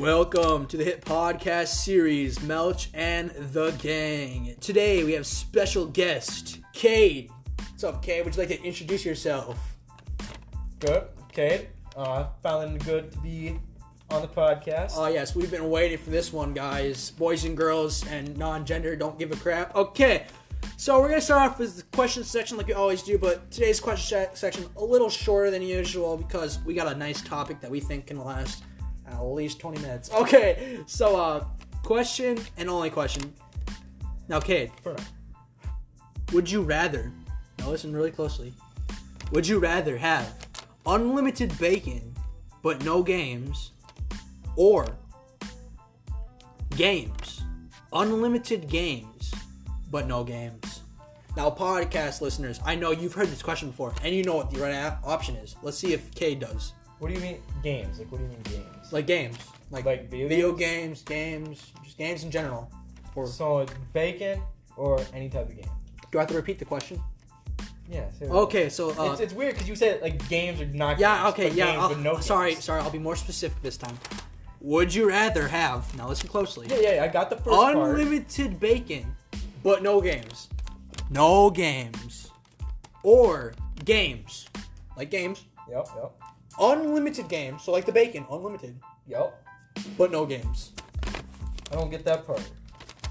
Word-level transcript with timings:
Welcome 0.00 0.66
to 0.66 0.76
the 0.76 0.84
hit 0.84 1.00
podcast 1.00 1.68
series, 1.68 2.38
Melch 2.38 2.86
and 2.94 3.30
the 3.30 3.72
Gang. 3.72 4.54
Today 4.60 5.02
we 5.02 5.14
have 5.14 5.26
special 5.26 5.86
guest, 5.86 6.60
Cade. 6.72 7.32
What's 7.70 7.82
up, 7.82 8.00
Cade? 8.00 8.24
Would 8.24 8.36
you 8.36 8.42
like 8.42 8.48
to 8.50 8.62
introduce 8.62 9.04
yourself? 9.04 9.58
Good, 10.78 11.02
Cade. 11.32 11.70
Uh, 11.96 12.28
feeling 12.44 12.78
good 12.78 13.10
to 13.10 13.18
be 13.18 13.58
on 14.08 14.22
the 14.22 14.28
podcast. 14.28 14.92
Oh, 14.94 15.08
yes, 15.08 15.34
we've 15.34 15.50
been 15.50 15.68
waiting 15.68 15.98
for 15.98 16.10
this 16.10 16.32
one, 16.32 16.54
guys. 16.54 17.10
Boys 17.10 17.44
and 17.44 17.56
girls 17.56 18.06
and 18.06 18.36
non 18.36 18.64
gender 18.64 18.94
don't 18.94 19.18
give 19.18 19.32
a 19.32 19.36
crap. 19.36 19.74
Okay, 19.74 20.26
so 20.76 21.00
we're 21.00 21.08
going 21.08 21.18
to 21.18 21.26
start 21.26 21.50
off 21.50 21.58
with 21.58 21.76
the 21.76 21.82
question 21.96 22.22
section 22.22 22.56
like 22.56 22.68
we 22.68 22.72
always 22.72 23.02
do, 23.02 23.18
but 23.18 23.50
today's 23.50 23.80
question 23.80 24.28
section 24.34 24.64
a 24.76 24.84
little 24.84 25.10
shorter 25.10 25.50
than 25.50 25.60
usual 25.60 26.16
because 26.16 26.60
we 26.60 26.72
got 26.72 26.86
a 26.86 26.94
nice 26.94 27.20
topic 27.20 27.60
that 27.60 27.70
we 27.70 27.80
think 27.80 28.06
can 28.06 28.22
last 28.24 28.62
at 29.12 29.22
least 29.22 29.58
20 29.60 29.80
minutes. 29.80 30.10
Okay, 30.12 30.80
so, 30.86 31.16
uh, 31.16 31.44
question 31.82 32.38
and 32.56 32.68
only 32.68 32.90
question. 32.90 33.32
Now, 34.28 34.40
Cade, 34.40 34.72
would 36.32 36.50
you 36.50 36.62
rather, 36.62 37.12
now 37.58 37.70
listen 37.70 37.94
really 37.94 38.10
closely, 38.10 38.52
would 39.32 39.46
you 39.46 39.58
rather 39.58 39.96
have 39.96 40.34
unlimited 40.86 41.56
bacon 41.58 42.14
but 42.62 42.84
no 42.84 43.02
games, 43.02 43.72
or 44.56 44.86
games, 46.76 47.42
unlimited 47.92 48.68
games 48.68 49.32
but 49.90 50.06
no 50.06 50.24
games? 50.24 50.82
Now, 51.36 51.50
podcast 51.50 52.20
listeners, 52.20 52.58
I 52.64 52.74
know 52.74 52.90
you've 52.90 53.14
heard 53.14 53.28
this 53.28 53.42
question 53.42 53.70
before, 53.70 53.94
and 54.02 54.14
you 54.14 54.24
know 54.24 54.34
what 54.34 54.50
the 54.50 54.60
right 54.60 54.96
option 55.04 55.36
is. 55.36 55.54
Let's 55.62 55.78
see 55.78 55.92
if 55.92 56.12
Cade 56.14 56.40
does. 56.40 56.72
What 56.98 57.08
do 57.08 57.14
you 57.14 57.20
mean 57.20 57.42
games? 57.62 57.98
Like, 57.98 58.10
what 58.10 58.18
do 58.18 58.24
you 58.24 58.30
mean 58.30 58.42
games? 58.42 58.92
Like 58.92 59.06
games, 59.06 59.36
like, 59.70 59.84
Like 59.84 60.10
video 60.10 60.28
video 60.28 60.52
games, 60.52 61.02
games, 61.02 61.72
just 61.84 61.96
games 61.98 62.24
in 62.24 62.30
general. 62.30 62.70
Or 63.14 63.26
so 63.26 63.58
it's 63.60 63.72
bacon 63.92 64.40
or 64.76 65.00
any 65.12 65.28
type 65.28 65.48
of 65.48 65.56
game. 65.56 65.70
Do 66.10 66.18
I 66.18 66.22
have 66.22 66.30
to 66.30 66.36
repeat 66.36 66.58
the 66.58 66.64
question? 66.64 67.00
Yeah. 67.90 68.06
Okay, 68.22 68.68
so 68.68 68.90
uh, 68.98 69.12
it's, 69.12 69.20
it's 69.20 69.32
weird 69.32 69.54
because 69.54 69.68
you 69.68 69.74
said 69.76 70.02
like 70.02 70.28
games 70.28 70.60
are 70.60 70.66
not. 70.66 70.98
Yeah, 70.98 71.22
games, 71.22 71.32
okay, 71.34 71.50
yeah. 71.50 71.66
games 71.72 71.82
I'll- 71.82 71.94
no 71.96 72.20
sorry, 72.20 72.52
games. 72.52 72.64
sorry. 72.64 72.80
I'll 72.82 72.90
be 72.90 72.98
more 72.98 73.16
specific 73.16 73.60
this 73.62 73.76
time. 73.76 73.96
Would 74.60 74.94
you 74.94 75.08
rather 75.08 75.46
have 75.48 75.94
now? 75.96 76.08
Listen 76.08 76.28
closely. 76.28 76.66
Yeah, 76.68 76.94
yeah. 76.96 77.04
I 77.04 77.08
got 77.08 77.30
the 77.30 77.36
first 77.36 77.48
part. 77.48 77.76
Unlimited 77.76 78.58
bacon, 78.60 79.14
but 79.62 79.82
no 79.82 80.00
games. 80.00 80.48
No 81.10 81.48
games, 81.48 82.30
or 83.02 83.54
games, 83.84 84.48
like 84.96 85.10
games. 85.10 85.44
Yep, 85.70 85.88
yep, 85.96 86.17
Unlimited 86.60 87.28
games, 87.28 87.62
so 87.62 87.72
like 87.72 87.86
the 87.86 87.92
bacon, 87.92 88.26
unlimited, 88.30 88.78
yep. 89.06 89.44
but 89.96 90.10
no 90.10 90.26
games. 90.26 90.72
I 91.70 91.74
don't 91.74 91.90
get 91.90 92.04
that 92.04 92.26
part. 92.26 92.42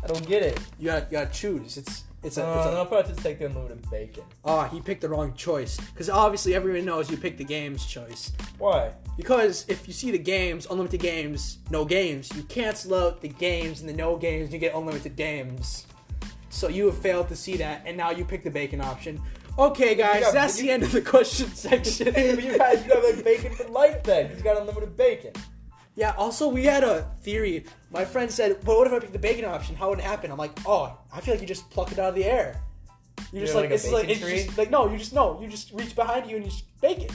I 0.04 0.08
don't 0.08 0.28
get 0.28 0.44
it. 0.44 0.60
You 0.80 0.88
gotta, 0.88 1.06
you 1.06 1.12
gotta 1.12 1.32
choose. 1.32 1.78
It's 1.78 2.04
it's 2.24 2.38
a, 2.38 2.46
Uh, 2.46 2.58
it's 2.58 2.68
I'll 2.68 2.86
probably 2.86 3.12
just 3.14 3.24
take 3.24 3.40
the 3.40 3.46
unlimited 3.46 3.90
bacon. 3.90 4.24
ah. 4.44 4.68
he 4.68 4.82
picked 4.82 5.02
the 5.02 5.10
wrong 5.10 5.34
choice 5.34 5.78
because 5.78 6.10
obviously 6.10 6.56
everyone 6.56 6.84
knows 6.86 7.10
you 7.10 7.18
picked 7.18 7.38
the 7.38 7.44
games 7.44 7.86
choice. 7.86 8.32
Why? 8.58 8.92
Because 9.16 9.66
if 9.68 9.88
you 9.88 9.94
see 9.94 10.12
the 10.12 10.18
games, 10.18 10.68
unlimited 10.70 11.00
games, 11.00 11.60
no 11.70 11.86
games, 11.86 12.30
you 12.36 12.44
cancel 12.44 12.96
out 12.96 13.22
the 13.22 13.30
games 13.30 13.82
and 13.82 13.90
the 13.90 13.94
no 13.94 14.18
games, 14.18 14.52
you 14.52 14.60
get 14.60 14.76
unlimited 14.76 15.16
games. 15.16 15.86
So 16.50 16.70
you 16.70 16.88
have 16.88 16.98
failed 16.98 17.30
to 17.30 17.36
see 17.36 17.56
that, 17.58 17.84
and 17.86 17.96
now 17.96 18.10
you 18.10 18.26
pick 18.26 18.44
the 18.44 18.50
bacon 18.50 18.82
option. 18.82 19.22
Okay, 19.58 19.96
guys, 19.96 20.22
got- 20.24 20.34
that's 20.34 20.58
you- 20.60 20.66
the 20.68 20.72
end 20.72 20.84
of 20.84 20.92
the 20.92 21.02
question 21.02 21.48
section. 21.56 22.08
you 22.16 22.58
guys, 22.58 22.86
you 22.86 22.94
have 22.94 23.04
like 23.04 23.24
bacon 23.24 23.54
for 23.56 23.64
life 23.70 24.04
then. 24.04 24.32
You 24.38 24.44
got 24.44 24.58
unlimited 24.62 24.96
bacon. 24.96 25.32
yeah. 25.96 26.14
Also, 26.18 26.48
we 26.48 26.64
had 26.66 26.84
a 26.84 27.10
theory. 27.22 27.66
My 27.92 28.06
friend 28.06 28.30
said, 28.32 28.60
"But 28.64 28.78
what 28.78 28.88
if 28.88 28.94
I 28.94 29.00
pick 29.00 29.12
the 29.12 29.20
bacon 29.20 29.46
option? 29.46 29.76
How 29.76 29.90
would 29.90 30.00
it 30.00 30.06
happen?" 30.06 30.32
I'm 30.32 30.38
like, 30.38 30.58
"Oh, 30.66 30.98
I 31.12 31.22
feel 31.22 31.34
like 31.34 31.42
you 31.42 31.48
just 31.48 31.70
pluck 31.72 31.92
it 31.92 32.00
out 32.00 32.10
of 32.10 32.16
the 32.16 32.26
air. 32.26 32.62
You're 33.34 33.42
just 33.42 33.56
like, 33.56 33.66
like 33.66 33.72
it's 33.72 33.92
like 33.92 34.10
it's 34.10 34.20
just 34.22 34.58
like 34.58 34.70
no, 34.70 34.90
you 34.92 34.98
just 34.98 35.14
no, 35.14 35.42
you 35.42 35.48
just 35.48 35.72
reach 35.74 35.96
behind 35.96 36.30
you 36.30 36.36
and 36.38 36.46
you 36.46 36.52
just 36.52 36.66
bacon." 36.82 37.10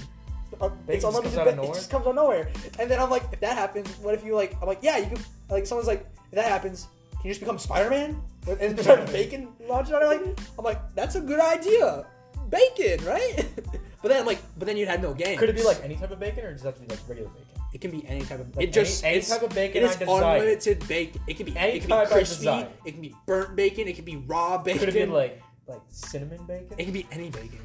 Uh, 0.60 0.68
Bacon 0.68 0.94
it's 0.96 1.04
unlimited. 1.04 1.38
of 1.38 1.56
ba- 1.56 1.62
It 1.62 1.74
just 1.74 1.90
comes 1.90 2.04
out 2.06 2.10
of 2.10 2.16
nowhere. 2.16 2.50
And 2.78 2.90
then 2.90 3.00
I'm 3.00 3.08
like, 3.08 3.22
if 3.32 3.40
that 3.40 3.56
happens, 3.56 3.88
what 4.02 4.12
if 4.14 4.22
you 4.22 4.34
like? 4.34 4.54
I'm 4.60 4.68
like, 4.68 4.80
yeah, 4.82 4.98
you 4.98 5.06
can. 5.06 5.18
Like, 5.48 5.64
someone's 5.64 5.88
like, 5.88 6.06
if 6.26 6.32
that 6.32 6.44
happens, 6.46 6.88
can 7.12 7.20
you 7.24 7.30
just 7.30 7.40
become 7.40 7.58
Spider-Man 7.58 8.20
and 8.60 8.78
start 8.78 9.06
bacon 9.06 9.48
launching 9.66 9.94
out? 9.94 10.02
Like, 10.04 10.20
I'm 10.58 10.64
like, 10.64 10.94
that's 10.94 11.14
a 11.14 11.22
good 11.22 11.40
idea. 11.40 12.04
Bacon, 12.52 13.02
right? 13.06 13.48
but 14.02 14.08
then 14.10 14.20
I'm 14.20 14.26
like, 14.26 14.42
but 14.58 14.66
then 14.66 14.76
you 14.76 14.84
had 14.84 15.00
no 15.00 15.14
game. 15.14 15.38
Could 15.38 15.48
it 15.48 15.56
be 15.56 15.64
like 15.64 15.82
any 15.82 15.96
type 15.96 16.10
of 16.10 16.20
bacon, 16.20 16.44
or 16.44 16.52
does 16.52 16.60
it 16.60 16.66
have 16.66 16.74
to 16.74 16.82
be 16.82 16.86
like 16.88 16.98
regular 17.08 17.30
bacon? 17.30 17.46
It 17.72 17.80
can 17.80 17.90
be 17.90 18.06
any 18.06 18.20
type 18.20 18.40
of. 18.40 18.54
Like 18.54 18.68
it 18.68 18.72
just 18.74 19.02
any- 19.02 19.16
any 19.16 19.24
type 19.24 19.42
of 19.42 19.54
bacon 19.54 19.82
It 19.82 19.86
is 19.86 19.96
unlimited 20.02 20.86
bacon. 20.86 21.22
It 21.26 21.36
can 21.38 21.46
be 21.46 21.56
Any 21.56 21.72
it 21.78 21.80
can 21.80 21.88
type 21.88 22.08
be 22.08 22.12
crispy. 22.12 22.48
It 22.84 22.92
can 22.92 23.00
be 23.00 23.14
burnt 23.26 23.56
bacon. 23.56 23.88
It 23.88 23.96
can 23.96 24.04
be 24.04 24.16
raw 24.16 24.58
bacon. 24.58 24.80
Could 24.80 24.88
it 24.90 25.06
be 25.06 25.06
like 25.06 25.42
like 25.66 25.80
cinnamon 25.88 26.44
bacon? 26.46 26.74
It 26.76 26.84
can 26.84 26.92
be 26.92 27.06
any 27.10 27.30
bacon. 27.30 27.60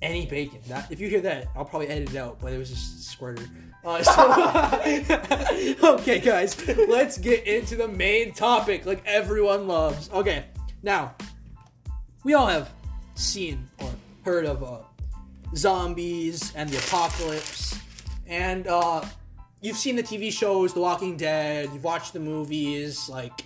Any 0.00 0.26
bacon. 0.26 0.60
That, 0.68 0.92
if 0.92 1.00
you 1.00 1.08
hear 1.08 1.22
that, 1.22 1.48
I'll 1.56 1.64
probably 1.64 1.88
edit 1.88 2.10
it 2.10 2.16
out, 2.16 2.38
but 2.40 2.52
it 2.52 2.58
was 2.58 2.68
just 2.70 2.98
a 2.98 3.02
squirter. 3.02 3.42
Uh, 3.84 4.02
so- 4.02 5.82
okay, 5.94 6.20
guys, 6.20 6.56
let's 6.88 7.18
get 7.18 7.46
into 7.46 7.74
the 7.74 7.88
main 7.88 8.32
topic 8.32 8.86
like 8.86 9.02
everyone 9.06 9.66
loves. 9.66 10.10
Okay, 10.10 10.44
now, 10.82 11.14
we 12.22 12.34
all 12.34 12.46
have 12.46 12.70
seen 13.14 13.68
or 13.80 13.90
heard 14.24 14.44
of 14.46 14.62
uh, 14.62 14.78
zombies 15.54 16.52
and 16.54 16.68
the 16.70 16.78
apocalypse, 16.78 17.78
and 18.26 18.66
uh, 18.66 19.04
you've 19.60 19.76
seen 19.76 19.96
the 19.96 20.02
TV 20.02 20.32
shows, 20.32 20.74
The 20.74 20.80
Walking 20.80 21.16
Dead, 21.16 21.70
you've 21.72 21.84
watched 21.84 22.12
the 22.12 22.20
movies, 22.20 23.08
like 23.08 23.44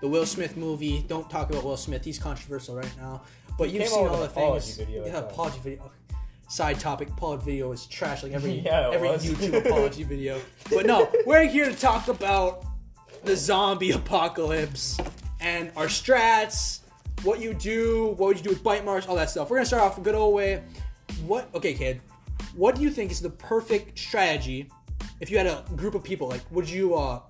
the 0.00 0.08
Will 0.08 0.26
Smith 0.26 0.56
movie. 0.56 1.04
Don't 1.08 1.28
talk 1.30 1.50
about 1.50 1.64
Will 1.64 1.76
Smith; 1.76 2.04
he's 2.04 2.18
controversial 2.18 2.76
right 2.76 2.92
now. 2.98 3.22
But 3.58 3.68
He 3.68 3.78
you've 3.78 3.88
seen 3.88 4.06
all 4.08 4.20
the 4.20 4.28
things. 4.28 4.76
video, 4.76 5.06
yeah, 5.06 5.18
apology 5.18 5.58
video. 5.62 5.90
Side 6.48 6.80
topic: 6.80 7.08
apology 7.10 7.44
video 7.44 7.72
is 7.72 7.86
trash, 7.86 8.22
like 8.22 8.32
every 8.32 8.52
Yeah, 8.64 8.90
every 8.92 9.08
was. 9.08 9.24
YouTube 9.24 9.66
apology 9.66 10.02
video. 10.04 10.40
But 10.70 10.86
no, 10.86 11.10
we're 11.26 11.46
here 11.46 11.66
to 11.66 11.74
talk 11.76 12.08
about 12.08 12.64
the 13.24 13.36
zombie 13.36 13.90
apocalypse 14.02 14.98
and 15.40 15.70
our 15.76 15.86
strats, 15.86 16.80
what 17.22 17.40
you 17.40 17.54
do, 17.54 18.08
what 18.16 18.26
would 18.28 18.36
you 18.38 18.42
do 18.42 18.50
with 18.50 18.62
bite 18.62 18.84
marks, 18.84 19.06
all 19.06 19.16
that 19.16 19.30
stuff. 19.30 19.50
We're 19.50 19.56
gonna 19.58 19.66
start 19.66 19.82
off 19.82 19.98
a 19.98 20.00
good 20.00 20.14
old 20.14 20.34
way. 20.34 20.62
What? 21.26 21.48
Okay, 21.54 21.74
kid. 21.74 22.00
What 22.54 22.74
do 22.74 22.82
you 22.82 22.90
think 22.90 23.10
is 23.10 23.20
the 23.20 23.30
perfect 23.30 23.98
strategy 23.98 24.68
if 25.20 25.30
you 25.30 25.38
had 25.38 25.46
a 25.46 25.64
group 25.76 25.94
of 25.94 26.02
people? 26.02 26.28
Like, 26.28 26.42
would 26.50 26.68
you 26.68 26.94
uh, 26.94 27.20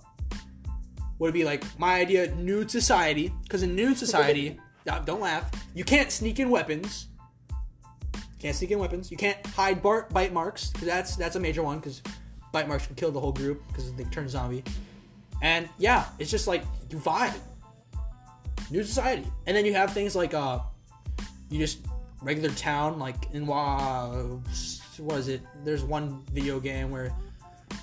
would 1.19 1.28
it 1.31 1.32
be 1.32 1.44
like 1.44 1.62
my 1.78 1.94
idea, 2.00 2.34
nude 2.37 2.70
society? 2.70 3.32
Because 3.43 3.62
in 3.62 3.76
nude 3.76 3.97
society, 3.98 4.59
don't 5.04 5.20
laugh. 5.20 5.50
You 5.75 5.84
can't 5.84 6.10
sneak 6.10 6.41
in 6.41 6.50
weapons. 6.50 7.09
Can't 8.38 8.56
sneak 8.56 8.72
in 8.72 8.78
weapons. 8.81 9.10
You 9.10 9.16
can't 9.16 9.44
hide 9.47 9.82
bar- 9.82 10.09
bite 10.10 10.32
marks. 10.32 10.70
'cause 10.70 10.84
that's 10.84 11.16
that's 11.16 11.37
a 11.37 11.41
major 11.41 11.62
one 11.62 11.78
because 11.78 12.03
bite 12.50 12.66
marks 12.66 12.87
can 12.87 12.97
kill 12.97 13.12
the 13.12 13.20
whole 13.20 13.32
group 13.32 13.62
because 13.69 13.93
they 13.93 14.04
turn 14.04 14.28
zombie. 14.28 14.64
And 15.43 15.69
yeah, 15.78 16.06
it's 16.19 16.31
just 16.31 16.47
like 16.49 16.64
you 16.91 16.99
vibe. 16.99 17.34
New 18.70 18.84
society, 18.84 19.26
and 19.46 19.56
then 19.56 19.66
you 19.66 19.74
have 19.74 19.92
things 19.92 20.16
like 20.16 20.34
uh, 20.34 20.60
you 21.50 21.58
just 21.58 21.80
regular 22.22 22.50
town 22.50 22.98
like 22.98 23.30
in 23.32 23.46
wow, 23.46 24.40
what 24.98 25.18
is 25.18 25.28
it? 25.28 25.42
There's 25.64 25.84
one 25.84 26.22
video 26.32 26.60
game 26.60 26.90
where 26.90 27.12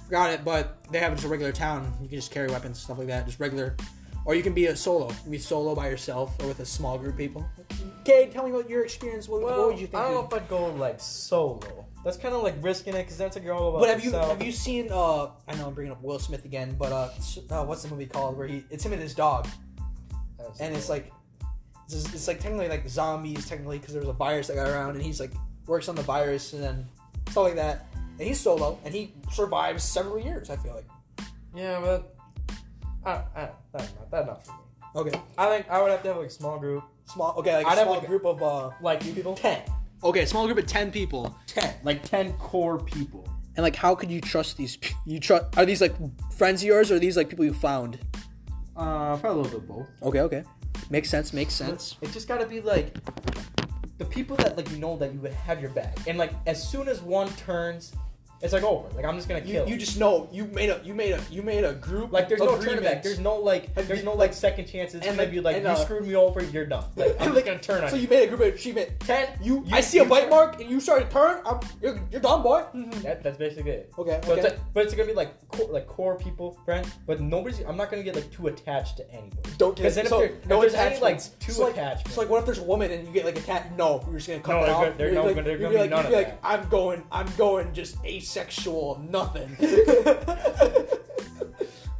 forgot 0.05 0.31
it, 0.31 0.43
but 0.43 0.83
they 0.91 0.99
have 0.99 1.13
just 1.13 1.25
a 1.25 1.27
regular 1.27 1.51
town. 1.51 1.93
You 2.01 2.07
can 2.07 2.17
just 2.17 2.31
carry 2.31 2.47
weapons, 2.47 2.79
stuff 2.79 2.97
like 2.97 3.07
that, 3.07 3.25
just 3.25 3.39
regular. 3.39 3.75
Or 4.25 4.35
you 4.35 4.43
can 4.43 4.53
be 4.53 4.65
a 4.67 4.75
solo. 4.75 5.07
You 5.09 5.15
can 5.21 5.31
be 5.31 5.37
solo 5.37 5.73
by 5.75 5.87
yourself 5.87 6.35
or 6.41 6.47
with 6.47 6.59
a 6.59 6.65
small 6.65 6.97
group 6.97 7.13
of 7.13 7.17
people. 7.17 7.47
Okay, 8.01 8.29
tell 8.31 8.43
me 8.43 8.51
about 8.51 8.69
your 8.69 8.83
experience. 8.83 9.29
What, 9.29 9.41
Well, 9.41 9.57
what 9.57 9.67
would 9.67 9.79
you 9.79 9.87
think? 9.87 10.01
I 10.01 10.05
don't 10.05 10.13
know 10.13 10.25
if 10.25 10.33
I'd 10.33 10.49
go 10.49 10.67
like 10.73 10.99
solo. 10.99 11.85
That's 12.03 12.17
kind 12.17 12.33
of 12.33 12.43
like 12.43 12.55
risking 12.61 12.95
it 12.95 13.03
because 13.03 13.17
that's 13.17 13.35
like 13.35 13.45
you're 13.45 13.53
all 13.53 13.69
about 13.69 13.79
But 13.81 13.89
have 13.89 14.03
you 14.03 14.11
have 14.11 14.41
you 14.41 14.51
seen? 14.51 14.89
Uh, 14.91 15.29
I 15.47 15.55
know 15.55 15.67
I'm 15.67 15.73
bringing 15.73 15.91
up 15.91 16.01
Will 16.01 16.19
Smith 16.19 16.45
again, 16.45 16.75
but 16.77 16.91
uh, 16.91 17.09
uh, 17.49 17.65
what's 17.65 17.83
the 17.83 17.89
movie 17.89 18.05
called 18.05 18.37
where 18.37 18.47
he 18.47 18.63
it's 18.69 18.85
him 18.85 18.93
and 18.93 19.01
his 19.01 19.13
dog, 19.13 19.47
and 20.59 20.75
it's 20.75 20.89
like 20.89 21.11
it's, 21.85 21.93
just- 21.95 22.13
it's 22.13 22.27
like 22.27 22.39
technically 22.39 22.69
like 22.69 22.87
zombies 22.89 23.47
technically 23.47 23.79
because 23.79 23.93
there 23.93 24.01
was 24.01 24.09
a 24.09 24.13
virus 24.13 24.47
that 24.47 24.55
got 24.55 24.67
around, 24.67 24.95
and 24.95 25.01
he's 25.03 25.19
like 25.19 25.31
works 25.67 25.87
on 25.89 25.95
the 25.95 26.01
virus 26.01 26.53
and 26.53 26.63
then 26.63 26.87
stuff 27.29 27.43
like 27.43 27.55
that, 27.55 27.87
and 28.17 28.27
he's 28.27 28.39
solo 28.39 28.77
and 28.85 28.93
he 28.93 29.13
survives 29.31 29.83
several 29.83 30.19
years. 30.19 30.49
I 30.49 30.57
feel 30.57 30.73
like. 30.75 30.87
yeah, 31.55 31.79
but 31.79 32.15
I, 33.05 33.11
I, 33.39 33.49
that's 33.73 33.93
not 33.95 34.11
that's 34.11 34.27
not 34.27 34.45
for 34.45 34.51
me. 34.53 34.57
Okay, 34.95 35.21
I 35.37 35.47
think 35.49 35.69
I 35.69 35.81
would 35.81 35.91
have 35.91 36.01
to 36.03 36.07
have 36.09 36.17
like 36.17 36.27
a 36.27 36.31
small 36.31 36.57
group, 36.57 36.83
small. 37.05 37.35
Okay, 37.37 37.55
like 37.55 37.65
I'd 37.67 37.77
have, 37.77 37.85
small 37.87 37.97
like, 37.99 38.07
group 38.07 38.25
of 38.25 38.41
uh, 38.41 38.71
like 38.81 39.01
few 39.03 39.13
people. 39.13 39.35
ten. 39.35 39.61
Okay, 40.03 40.25
small 40.25 40.45
group 40.47 40.57
of 40.57 40.65
ten 40.65 40.91
people. 40.91 41.35
Ten, 41.45 41.73
like 41.83 42.01
ten 42.03 42.33
core 42.33 42.79
people. 42.79 43.27
And 43.55 43.63
like, 43.63 43.75
how 43.75 43.93
could 43.93 44.09
you 44.09 44.21
trust 44.21 44.57
these? 44.57 44.77
pe- 44.77 44.93
You 45.05 45.19
trust? 45.19 45.57
Are 45.57 45.65
these 45.65 45.81
like 45.81 45.93
friends 46.33 46.61
of 46.63 46.67
yours, 46.67 46.91
or 46.91 46.95
are 46.95 46.99
these 46.99 47.17
like 47.17 47.29
people 47.29 47.45
you 47.45 47.53
found? 47.53 47.99
Uh, 48.79 49.17
probably 49.17 49.41
a 49.41 49.43
little 49.43 49.59
bit 49.59 49.67
both. 49.67 49.87
Okay, 50.03 50.21
okay, 50.21 50.43
makes 50.89 51.09
sense. 51.09 51.33
Makes 51.33 51.53
sense. 51.53 51.97
It 52.01 52.11
just 52.11 52.29
gotta 52.29 52.45
be 52.45 52.61
like 52.61 52.95
the 53.97 54.05
people 54.05 54.37
that 54.37 54.55
like 54.55 54.71
you 54.71 54.77
know 54.77 54.95
that 54.97 55.13
you 55.13 55.19
would 55.19 55.33
have 55.33 55.59
your 55.59 55.71
back, 55.71 55.97
and 56.07 56.17
like 56.17 56.31
as 56.47 56.65
soon 56.65 56.87
as 56.87 57.01
one 57.01 57.27
turns 57.35 57.93
it's 58.41 58.53
like 58.53 58.63
over. 58.63 58.87
Like 58.95 59.05
I'm 59.05 59.15
just 59.17 59.27
gonna 59.27 59.41
You, 59.41 59.53
kill. 59.53 59.65
you 59.67 59.73
him. 59.73 59.79
just 59.79 59.99
know 59.99 60.29
you 60.31 60.45
made 60.45 60.69
a 60.69 60.79
you 60.83 60.93
made 60.93 61.11
a 61.11 61.21
you 61.29 61.41
made 61.41 61.63
a 61.65 61.73
group 61.73 62.11
like 62.13 62.29
there's 62.29 62.39
no 62.39 62.59
turn 62.61 62.81
back. 62.81 63.03
There's 63.03 63.19
no 63.19 63.35
like 63.35 63.73
Have 63.75 63.87
there's 63.87 63.99
you- 63.99 64.05
no 64.05 64.13
like 64.13 64.33
second 64.33 64.65
chances. 64.67 65.01
And, 65.05 65.17
gonna 65.17 65.41
like- 65.41 65.61
you 65.61 65.67
uh, 65.67 65.75
screwed 65.75 66.07
me 66.07 66.15
over, 66.15 66.41
you're 66.43 66.65
done. 66.65 66.85
Like 66.95 67.17
I'm 67.19 67.33
just 67.33 67.45
gonna 67.45 67.59
turn 67.59 67.83
on 67.83 67.89
So 67.91 67.95
you. 67.97 68.03
you 68.03 68.07
made 68.07 68.23
a 68.31 68.35
group 68.35 68.53
achievement. 68.55 68.91
Ten. 69.01 69.27
You, 69.41 69.63
You- 69.65 69.75
I 69.75 69.81
see 69.81 69.99
a 69.99 70.05
bite 70.05 70.21
turn- 70.21 70.29
mark 70.29 70.61
and 70.61 70.69
you 70.69 70.79
start 70.79 71.09
to 71.09 71.13
turn. 71.13 71.41
I'm, 71.45 71.59
you're, 71.81 71.99
you're 72.11 72.21
done, 72.21 72.41
boy. 72.41 72.63
That, 73.03 73.23
that's 73.23 73.37
basically 73.37 73.71
it. 73.71 73.91
Okay, 73.97 74.19
So 74.23 74.31
okay. 74.31 74.41
it's 74.41 74.49
like, 74.51 74.73
but 74.73 74.85
it's 74.85 74.93
gonna 74.93 75.07
be 75.07 75.13
like 75.13 75.47
core, 75.49 75.67
like 75.69 75.87
core 75.87 76.15
people, 76.17 76.57
friends. 76.65 76.89
But 77.05 77.19
nobody's. 77.21 77.59
I'm 77.61 77.75
not 77.77 77.89
gonna 77.91 78.03
get 78.03 78.15
like 78.15 78.31
too 78.31 78.47
attached 78.47 78.97
to 78.97 79.11
anybody. 79.11 79.49
Don't 79.57 79.75
get 79.75 79.83
Because 79.83 79.95
then 79.95 80.05
if, 80.05 80.09
so, 80.09 80.19
there, 80.19 80.29
if 80.29 80.45
no 80.47 80.61
there's 80.61 80.73
any 80.75 80.99
like 81.01 81.19
too 81.39 81.51
so 81.51 81.63
like, 81.65 81.73
attachment, 81.73 82.13
So 82.15 82.21
like, 82.21 82.29
what 82.29 82.39
if 82.39 82.45
there's 82.45 82.59
a 82.59 82.63
woman 82.63 82.91
and 82.91 83.05
you 83.05 83.13
get 83.13 83.25
like 83.25 83.37
attacked? 83.37 83.77
No, 83.77 84.01
you're 84.07 84.15
just 84.15 84.27
gonna 84.27 84.39
cut 84.39 84.61
that 84.65 84.69
off. 84.69 84.79
No 84.79 85.25
like, 85.25 85.35
good- 85.35 85.45
they're 85.45 85.57
you'd 85.57 85.61
gonna 85.61 85.69
be 85.73 85.77
like, 85.79 85.89
none 85.89 86.03
you'd 86.05 86.09
be 86.11 86.15
like, 86.15 86.39
I'm 86.43 86.67
going, 86.69 87.03
I'm 87.11 87.27
going, 87.37 87.73
just 87.73 87.97
asexual, 88.29 89.01
nothing. 89.09 89.49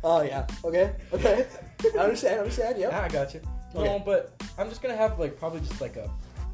oh 0.04 0.22
yeah, 0.22 0.46
okay, 0.64 0.94
okay. 1.14 1.48
I 1.96 1.98
understand, 2.00 2.36
I 2.36 2.40
understand. 2.40 2.80
yeah, 2.80 2.90
Yeah. 2.90 3.02
I 3.02 3.08
got 3.10 3.34
you. 3.34 3.42
Okay. 3.76 3.84
No, 3.86 4.00
but 4.00 4.34
I'm 4.58 4.70
just 4.70 4.82
gonna 4.82 4.96
have 4.98 5.20
like 5.20 5.38
probably 5.40 5.62
just 5.62 5.82
like 5.82 5.96
a. 5.96 6.10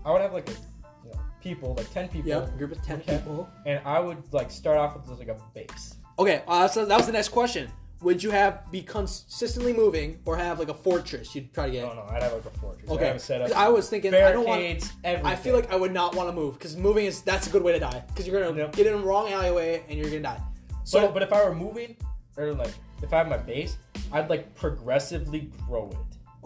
I 0.06 0.12
would 0.12 0.22
have 0.22 0.34
like 0.34 0.48
a, 0.50 0.52
you 0.52 1.12
know, 1.12 1.20
people 1.42 1.74
like 1.76 1.92
ten 1.94 2.08
people. 2.08 2.30
Yeah. 2.30 2.48
Group 2.58 2.72
of 2.72 2.82
ten 2.84 3.00
Okay. 3.02 3.18
people. 3.18 3.50
And 3.66 3.80
I 3.86 4.00
would 4.00 4.22
like 4.34 4.50
start 4.52 4.78
off 4.78 4.96
with 4.96 5.08
just 5.08 5.20
like 5.20 5.28
a 5.30 5.38
base. 5.54 5.96
Okay, 6.20 6.44
uh, 6.48 6.68
so 6.68 6.86
that 6.86 6.96
was 6.98 7.06
the 7.08 7.12
next 7.12 7.30
question. 7.30 7.70
Would 8.06 8.22
you 8.22 8.30
have 8.30 8.72
be 8.72 8.84
consistently 8.84 9.74
moving 9.74 10.20
or 10.26 10.38
have 10.38 10.60
like 10.60 10.70
a 10.70 10.76
fortress 10.76 11.34
you'd 11.34 11.52
try 11.56 11.66
to 11.66 11.72
get? 11.72 11.82
No, 11.88 11.94
no, 11.96 12.04
I'd 12.08 12.22
have 12.22 12.34
like 12.34 12.46
a 12.46 12.52
fortress. 12.60 12.88
Okay, 12.88 13.08
have 13.08 13.16
a 13.16 13.20
setup. 13.20 13.48
'Cause 13.48 13.58
I 13.58 13.68
was 13.68 13.90
thinking 13.90 14.14
I 14.14 14.32
don't 14.32 14.46
want. 14.46 14.62
everything. 15.04 15.26
I 15.26 15.36
feel 15.36 15.56
like 15.56 15.72
I 15.74 15.76
would 15.76 15.92
not 15.92 16.16
want 16.16 16.30
to 16.30 16.34
move 16.36 16.54
because 16.54 16.78
moving 16.78 17.06
is 17.08 17.22
that's 17.24 17.48
a 17.48 17.50
good 17.50 17.64
way 17.64 17.72
to 17.72 17.80
die 17.80 18.04
because 18.08 18.28
you're 18.28 18.40
gonna 18.40 18.56
Yep. 18.56 18.76
get 18.76 18.86
in 18.86 18.94
the 18.94 19.00
wrong 19.00 19.32
alleyway 19.34 19.84
and 19.90 19.98
you're 19.98 20.10
gonna 20.12 20.22
die. 20.22 20.40
So, 20.84 21.00
So, 21.02 21.12
but, 21.12 21.24
if 21.24 21.34
I 21.34 21.44
were 21.44 21.56
moving, 21.56 21.98
or 22.38 22.54
like 22.54 22.74
if 23.02 23.12
I 23.12 23.18
have 23.18 23.28
my 23.28 23.38
base, 23.38 23.78
I'd 24.12 24.30
like 24.30 24.54
progressively 24.54 25.50
grow 25.68 25.90
it. 25.90 25.98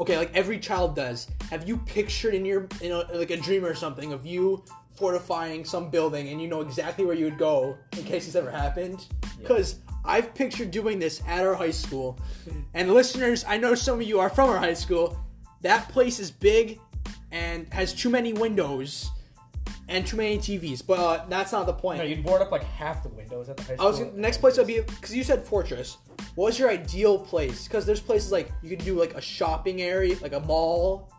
okay, 0.02 0.18
like 0.18 0.32
every 0.34 0.60
child 0.60 0.96
does. 0.96 1.28
Have 1.52 1.68
you 1.68 1.76
pictured 1.76 2.34
in 2.36 2.46
your 2.46 2.70
in 2.80 2.94
a, 2.94 3.00
like 3.14 3.32
a 3.32 3.38
dream 3.38 3.66
or 3.66 3.76
something 3.76 4.14
of 4.14 4.26
you 4.26 4.64
fortifying 4.96 5.66
some 5.66 5.90
building 5.90 6.30
and 6.30 6.42
you 6.42 6.48
know 6.48 6.62
exactly 6.62 7.04
where 7.04 7.16
you 7.16 7.26
would 7.26 7.38
go 7.38 7.76
in 7.98 8.04
case 8.06 8.28
this 8.28 8.36
ever 8.36 8.50
happened? 8.50 9.06
Because 9.42 9.76
I've 10.06 10.34
pictured 10.34 10.72
doing 10.72 11.00
this 11.00 11.22
at 11.28 11.46
our 11.46 11.56
high 11.56 11.72
school, 11.72 12.18
and 12.74 12.94
listeners, 12.94 13.46
I 13.48 13.58
know 13.58 13.76
some 13.76 14.00
of 14.00 14.08
you 14.08 14.20
are 14.20 14.30
from 14.30 14.50
our 14.50 14.58
high 14.58 14.74
school. 14.74 15.18
That 15.62 15.90
place 15.90 16.20
is 16.20 16.32
big 16.32 16.80
and 17.32 17.72
has 17.74 17.94
too 17.94 18.10
many 18.10 18.34
windows 18.34 19.12
and 19.88 20.06
too 20.06 20.18
many 20.18 20.38
TVs, 20.38 20.86
but 20.86 21.00
uh, 21.00 21.26
that's 21.30 21.52
not 21.52 21.66
the 21.66 21.74
point. 21.74 22.00
No, 22.00 22.06
you'd 22.06 22.24
board 22.24 22.42
up 22.42 22.52
like 22.52 22.64
half 22.64 23.04
the 23.04 23.10
windows 23.10 23.50
at 23.50 23.58
the 23.58 23.64
high 23.64 23.74
I 23.74 23.76
school. 23.76 23.88
was 23.88 24.00
gonna, 24.00 24.12
the 24.12 24.22
next 24.22 24.38
place 24.38 24.58
would 24.58 24.68
be 24.68 24.80
because 24.82 25.16
you 25.16 25.24
said 25.24 25.44
fortress. 25.46 25.98
What 26.36 26.46
was 26.46 26.60
your 26.60 26.70
ideal 26.70 27.18
place? 27.20 27.68
Because 27.68 27.86
there's 27.86 28.00
places 28.00 28.32
like 28.32 28.52
you 28.62 28.70
could 28.70 28.86
do 28.86 28.98
like 28.98 29.16
a 29.16 29.22
shopping 29.22 29.82
area, 29.82 30.16
like 30.22 30.34
a 30.34 30.40
mall. 30.42 31.12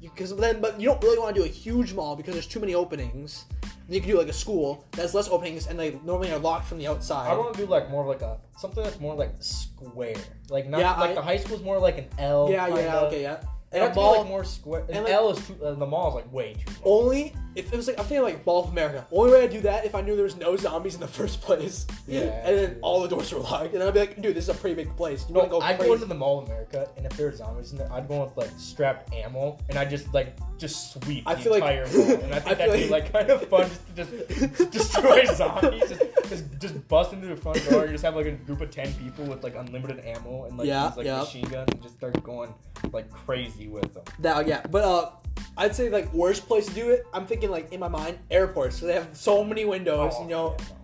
Because 0.00 0.34
then, 0.36 0.60
but 0.60 0.80
you 0.80 0.88
don't 0.88 1.02
really 1.02 1.18
want 1.18 1.34
to 1.34 1.42
do 1.42 1.46
a 1.46 1.50
huge 1.50 1.92
mall 1.92 2.16
because 2.16 2.32
there's 2.34 2.46
too 2.46 2.60
many 2.60 2.74
openings. 2.74 3.44
You 3.90 4.00
could 4.00 4.06
do 4.10 4.18
like 4.18 4.28
a 4.28 4.32
school 4.32 4.84
that 4.92 5.02
has 5.02 5.14
less 5.14 5.28
openings 5.28 5.66
and 5.66 5.78
they 5.78 5.98
normally 6.04 6.30
are 6.30 6.38
locked 6.38 6.66
from 6.68 6.78
the 6.78 6.86
outside. 6.86 7.28
I 7.28 7.34
want 7.36 7.54
to 7.54 7.60
do 7.60 7.66
like 7.66 7.90
more 7.90 8.02
of 8.02 8.08
like 8.08 8.22
a 8.22 8.38
something 8.56 8.82
that's 8.84 9.00
more 9.00 9.14
like 9.16 9.32
square, 9.40 10.14
like 10.48 10.68
not 10.68 10.78
Yeah, 10.80 10.94
like 10.94 11.10
I- 11.10 11.14
the 11.14 11.22
high 11.22 11.36
school's 11.38 11.62
more 11.62 11.78
like 11.78 11.98
an 11.98 12.06
L. 12.18 12.48
yeah, 12.50 12.68
yeah, 12.68 12.74
kinda. 12.76 13.00
okay, 13.06 13.22
yeah. 13.22 13.40
And 13.72 13.84
a 13.84 13.94
mall 13.94 14.18
like 14.18 14.26
more 14.28 14.44
square. 14.44 14.82
An 14.88 14.94
and, 14.96 15.04
like- 15.04 15.12
L 15.12 15.30
is 15.30 15.46
too. 15.46 15.56
Uh, 15.62 15.74
the 15.74 15.86
mall 15.86 16.08
is 16.10 16.14
like 16.14 16.32
way 16.32 16.54
too. 16.54 16.72
Long. 16.84 17.04
only 17.04 17.34
if 17.56 17.72
it 17.72 17.76
was 17.76 17.86
like 17.88 17.98
I'm 17.98 18.04
thinking 18.04 18.22
like 18.22 18.44
Mall 18.46 18.64
of 18.64 18.70
America. 18.70 19.06
Only 19.12 19.32
way 19.32 19.44
I'd 19.44 19.50
do 19.50 19.60
that 19.62 19.84
if 19.84 19.94
I 19.94 20.00
knew 20.00 20.14
there 20.14 20.24
was 20.24 20.36
no 20.36 20.56
zombies 20.56 20.94
in 20.94 21.00
the 21.00 21.08
first 21.20 21.40
place. 21.40 21.86
Yeah, 22.06 22.20
And 22.46 22.56
then 22.58 22.78
all 22.82 23.02
the 23.02 23.08
doors 23.08 23.32
were 23.32 23.40
locked, 23.40 23.74
and 23.74 23.82
I'd 23.82 23.94
be 23.94 24.00
like, 24.00 24.20
dude, 24.20 24.34
this 24.36 24.44
is 24.48 24.50
a 24.50 24.54
pretty 24.54 24.76
big 24.76 24.94
place. 24.96 25.24
You 25.28 25.34
want 25.34 25.48
to 25.48 25.50
go 25.50 25.60
I'd 25.60 25.76
crazy? 25.76 25.88
go 25.88 25.94
into 25.94 26.06
the 26.06 26.14
Mall 26.14 26.40
of 26.40 26.46
America, 26.46 26.88
and 26.96 27.06
if 27.06 27.16
there's 27.16 27.36
zombies 27.38 27.72
in 27.72 27.78
there, 27.78 27.92
I'd 27.92 28.08
go 28.08 28.22
with 28.24 28.36
like 28.36 28.50
strapped 28.56 29.12
ammo, 29.14 29.58
and 29.68 29.78
I 29.78 29.84
just 29.84 30.12
like 30.14 30.36
just 30.58 30.92
sweep 30.92 31.24
I 31.26 31.34
the 31.34 31.40
feel 31.42 31.52
like- 31.52 31.62
mall, 31.94 32.10
and 32.22 32.34
I 32.34 32.36
I 32.36 32.40
think 32.40 32.58
feel 32.58 32.66
that'd 32.68 32.72
be 32.74 32.88
like- 32.88 33.12
like 33.12 33.12
kind 33.12 33.30
of 33.30 33.48
fun 33.48 33.70
just 33.96 34.10
to 34.10 34.46
just 34.48 34.70
destroy 34.72 35.24
zombies, 35.26 35.88
just, 35.88 36.02
just 36.28 36.44
just 36.60 36.88
bust 36.88 37.12
into 37.12 37.26
the 37.28 37.36
front 37.36 37.64
door, 37.70 37.82
and 37.84 37.92
just 37.92 38.04
have 38.04 38.14
like 38.16 38.26
a 38.26 38.32
group 38.32 38.60
of 38.60 38.70
ten 38.70 38.92
people 38.94 39.24
with 39.24 39.42
like 39.42 39.54
unlimited 39.56 40.04
ammo 40.04 40.44
and 40.44 40.58
like 40.58 40.66
Yeah, 40.68 40.88
these 40.88 40.96
like 40.98 41.06
yeah. 41.06 41.18
machine 41.20 41.44
guns, 41.48 41.68
and 41.72 41.82
just 41.82 41.94
start 41.96 42.22
going 42.22 42.52
like 42.92 43.10
crazy 43.10 43.68
with 43.68 43.92
them. 43.94 44.04
That 44.18 44.46
yeah, 44.46 44.62
but 44.70 44.84
uh, 44.84 45.10
I'd 45.56 45.74
say 45.74 45.88
like 45.88 46.12
worst 46.12 46.46
place 46.46 46.66
to 46.66 46.74
do 46.74 46.90
it. 46.90 47.06
I'm 47.14 47.26
thinking 47.26 47.39
like 47.48 47.72
in 47.72 47.80
my 47.80 47.88
mind 47.88 48.18
airports. 48.30 48.78
So 48.78 48.86
they 48.86 48.94
have 48.94 49.16
so 49.16 49.42
many 49.44 49.64
windows. 49.64 50.14
Oh, 50.16 50.22
you 50.22 50.28
know, 50.28 50.56
yeah, 50.58 50.64
no. 50.68 50.76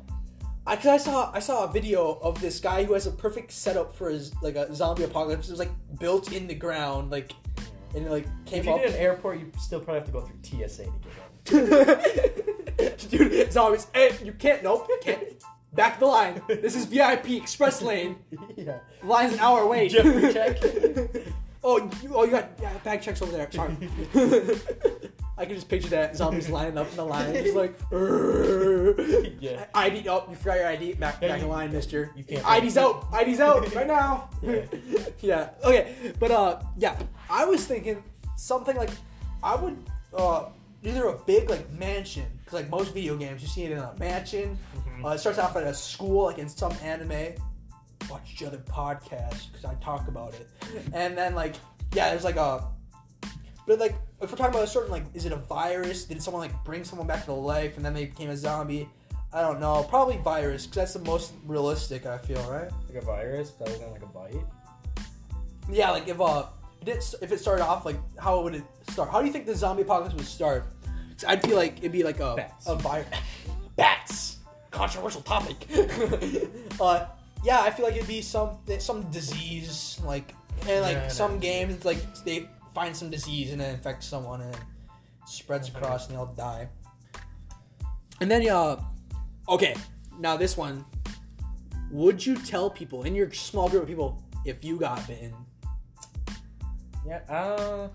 I 0.68 0.76
cause 0.76 0.86
I 0.86 0.96
saw 0.96 1.30
I 1.32 1.38
saw 1.38 1.64
a 1.64 1.72
video 1.72 2.18
of 2.22 2.40
this 2.40 2.58
guy 2.60 2.84
who 2.84 2.94
has 2.94 3.06
a 3.06 3.10
perfect 3.10 3.52
setup 3.52 3.94
for 3.94 4.10
his 4.10 4.32
like 4.42 4.56
a 4.56 4.74
zombie 4.74 5.04
apocalypse. 5.04 5.48
It 5.48 5.52
was 5.52 5.60
like 5.60 5.72
built 6.00 6.32
in 6.32 6.46
the 6.46 6.54
ground, 6.54 7.10
like 7.10 7.32
and 7.94 8.06
it 8.06 8.10
like 8.10 8.26
If 8.50 8.64
you 8.64 8.72
up. 8.72 8.80
did 8.80 8.90
an 8.90 8.96
airport, 8.96 9.40
you 9.40 9.50
still 9.58 9.80
probably 9.80 10.00
have 10.00 10.06
to 10.06 10.12
go 10.12 10.20
through 10.22 10.66
TSA 10.68 10.86
to 11.44 11.66
get 11.66 12.50
in. 12.78 13.08
Dude, 13.10 13.52
zombies. 13.52 13.86
Hey, 13.94 14.16
you 14.22 14.32
can't. 14.32 14.62
Nope, 14.62 14.86
you 14.88 14.98
can't. 15.02 15.22
Back 15.72 15.98
the 15.98 16.06
line. 16.06 16.42
This 16.48 16.74
is 16.74 16.86
VIP 16.86 17.30
express 17.30 17.82
lane. 17.82 18.16
yeah. 18.56 18.78
Line's 19.02 19.34
an 19.34 19.40
hour 19.40 19.66
wait. 19.66 19.90
Jeffrey 19.90 20.32
check. 20.32 20.56
oh, 21.64 21.90
you, 22.02 22.14
oh, 22.14 22.24
you 22.24 22.30
got 22.30 22.50
yeah, 22.60 22.72
bag 22.78 23.02
checks 23.02 23.22
over 23.22 23.32
there. 23.32 23.50
Sorry. 23.50 23.76
I 25.38 25.44
can 25.44 25.54
just 25.54 25.68
picture 25.68 25.88
that 25.90 26.16
zombies 26.16 26.48
lining 26.48 26.78
up 26.78 26.88
in 26.90 26.96
the 26.96 27.04
line, 27.04 27.34
just 27.34 27.54
like. 27.54 27.74
Yeah. 29.40 29.66
ID. 29.74 30.08
Oh, 30.08 30.26
you 30.30 30.36
forgot 30.36 30.56
your 30.58 30.66
ID. 30.68 30.94
Back, 30.94 31.18
Yeah, 31.20 31.28
back 31.28 31.42
in 31.42 31.48
line, 31.48 31.72
Mister. 31.72 32.10
you 32.16 32.24
can't- 32.24 32.44
ID's 32.46 32.76
out. 32.78 33.06
ID's 33.12 33.40
out 33.40 33.74
right 33.74 33.86
now. 33.86 34.30
Yeah. 34.42 34.64
yeah. 35.20 35.50
Okay. 35.64 35.94
But 36.18 36.30
uh, 36.30 36.60
yeah. 36.76 36.98
I 37.28 37.44
was 37.44 37.64
thinking 37.66 38.02
something 38.36 38.76
like 38.76 38.90
I 39.42 39.54
would 39.56 39.76
uh 40.16 40.46
either 40.82 41.06
a 41.06 41.18
big 41.24 41.50
like 41.50 41.70
mansion 41.72 42.26
because 42.38 42.54
like 42.54 42.70
most 42.70 42.94
video 42.94 43.16
games 43.16 43.42
you 43.42 43.48
see 43.48 43.64
it 43.64 43.72
in 43.72 43.78
a 43.78 43.92
mansion. 43.98 44.58
Mhm. 44.76 45.04
Uh, 45.04 45.08
it 45.10 45.18
starts 45.18 45.38
off 45.38 45.56
at 45.56 45.64
a 45.64 45.74
school 45.74 46.24
like 46.26 46.38
in 46.38 46.48
some 46.48 46.72
anime. 46.82 47.34
Watch 48.10 48.30
each 48.32 48.42
other 48.44 48.58
podcast 48.58 49.50
because 49.52 49.64
I 49.64 49.74
talk 49.82 50.06
about 50.08 50.32
it, 50.34 50.48
and 50.92 51.16
then 51.18 51.34
like 51.34 51.56
yeah, 51.92 52.10
there's 52.10 52.24
like 52.24 52.36
a. 52.36 52.64
But 53.66 53.78
like, 53.78 53.96
if 54.20 54.30
we're 54.30 54.38
talking 54.38 54.54
about 54.54 54.64
a 54.64 54.68
certain 54.68 54.90
like, 54.90 55.04
is 55.14 55.24
it 55.24 55.32
a 55.32 55.36
virus? 55.36 56.04
Did 56.04 56.22
someone 56.22 56.42
like 56.42 56.64
bring 56.64 56.84
someone 56.84 57.06
back 57.06 57.24
to 57.24 57.32
life 57.32 57.76
and 57.76 57.84
then 57.84 57.94
they 57.94 58.06
became 58.06 58.30
a 58.30 58.36
zombie? 58.36 58.88
I 59.32 59.42
don't 59.42 59.60
know. 59.60 59.84
Probably 59.88 60.16
virus 60.18 60.66
because 60.66 60.76
that's 60.76 60.92
the 60.94 61.10
most 61.10 61.32
realistic. 61.44 62.06
I 62.06 62.16
feel 62.16 62.40
right. 62.50 62.70
Like 62.88 63.02
a 63.02 63.04
virus, 63.04 63.52
rather 63.58 63.76
than 63.76 63.90
like 63.90 64.02
a 64.02 64.06
bite. 64.06 64.34
Yeah, 65.70 65.90
like 65.90 66.08
if 66.08 66.20
uh, 66.20 66.46
if 66.86 67.32
it 67.32 67.40
started 67.40 67.64
off 67.64 67.84
like, 67.84 67.98
how 68.18 68.40
would 68.42 68.54
it 68.54 68.64
start? 68.88 69.10
How 69.10 69.20
do 69.20 69.26
you 69.26 69.32
think 69.32 69.46
the 69.46 69.54
zombie 69.54 69.82
apocalypse 69.82 70.14
would 70.14 70.26
start? 70.26 70.66
I'd 71.26 71.42
feel 71.42 71.56
like 71.56 71.78
it'd 71.78 71.92
be 71.92 72.02
like 72.02 72.20
a 72.20 72.34
Bats. 72.36 72.68
a 72.68 72.76
virus. 72.76 73.08
Bats. 73.76 74.36
Controversial 74.70 75.22
topic. 75.22 75.66
uh, 76.80 77.06
yeah, 77.44 77.60
I 77.60 77.70
feel 77.70 77.84
like 77.84 77.96
it'd 77.96 78.08
be 78.08 78.22
some 78.22 78.58
some 78.78 79.10
disease 79.10 80.00
like 80.04 80.34
and 80.68 80.82
like 80.82 80.94
Yeah, 80.94 81.08
some 81.08 81.38
games 81.38 81.74
it's 81.74 81.84
like 81.84 81.98
they 82.24 82.48
find 82.76 82.94
some 82.94 83.08
disease 83.08 83.54
and 83.54 83.62
it 83.62 83.70
infects 83.72 84.06
someone 84.06 84.42
and 84.42 84.54
spreads 85.24 85.70
across 85.70 86.06
and 86.06 86.14
they 86.14 86.18
all 86.20 86.26
die. 86.26 86.68
And 88.20 88.30
then 88.30 88.46
uh, 88.50 88.78
okay, 89.48 89.74
now 90.18 90.36
this 90.36 90.58
one. 90.58 90.84
Would 91.90 92.24
you 92.26 92.36
tell 92.36 92.68
people 92.68 93.04
in 93.04 93.14
your 93.14 93.32
small 93.32 93.70
group 93.70 93.84
of 93.84 93.88
people 93.88 94.22
if 94.44 94.62
you 94.62 94.76
got 94.76 95.06
bitten? 95.06 95.32
Yeah. 97.06 97.20
Uh. 97.28 97.88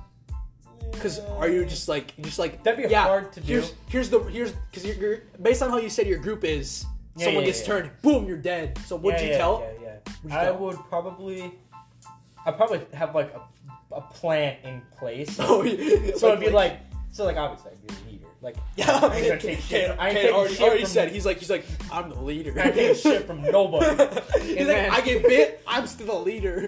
Because 0.91 1.19
are 1.19 1.47
you 1.47 1.63
just 1.63 1.87
like 1.87 2.19
just 2.21 2.39
like 2.39 2.63
That'd 2.63 2.83
be 2.83 2.89
yeah, 2.89 3.03
hard 3.03 3.31
to 3.33 3.39
do. 3.39 3.53
Here's 3.53 3.73
here's 3.87 4.09
the 4.09 4.19
here's 4.23 4.51
because 4.53 4.83
you're, 4.83 4.95
you're 4.95 5.17
based 5.39 5.61
on 5.61 5.69
how 5.69 5.77
you 5.77 5.91
said 5.91 6.07
your 6.07 6.17
group 6.17 6.43
is. 6.43 6.85
Yeah, 7.15 7.25
someone 7.25 7.43
yeah, 7.43 7.51
gets 7.51 7.63
turned, 7.63 7.91
boom, 8.01 8.25
you're 8.25 8.37
dead. 8.37 8.79
So 8.87 8.95
would 8.95 9.19
you 9.21 9.29
tell? 9.29 9.61
Yeah, 9.61 9.85
yeah. 9.85 10.13
Would 10.23 10.31
you 10.31 10.39
I 10.39 10.43
tell? 10.45 10.57
would 10.57 10.79
probably. 10.89 11.53
I'd 12.43 12.57
probably 12.57 12.81
have 12.93 13.13
like 13.13 13.31
a, 13.35 13.41
a 13.93 14.01
plan 14.01 14.57
in 14.63 14.81
place. 14.97 15.37
Oh, 15.39 15.63
yeah. 15.63 16.15
so 16.15 16.29
it'd 16.29 16.39
be 16.39 16.49
like, 16.49 16.79
so 17.11 17.25
like 17.25 17.37
obviously 17.37 17.71
I'd 17.71 17.87
be 17.87 17.93
a 17.93 18.11
leader. 18.11 18.25
Like 18.41 18.55
yeah. 18.75 18.91
I 19.03 19.15
ain't 19.15 19.27
gonna 19.27 19.39
take 19.41 19.59
shit. 19.59 19.87
Cade- 19.89 19.97
I 19.99 20.07
ain't 20.09 20.17
taking 20.17 20.33
already, 20.33 20.53
shit 20.55 20.63
already 20.63 20.79
from- 20.81 20.89
said 20.89 21.11
he's 21.11 21.25
like 21.25 21.37
he's 21.37 21.49
like 21.49 21.65
I'm 21.91 22.09
the 22.09 22.19
leader. 22.21 22.53
I 22.59 22.71
taking 22.71 22.95
shit 23.11 23.27
from 23.27 23.41
nobody. 23.43 23.85
he's 24.41 24.57
And 24.57 24.67
like 24.67 24.67
then- 24.67 24.91
I 24.91 25.01
get 25.01 25.21
bit, 25.23 25.61
I'm 25.67 25.85
still 25.87 26.07
the 26.07 26.15
leader. 26.19 26.67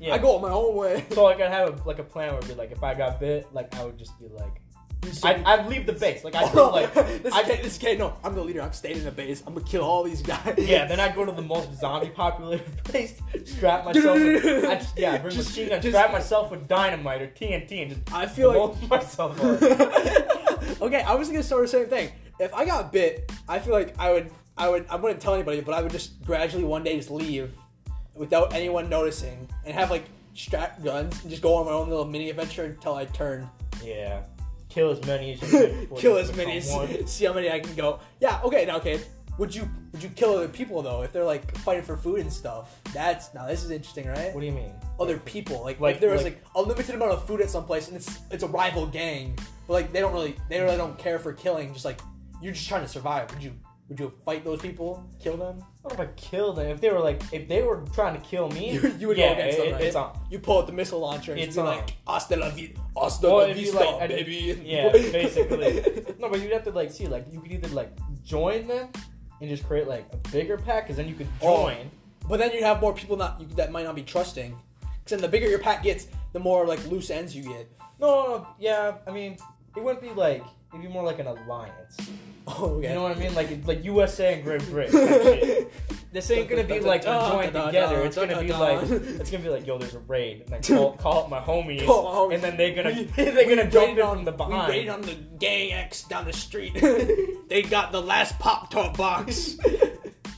Yeah. 0.00 0.14
I 0.14 0.18
go 0.18 0.38
my 0.38 0.50
own 0.50 0.74
way. 0.76 1.04
So 1.10 1.24
like 1.24 1.40
I'd 1.40 1.50
have 1.52 1.80
a, 1.80 1.88
like 1.88 1.98
a 1.98 2.04
plan 2.04 2.28
where 2.30 2.38
it'd 2.38 2.48
be 2.48 2.54
like 2.54 2.72
if 2.72 2.82
I 2.82 2.94
got 2.94 3.20
bit, 3.20 3.46
like 3.52 3.74
I 3.76 3.84
would 3.84 3.98
just 3.98 4.18
be 4.20 4.28
like, 4.28 4.60
So- 5.12 5.28
I'd, 5.28 5.42
I'd 5.44 5.66
leave 5.66 5.86
the 5.86 5.92
base. 5.94 6.24
Like 6.24 6.34
I'd 6.34 6.52
go 6.52 6.68
oh, 6.68 6.72
like, 6.72 6.92
this 7.22 7.32
I- 7.32 7.42
Cade, 7.42 7.58
this 7.64 7.72
is 7.72 7.78
Cade. 7.78 7.98
No, 7.98 8.14
I'm 8.22 8.34
the 8.34 8.42
leader. 8.44 8.60
I'm 8.62 8.72
staying 8.72 8.98
in 8.98 9.04
the 9.04 9.10
base. 9.10 9.42
I'm 9.46 9.54
gonna 9.54 9.66
kill 9.66 9.82
all 9.82 10.02
these 10.04 10.22
guys. 10.22 10.54
yeah. 10.58 10.84
Then 10.86 11.00
I'd 11.00 11.14
go 11.14 11.24
to 11.24 11.32
the 11.32 11.42
most 11.42 11.74
zombie 11.78 12.10
populated 12.10 12.66
place, 12.84 13.20
strap 13.44 13.84
myself. 13.86 14.18
with, 14.18 14.64
I'd, 14.64 14.86
yeah, 14.96 15.18
bring 15.18 15.34
Just- 15.34 15.50
machine 15.50 15.68
gun, 15.70 15.82
strap 15.82 16.12
myself 16.12 16.50
with 16.50 16.68
dynamite 16.68 17.22
or 17.22 17.28
TNT, 17.28 17.82
and 17.82 17.90
just 17.92 18.12
I 18.14 18.26
feel 18.26 18.52
like 18.54 18.88
myself 18.90 19.40
okay, 20.82 21.02
I 21.02 21.14
was 21.14 21.28
gonna 21.28 21.42
start 21.42 21.62
the 21.62 21.68
same 21.68 21.86
thing. 21.86 22.10
If 22.38 22.54
I 22.54 22.64
got 22.64 22.92
bit, 22.92 23.30
I 23.48 23.58
feel 23.58 23.72
like 23.74 23.94
I 23.98 24.12
would 24.12 24.30
I 24.56 24.68
would 24.68 24.86
I 24.88 24.96
wouldn't 24.96 25.20
tell 25.20 25.34
anybody, 25.34 25.60
but 25.60 25.74
I 25.74 25.82
would 25.82 25.92
just 25.92 26.22
gradually 26.24 26.64
one 26.64 26.82
day 26.84 26.96
just 26.96 27.10
leave 27.10 27.52
without 28.14 28.52
anyone 28.54 28.88
noticing 28.88 29.48
and 29.64 29.74
have 29.74 29.90
like 29.90 30.04
strap 30.34 30.82
guns 30.82 31.20
and 31.22 31.30
just 31.30 31.42
go 31.42 31.54
on 31.54 31.66
my 31.66 31.72
own 31.72 31.88
little 31.88 32.04
mini 32.04 32.30
adventure 32.30 32.64
until 32.64 32.94
I 32.94 33.06
turn. 33.06 33.48
Yeah. 33.82 34.22
Kill 34.70 34.90
as 34.90 35.04
many 35.04 35.32
as 35.34 35.42
you 35.42 35.48
can. 35.88 35.96
kill 35.96 36.16
as 36.16 36.34
many, 36.34 36.60
one. 36.62 37.06
see 37.06 37.26
how 37.26 37.32
many 37.34 37.50
I 37.50 37.60
can 37.60 37.74
go. 37.74 38.00
Yeah, 38.20 38.40
okay, 38.44 38.64
now 38.64 38.76
okay. 38.78 39.00
Would 39.38 39.54
you 39.54 39.68
would 39.92 40.02
you 40.02 40.08
kill 40.10 40.36
other 40.36 40.48
people 40.48 40.82
though 40.82 41.02
if 41.02 41.12
they're 41.12 41.24
like 41.24 41.56
fighting 41.58 41.82
for 41.82 41.96
food 41.96 42.20
and 42.20 42.32
stuff? 42.32 42.80
That's 42.92 43.32
now 43.34 43.46
this 43.46 43.64
is 43.64 43.70
interesting, 43.70 44.06
right? 44.06 44.34
What 44.34 44.40
do 44.40 44.46
you 44.46 44.52
mean? 44.52 44.72
Other 44.98 45.18
people, 45.18 45.62
like, 45.62 45.80
Like- 45.80 45.94
if 45.96 46.00
there 46.00 46.10
was 46.10 46.24
like- 46.24 46.42
like 46.44 46.44
a 46.54 46.62
limited 46.62 46.94
amount 46.94 47.12
of 47.12 47.26
food 47.26 47.40
at 47.40 47.48
some 47.50 47.64
place 47.64 47.88
and 47.88 47.96
it's 47.96 48.18
it's 48.30 48.42
a 48.42 48.48
rival 48.48 48.86
gang, 48.86 49.36
but 49.66 49.72
like 49.74 49.92
they 49.92 50.00
don't 50.00 50.12
really 50.12 50.36
they 50.48 50.60
really 50.60 50.76
don't 50.76 50.98
care 50.98 51.18
for 51.18 51.32
killing. 51.32 51.72
Just 51.72 51.84
like 51.86 52.00
you're 52.42 52.52
just 52.52 52.68
trying 52.68 52.82
to 52.82 52.88
survive. 52.88 53.32
Would 53.32 53.42
you 53.42 53.52
would 53.88 53.98
you 53.98 54.12
fight 54.24 54.44
those 54.44 54.60
people? 54.60 55.02
Kill 55.18 55.36
them? 55.36 55.64
I 55.82 55.88
don't 55.88 55.98
know 55.98 56.04
if 56.04 56.10
I 56.10 56.12
killed 56.14 56.56
them. 56.56 56.66
If 56.66 56.80
they 56.82 56.90
were 56.90 57.00
like, 57.00 57.22
if 57.32 57.48
they 57.48 57.62
were 57.62 57.82
trying 57.94 58.14
to 58.14 58.20
kill 58.20 58.50
me, 58.50 58.72
You, 58.74 58.94
you 58.98 59.08
would 59.08 59.16
yeah, 59.16 59.28
go 59.34 59.40
against 59.40 59.58
it- 59.58 59.64
them, 59.64 59.72
right? 59.74 59.82
it's 59.84 59.96
on. 59.96 60.18
You 60.30 60.38
pull 60.38 60.58
out 60.58 60.66
the 60.66 60.72
missile 60.74 61.00
launcher 61.00 61.32
and 61.32 61.40
It's 61.40 61.56
be 61.56 61.60
on. 61.62 61.66
like, 61.68 61.94
"Hasta 62.06 62.36
la 62.36 62.50
vi- 62.50 62.74
hasta 62.96 63.26
Well, 63.26 63.48
la 63.48 63.54
vista, 63.54 63.78
like, 63.78 64.08
baby." 64.10 64.60
Yeah, 64.64 64.92
basically. 64.92 66.04
No, 66.18 66.28
but 66.28 66.40
you'd 66.40 66.52
have 66.52 66.64
to 66.64 66.70
like 66.70 66.90
see, 66.90 67.06
like 67.06 67.26
you 67.32 67.40
could 67.40 67.50
either 67.52 67.68
like 67.68 67.90
join 68.24 68.66
them 68.66 68.90
and 69.40 69.48
just 69.48 69.66
create 69.66 69.88
like 69.88 70.06
a 70.12 70.16
bigger 70.30 70.58
pack, 70.58 70.84
because 70.84 70.96
then 70.98 71.08
you 71.08 71.14
could 71.14 71.28
Oh. 71.40 71.68
join. 71.70 71.90
But 72.28 72.38
then 72.38 72.52
you 72.52 72.62
have 72.62 72.80
more 72.80 72.92
people 72.94 73.16
not 73.16 73.40
you, 73.40 73.46
that 73.56 73.72
might 73.72 73.84
not 73.84 73.94
be 73.94 74.02
trusting. 74.02 74.54
Because 74.82 75.10
then 75.12 75.20
the 75.22 75.28
bigger 75.28 75.48
your 75.48 75.58
pack 75.60 75.82
gets, 75.82 76.08
the 76.34 76.38
more 76.38 76.66
like 76.66 76.84
loose 76.88 77.08
ends 77.10 77.34
you 77.34 77.42
get. 77.44 77.70
No, 77.98 78.06
no, 78.08 78.36
no, 78.38 78.46
yeah. 78.58 78.96
I 79.06 79.10
mean, 79.10 79.38
it 79.76 79.82
wouldn't 79.82 80.02
be 80.02 80.10
like 80.10 80.44
it'd 80.72 80.82
be 80.82 80.88
more 80.92 81.04
like 81.04 81.18
an 81.20 81.26
alliance. 81.26 81.96
Oh, 82.58 82.64
okay. 82.78 82.88
You 82.88 82.94
know 82.94 83.02
what 83.04 83.16
I 83.16 83.20
mean? 83.20 83.34
Like 83.34 83.66
like 83.66 83.84
USA 83.84 84.34
and 84.34 84.42
Great 84.44 84.60
Britain. 84.70 85.66
This 86.12 86.30
ain't 86.32 86.48
gonna 86.48 86.64
be 86.64 86.80
like 86.80 87.04
we're 87.04 87.30
joined 87.30 87.52
together. 87.52 88.00
It's 88.02 88.16
gonna 88.16 88.40
be 88.40 88.52
like 88.52 88.82
it's 88.90 89.30
gonna 89.30 89.42
be 89.44 89.48
like 89.50 89.66
yo, 89.66 89.78
there's 89.78 89.94
a 89.94 90.00
raid, 90.00 90.42
and 90.42 90.48
then 90.48 90.62
call 90.62 90.92
call 90.96 91.18
up 91.24 91.30
my 91.30 91.38
homies, 91.40 91.86
Call 91.86 92.28
homies. 92.30 92.34
and 92.34 92.42
then 92.42 92.56
they're 92.56 92.74
gonna 92.74 92.92
We- 92.94 93.04
they're 93.30 93.48
gonna 93.48 93.70
jump 93.70 93.96
in 93.96 94.00
on- 94.02 94.16
from 94.16 94.24
the 94.24 94.32
We 94.32 94.36
behind. 94.36 94.68
raided 94.70 94.88
on 94.90 95.02
the 95.02 95.14
gang 95.38 95.72
X 95.72 96.02
down 96.04 96.24
the 96.24 96.32
street. 96.32 96.74
they 97.48 97.62
got 97.62 97.92
the 97.92 98.02
last 98.02 98.38
Pop 98.38 98.70
Tart 98.70 98.96
box. 98.96 99.56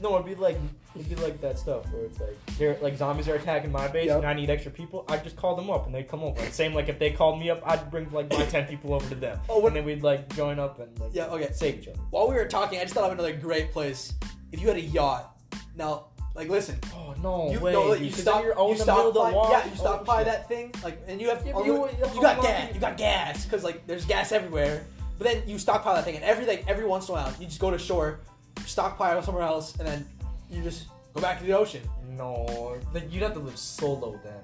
No, 0.02 0.14
it'd 0.16 0.26
be 0.26 0.34
like 0.34 0.58
it'd 0.94 1.08
be 1.08 1.14
like 1.16 1.40
that 1.40 1.58
stuff 1.58 1.90
where 1.92 2.04
it's 2.04 2.20
like 2.20 2.36
they're 2.58 2.76
like 2.82 2.96
zombies 2.96 3.28
are 3.28 3.34
attacking 3.34 3.72
my 3.72 3.88
base 3.88 4.06
Yep. 4.06 4.18
and 4.18 4.26
I 4.26 4.34
need 4.34 4.50
extra 4.50 4.70
people. 4.70 5.04
I'd 5.08 5.24
just 5.24 5.36
call 5.36 5.56
them 5.56 5.70
up 5.70 5.86
and 5.86 5.94
they'd 5.94 6.08
come 6.08 6.22
over. 6.22 6.40
Same 6.50 6.74
like 6.74 6.88
if 6.88 6.98
they 6.98 7.10
called 7.10 7.38
me 7.40 7.50
up, 7.50 7.60
I'd 7.66 7.90
bring 7.90 8.10
like 8.12 8.30
my 8.30 8.44
ten 8.46 8.66
people 8.66 8.92
over 8.94 9.08
to 9.08 9.14
them. 9.14 9.38
Oh, 9.48 9.58
what- 9.60 9.68
and 9.68 9.76
then 9.76 9.84
we'd 9.84 10.02
like 10.02 10.28
join 10.36 10.58
up 10.58 10.78
and 10.80 10.98
like 10.98 11.10
Yeah, 11.14 11.26
okay. 11.26 11.50
save 11.52 11.78
each 11.80 11.88
other. 11.88 11.98
While 12.10 12.28
we 12.28 12.34
were 12.34 12.46
talking, 12.46 12.78
I 12.78 12.82
just 12.82 12.94
thought 12.94 13.04
of 13.04 13.12
another 13.12 13.32
great 13.34 13.72
place. 13.72 14.12
If 14.52 14.60
you 14.60 14.68
had 14.68 14.76
a 14.76 14.80
yacht, 14.82 15.36
now, 15.76 16.06
like, 16.34 16.48
listen, 16.48 16.78
Oh 16.94 17.14
no 17.22 17.50
you 17.50 17.60
way! 17.60 17.72
that 17.72 18.00
you 18.00 18.10
stop, 18.10 18.34
then 18.36 18.44
you're 18.44 18.54
you 18.58 18.72
in 18.72 18.78
the 18.78 18.84
middle 18.86 19.08
of 19.08 19.14
the 19.14 19.20
stockpile, 19.20 19.34
water. 19.34 19.52
yeah, 19.52 19.64
you 19.64 19.70
Oh, 19.74 19.80
stockpile 19.80 20.16
shit. 20.18 20.26
that 20.26 20.48
thing, 20.48 20.74
like, 20.84 21.02
and 21.06 21.20
you 21.20 21.28
have, 21.30 21.46
Yeah, 21.46 21.58
you- 21.64 21.88
the- 22.00 22.10
you 22.14 22.20
got 22.22 22.42
gas, 22.42 22.68
you- 22.68 22.74
you 22.74 22.80
got 22.80 22.96
gas, 22.98 23.44
because 23.44 23.64
like 23.64 23.86
there's 23.86 24.04
gas 24.04 24.32
everywhere. 24.32 24.84
But 25.18 25.26
then 25.26 25.42
you 25.46 25.58
stockpile 25.58 25.94
that 25.94 26.04
thing, 26.04 26.16
and 26.16 26.24
every 26.24 26.44
like 26.46 26.64
every 26.68 26.84
once 26.86 27.08
in 27.08 27.14
a 27.14 27.18
while, 27.18 27.32
you 27.38 27.46
just 27.46 27.60
go 27.60 27.70
to 27.70 27.78
shore, 27.78 28.20
stockpile 28.66 29.22
somewhere 29.22 29.44
else, 29.44 29.76
and 29.78 29.86
then 29.86 30.06
you 30.52 30.62
just 30.62 30.86
go 31.14 31.20
back 31.20 31.38
to 31.38 31.44
the 31.44 31.52
ocean. 31.52 31.82
No, 32.16 32.78
like 32.92 33.12
you'd 33.12 33.22
have 33.22 33.32
to 33.34 33.38
live 33.40 33.58
solo 33.58 34.20
then. 34.22 34.40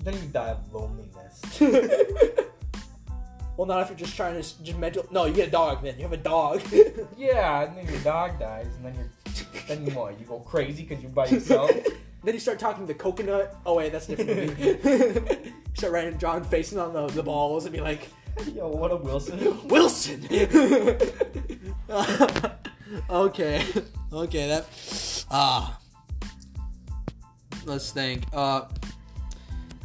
Then 0.00 0.14
you 0.14 0.28
die 0.28 0.50
of 0.50 0.72
loneliness. 0.72 1.40
well, 3.56 3.66
not 3.66 3.80
if 3.82 3.88
you're 3.88 3.98
just 3.98 4.14
trying 4.16 4.34
to 4.34 4.40
s- 4.40 4.52
just 4.62 4.78
mental. 4.78 5.06
No, 5.10 5.24
you 5.24 5.34
get 5.34 5.48
a 5.48 5.50
dog. 5.50 5.82
Then 5.82 5.96
you 5.96 6.02
have 6.02 6.12
a 6.12 6.18
dog. 6.18 6.62
yeah, 7.16 7.64
and 7.64 7.76
then 7.76 7.86
your 7.86 8.02
dog 8.02 8.38
dies, 8.38 8.66
and 8.76 8.84
then 8.84 8.94
you're 8.94 9.10
then 9.66 9.86
you 9.86 9.92
what? 9.92 10.18
You 10.20 10.26
go 10.26 10.38
crazy 10.40 10.84
because 10.84 11.02
you're 11.02 11.10
by 11.10 11.26
yourself. 11.26 11.70
then 12.24 12.34
you 12.34 12.40
start 12.40 12.58
talking 12.58 12.86
to 12.86 12.94
coconut. 12.94 13.56
Oh 13.64 13.74
wait, 13.74 13.92
that's 13.92 14.08
a 14.08 14.16
different. 14.16 14.58
movie. 14.58 14.80
you 15.44 15.52
start 15.74 15.92
writing 15.92 16.18
John 16.18 16.44
facing 16.44 16.78
on 16.78 16.92
the, 16.92 17.06
the 17.08 17.22
balls 17.22 17.64
and 17.64 17.72
be 17.74 17.80
like, 17.80 18.08
Yo, 18.54 18.68
what 18.68 18.92
a 18.92 18.96
Wilson. 18.96 19.66
Wilson. 19.68 20.26
okay, 23.10 23.64
okay, 24.12 24.48
that 24.48 24.66
ah. 25.30 25.78
Let's 27.64 27.90
think. 27.90 28.24
Uh, 28.32 28.66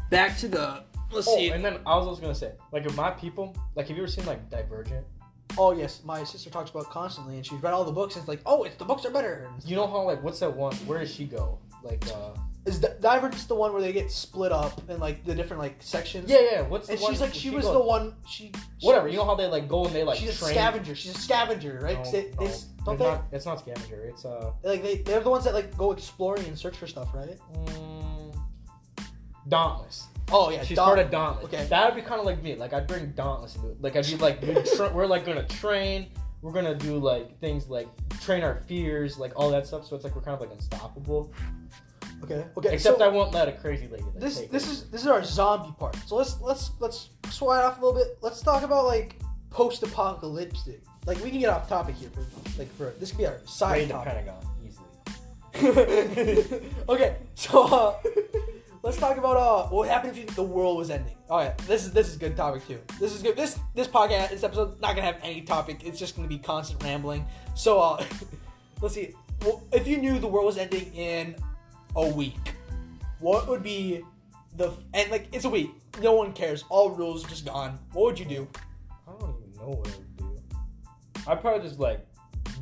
back 0.10 0.38
to 0.39 0.48
the. 0.48 0.83
Let's 1.12 1.27
Oh, 1.27 1.36
see. 1.36 1.50
and 1.50 1.63
then 1.65 1.79
I 1.86 1.98
was 1.98 2.07
also 2.07 2.21
gonna 2.21 2.33
say, 2.36 2.53
like, 2.71 2.86
if 2.86 2.95
my 2.95 3.12
people, 3.12 3.55
like, 3.75 3.88
have 3.88 3.98
you 3.98 4.03
ever 4.03 4.12
seen 4.12 4.25
like 4.25 4.50
Divergent? 4.50 5.05
Oh 5.57 5.74
yes, 5.74 6.01
my 6.05 6.24
sister 6.24 6.50
talks 6.50 6.69
about 6.69 6.83
it 6.83 6.89
constantly, 6.89 7.36
and 7.36 7.45
she's 7.45 7.62
read 7.62 7.74
all 7.74 7.83
the 7.83 7.91
books, 7.91 8.15
and 8.15 8.21
it's 8.21 8.29
like, 8.29 8.39
oh, 8.45 8.63
it's 8.63 8.75
the 8.77 8.86
books 8.86 9.03
are 9.05 9.10
better. 9.12 9.50
You 9.65 9.75
know 9.75 9.88
how 9.88 10.03
like 10.03 10.24
what's 10.24 10.39
that 10.39 10.55
one? 10.55 10.74
Where 10.88 11.00
does 11.00 11.13
she 11.13 11.25
go? 11.25 11.60
Like, 11.83 12.05
uh, 12.07 12.29
Is 12.65 12.79
Di- 12.79 12.93
Divergent's 13.01 13.45
the 13.45 13.55
one 13.55 13.74
where 13.74 13.81
they 13.81 13.91
get 13.91 14.10
split 14.12 14.51
up 14.53 14.88
in 14.89 15.00
like 15.01 15.25
the 15.25 15.36
different 15.36 15.62
like 15.62 15.75
sections? 15.81 16.29
yeah, 16.31 16.38
yeah. 16.50 16.62
What's 16.62 16.88
the 16.88 16.93
And 16.93 17.01
one? 17.01 17.12
she's 17.12 17.19
like, 17.19 17.31
where 17.31 17.39
she 17.39 17.50
was 17.50 17.65
goes? 17.65 17.74
the 17.74 17.81
one. 17.83 18.13
She 18.25 18.51
Whatever. 18.81 19.10
You 19.10 19.17
know 19.17 19.25
how 19.25 19.36
they 19.36 19.48
like 19.48 19.67
go 19.67 19.83
and 19.86 19.93
they 19.93 20.03
like 20.03 20.17
she's 20.19 20.29
a 20.29 20.45
scavenger. 20.45 20.95
She's 20.95 21.15
a 21.15 21.19
scavenger, 21.19 21.79
right? 21.83 22.01
No, 22.01 22.12
they, 22.12 22.24
no, 22.29 22.36
they, 22.39 22.45
s- 22.45 22.67
don't 22.85 22.95
it's 22.95 23.03
they? 23.03 23.09
not, 23.09 23.25
it's 23.31 23.45
not 23.45 23.59
scavenger. 23.59 24.05
It's 24.05 24.25
uh, 24.25 24.51
like 24.63 24.81
they, 24.83 24.97
they're 24.97 25.19
the 25.19 25.29
ones 25.29 25.43
that 25.45 25.53
like 25.53 25.75
go 25.77 25.91
exploring 25.91 26.45
and 26.45 26.57
search 26.57 26.77
for 26.77 26.88
stuff, 26.88 27.13
right? 27.13 27.38
mm, 27.53 28.35
Dauntless. 29.47 30.07
Oh 30.31 30.50
yeah, 30.50 30.63
She's 30.63 30.77
Dawn- 30.77 30.88
part 30.88 31.00
of 31.00 31.11
Dauntless. 31.11 31.45
Okay. 31.45 31.65
That 31.65 31.85
would 31.85 32.01
be 32.01 32.07
kind 32.07 32.19
of 32.19 32.25
like 32.25 32.41
me. 32.41 32.55
Like 32.55 32.73
I'd 32.73 32.88
bring 32.88 33.11
Dauntless 33.11 33.55
into 33.55 33.69
it. 33.69 33.81
Like 33.81 33.95
I'd 33.95 34.05
be 34.05 34.17
like, 34.17 34.41
we're, 34.41 34.63
tra- 34.63 34.91
we're 34.93 35.05
like 35.07 35.25
gonna 35.25 35.47
train. 35.47 36.07
We're 36.41 36.53
gonna 36.53 36.75
do 36.75 36.97
like 36.97 37.39
things 37.39 37.67
like 37.67 37.88
train 38.21 38.43
our 38.43 38.55
fears, 38.67 39.17
like 39.17 39.33
all 39.35 39.50
that 39.51 39.67
stuff. 39.67 39.85
So 39.85 39.95
it's 39.95 40.03
like 40.05 40.15
we're 40.15 40.21
kind 40.21 40.35
of 40.35 40.41
like 40.41 40.51
unstoppable. 40.51 41.33
Okay, 42.23 42.45
okay. 42.55 42.73
Except 42.73 43.00
so 43.00 43.03
I 43.03 43.07
won't 43.07 43.33
let 43.33 43.47
a 43.47 43.51
crazy 43.51 43.88
lady. 43.88 44.03
Like, 44.03 44.19
this 44.19 44.39
this 44.51 44.63
over. 44.63 44.71
is 44.73 44.89
this 44.91 45.01
is 45.01 45.07
our 45.07 45.23
zombie 45.23 45.73
part. 45.77 45.95
So 46.07 46.15
let's 46.15 46.39
let's 46.39 46.71
let's 46.79 47.09
swat 47.29 47.63
off 47.65 47.81
a 47.81 47.85
little 47.85 48.00
bit. 48.00 48.17
Let's 48.21 48.41
talk 48.41 48.63
about 48.63 48.85
like 48.85 49.15
post-apocalyptic. 49.50 50.83
Like 51.05 51.24
we 51.24 51.31
can 51.31 51.39
get 51.39 51.50
off 51.50 51.67
topic 51.67 51.96
here 51.96 52.10
for 52.10 52.22
like 52.60 52.72
for 52.75 52.93
this 53.00 53.12
could 53.12 53.17
be 53.17 53.25
our 53.25 53.39
side 53.46 53.77
raid 53.77 53.89
the. 53.89 54.03
Pentagon 54.03 54.46
easily. 54.65 56.62
okay, 56.89 57.17
so 57.34 57.63
uh, 57.63 57.96
let's 58.84 58.98
talk 58.98 59.17
about 59.17 59.38
uh, 59.38 59.67
what 59.70 59.89
happened 59.89 60.15
if 60.15 60.17
you, 60.20 60.25
the 60.36 60.43
world 60.43 60.77
was 60.77 60.91
ending. 60.91 61.15
All 61.29 61.39
right, 61.39 61.58
this 61.60 61.86
is 61.86 61.91
this 61.91 62.08
is 62.08 62.17
a 62.17 62.20
good 62.20 62.38
topic 62.38 62.67
too. 62.67 62.79
This 63.00 63.13
is 63.13 63.24
good. 63.24 63.36
This 63.36 63.60
this 63.74 63.88
podcast, 63.88 64.29
this 64.29 64.43
episode, 64.43 64.79
not 64.79 64.96
gonna 64.96 65.01
have 65.01 65.17
any 65.24 65.41
topic. 65.41 65.84
It's 65.84 65.98
just 65.98 66.15
gonna 66.15 66.27
be 66.27 66.38
constant 66.38 66.84
rambling. 66.84 67.25
So 67.55 67.79
uh, 67.79 68.05
let's 68.81 68.93
see. 68.93 69.15
Well, 69.41 69.63
if 69.72 69.88
you 69.88 69.98
knew 69.98 70.20
the 70.20 70.27
world 70.27 70.46
was 70.46 70.60
ending 70.60 70.93
in 70.93 71.36
a 71.96 72.08
week, 72.08 72.53
what 73.20 73.48
would 73.48 73.63
be 73.63 74.03
the 74.55 74.72
and 74.93 75.10
like 75.10 75.27
it's 75.31 75.46
a 75.46 75.50
week. 75.50 75.72
No 76.00 76.13
one 76.13 76.31
cares. 76.34 76.63
All 76.70 76.91
rules 76.91 77.24
just 77.24 77.46
gone. 77.46 77.79
What 77.93 78.05
would 78.05 78.20
you 78.20 78.25
do? 78.25 78.48
I 79.08 79.12
don't 79.20 79.36
even 79.41 79.60
know 79.60 79.75
what 79.75 80.00
I 81.27 81.33
would 81.33 81.41
probably 81.41 81.67
just 81.67 81.79
like 81.79 82.05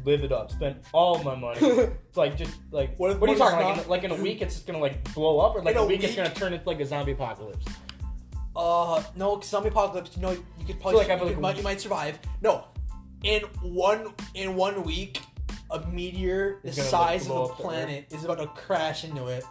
live 0.05 0.23
it 0.23 0.31
up, 0.31 0.51
spend 0.51 0.77
all 0.93 1.21
my 1.23 1.35
money. 1.35 1.59
It's 2.09 2.17
like 2.17 2.37
just 2.37 2.53
like 2.71 2.97
What 2.97 3.19
what, 3.19 3.29
if- 3.29 3.41
are 3.41 3.45
you 3.45 3.51
talking 3.51 3.67
it's 3.79 3.87
like? 3.89 4.03
In, 4.03 4.11
like 4.11 4.19
in 4.19 4.19
a 4.19 4.23
week, 4.23 4.41
it's 4.41 4.55
just 4.55 4.67
gonna 4.67 4.79
like 4.79 5.13
blow 5.13 5.39
up, 5.39 5.55
or 5.55 5.61
like 5.61 5.75
In 5.75 5.81
a 5.81 5.83
a 5.83 5.87
week, 5.87 6.03
it's 6.03 6.15
gonna 6.15 6.33
turn 6.33 6.53
into 6.53 6.67
like 6.67 6.79
a 6.79 6.85
zombie 6.85 7.11
apocalypse. 7.13 7.65
Uh, 8.55 9.01
no, 9.15 9.39
zombie 9.41 9.69
apocalypse. 9.69 10.15
You 10.15 10.21
know, 10.23 10.31
you 10.31 10.65
could 10.65 10.79
probably 10.81 10.99
like 10.99 11.07
you, 11.07 11.13
like, 11.13 11.21
could- 11.27 11.37
a 11.37 11.41
might, 11.41 11.57
you 11.57 11.63
might 11.63 11.79
survive. 11.79 12.19
No, 12.41 12.65
in 13.23 13.41
one 13.61 14.13
in 14.33 14.55
one 14.55 14.83
week, 14.83 15.21
a 15.71 15.79
meteor 15.87 16.59
the 16.63 16.69
It's 16.69 16.77
gonna, 16.77 16.89
like, 16.89 17.19
size 17.21 17.25
of 17.29 17.31
a 17.31 17.39
up 17.41 17.47
the 17.47 17.53
Earth. 17.53 17.59
planet 17.61 18.05
is 18.11 18.23
about 18.25 18.39
to 18.39 18.47
crash 18.47 19.03
into 19.03 19.27
it. 19.27 19.43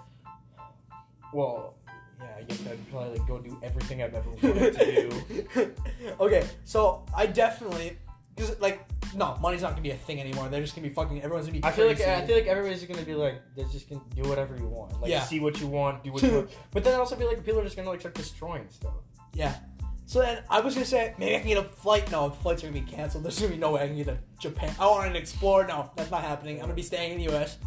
Well, 1.32 1.74
yeah, 2.20 2.26
I 2.38 2.42
guess 2.42 2.60
I'd 2.66 2.90
probably 2.90 3.18
like 3.18 3.28
go 3.28 3.38
do 3.38 3.56
everything 3.62 4.02
I've 4.02 4.14
ever 4.14 4.30
wanted 4.30 4.74
to 4.78 5.08
do. 5.54 5.74
okay, 6.20 6.46
so 6.64 7.04
I 7.14 7.26
definitely 7.26 7.98
because 8.34 8.58
like 8.60 8.80
no, 9.14 9.36
money's 9.40 9.62
not 9.62 9.70
gonna 9.70 9.82
be 9.82 9.90
a 9.90 9.96
thing 9.96 10.20
anymore. 10.20 10.48
They're 10.48 10.60
just 10.60 10.74
gonna 10.74 10.86
be 10.88 10.94
fucking. 10.94 11.22
Everyone's 11.22 11.46
gonna 11.46 11.58
be. 11.60 11.64
I 11.64 11.72
feel 11.72 11.86
like 11.86 11.96
crazy. 11.96 12.10
I 12.10 12.26
feel 12.26 12.36
like 12.36 12.46
everybody's 12.46 12.84
gonna 12.84 13.02
be 13.02 13.14
like, 13.14 13.40
they're 13.56 13.66
just 13.68 13.88
gonna 13.88 14.02
do 14.14 14.28
whatever 14.28 14.56
you 14.56 14.66
want, 14.66 15.00
like 15.00 15.10
Yeah. 15.10 15.22
see 15.22 15.40
what 15.40 15.60
you 15.60 15.66
want, 15.66 16.04
do 16.04 16.12
what 16.12 16.22
you 16.22 16.32
want. 16.34 16.50
But 16.72 16.84
then 16.84 16.94
I 16.94 16.98
also 16.98 17.16
feel 17.16 17.28
like 17.28 17.44
people 17.44 17.60
are 17.60 17.64
just 17.64 17.76
gonna 17.76 17.88
like 17.90 18.00
start 18.00 18.14
destroying 18.14 18.66
stuff. 18.70 18.94
Yeah. 19.34 19.54
So 20.06 20.20
then 20.20 20.42
I 20.48 20.60
was 20.60 20.74
gonna 20.74 20.86
say 20.86 21.14
maybe 21.18 21.36
I 21.36 21.38
can 21.40 21.48
get 21.48 21.58
a 21.58 21.64
flight. 21.64 22.10
No, 22.10 22.30
flights 22.30 22.64
are 22.64 22.68
gonna 22.68 22.80
be 22.80 22.90
canceled. 22.90 23.24
There's 23.24 23.38
gonna 23.38 23.52
be 23.52 23.58
no 23.58 23.72
way 23.72 23.82
I 23.82 23.86
can 23.88 23.96
get 23.96 24.06
to 24.06 24.18
Japan. 24.40 24.74
I 24.80 24.86
want 24.86 25.12
to 25.12 25.18
explore. 25.18 25.66
No, 25.66 25.90
that's 25.96 26.10
not 26.10 26.22
happening. 26.22 26.56
I'm 26.56 26.62
gonna 26.62 26.74
be 26.74 26.82
staying 26.82 27.12
in 27.12 27.18
the 27.18 27.24
U.S. 27.24 27.58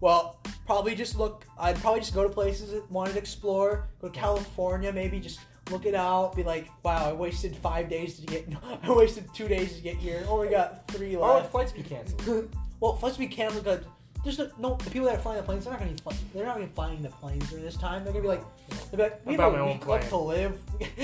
Well, 0.00 0.40
probably 0.66 0.94
just 0.94 1.16
look. 1.16 1.44
I'd 1.58 1.76
probably 1.76 2.00
just 2.00 2.12
go 2.14 2.24
to 2.24 2.28
places 2.28 2.72
that 2.72 2.90
wanted 2.90 3.12
to 3.12 3.18
explore. 3.18 3.88
Go 4.00 4.08
to 4.08 4.12
California, 4.18 4.92
maybe 4.92 5.20
just 5.20 5.38
look 5.70 5.86
it 5.86 5.94
out. 5.94 6.36
Be 6.36 6.42
like, 6.42 6.68
wow, 6.82 7.08
I 7.08 7.12
wasted 7.12 7.56
five 7.56 7.88
days 7.88 8.18
to 8.20 8.26
get. 8.26 8.48
I 8.82 8.92
wasted 8.92 9.28
two 9.34 9.48
days 9.48 9.74
to 9.76 9.82
get 9.82 9.96
here. 9.96 10.24
Oh, 10.28 10.38
Only 10.38 10.48
got 10.48 10.86
three 10.88 11.16
Why 11.16 11.28
would 11.28 11.34
left. 11.40 11.52
flights 11.52 11.72
be 11.72 11.82
canceled? 11.82 12.54
well, 12.80 12.96
flights 12.96 13.16
be 13.16 13.26
canceled 13.26 13.64
because 13.64 13.84
there's 14.24 14.38
no, 14.38 14.50
no 14.58 14.76
the 14.76 14.90
people 14.90 15.06
that 15.06 15.16
are 15.16 15.22
flying 15.22 15.38
the 15.38 15.44
planes. 15.44 15.64
They're 15.64 15.72
not 15.72 15.80
gonna 15.80 15.92
be 15.92 16.02
fly, 16.02 16.16
they're 16.34 16.46
not 16.46 16.54
gonna 16.54 16.66
be 16.66 16.74
flying 16.74 17.02
the 17.02 17.08
planes 17.10 17.48
during 17.50 17.64
this 17.64 17.76
time. 17.76 18.04
They're 18.04 18.12
gonna 18.12 18.22
be 18.22 18.28
like, 18.28 18.44
they're 18.90 18.96
be 18.98 19.02
like, 19.02 19.26
we 19.26 19.34
have 19.34 19.54
a 19.54 19.66
week 19.66 19.86
left 19.86 20.08
to 20.10 20.16
live. 20.16 20.60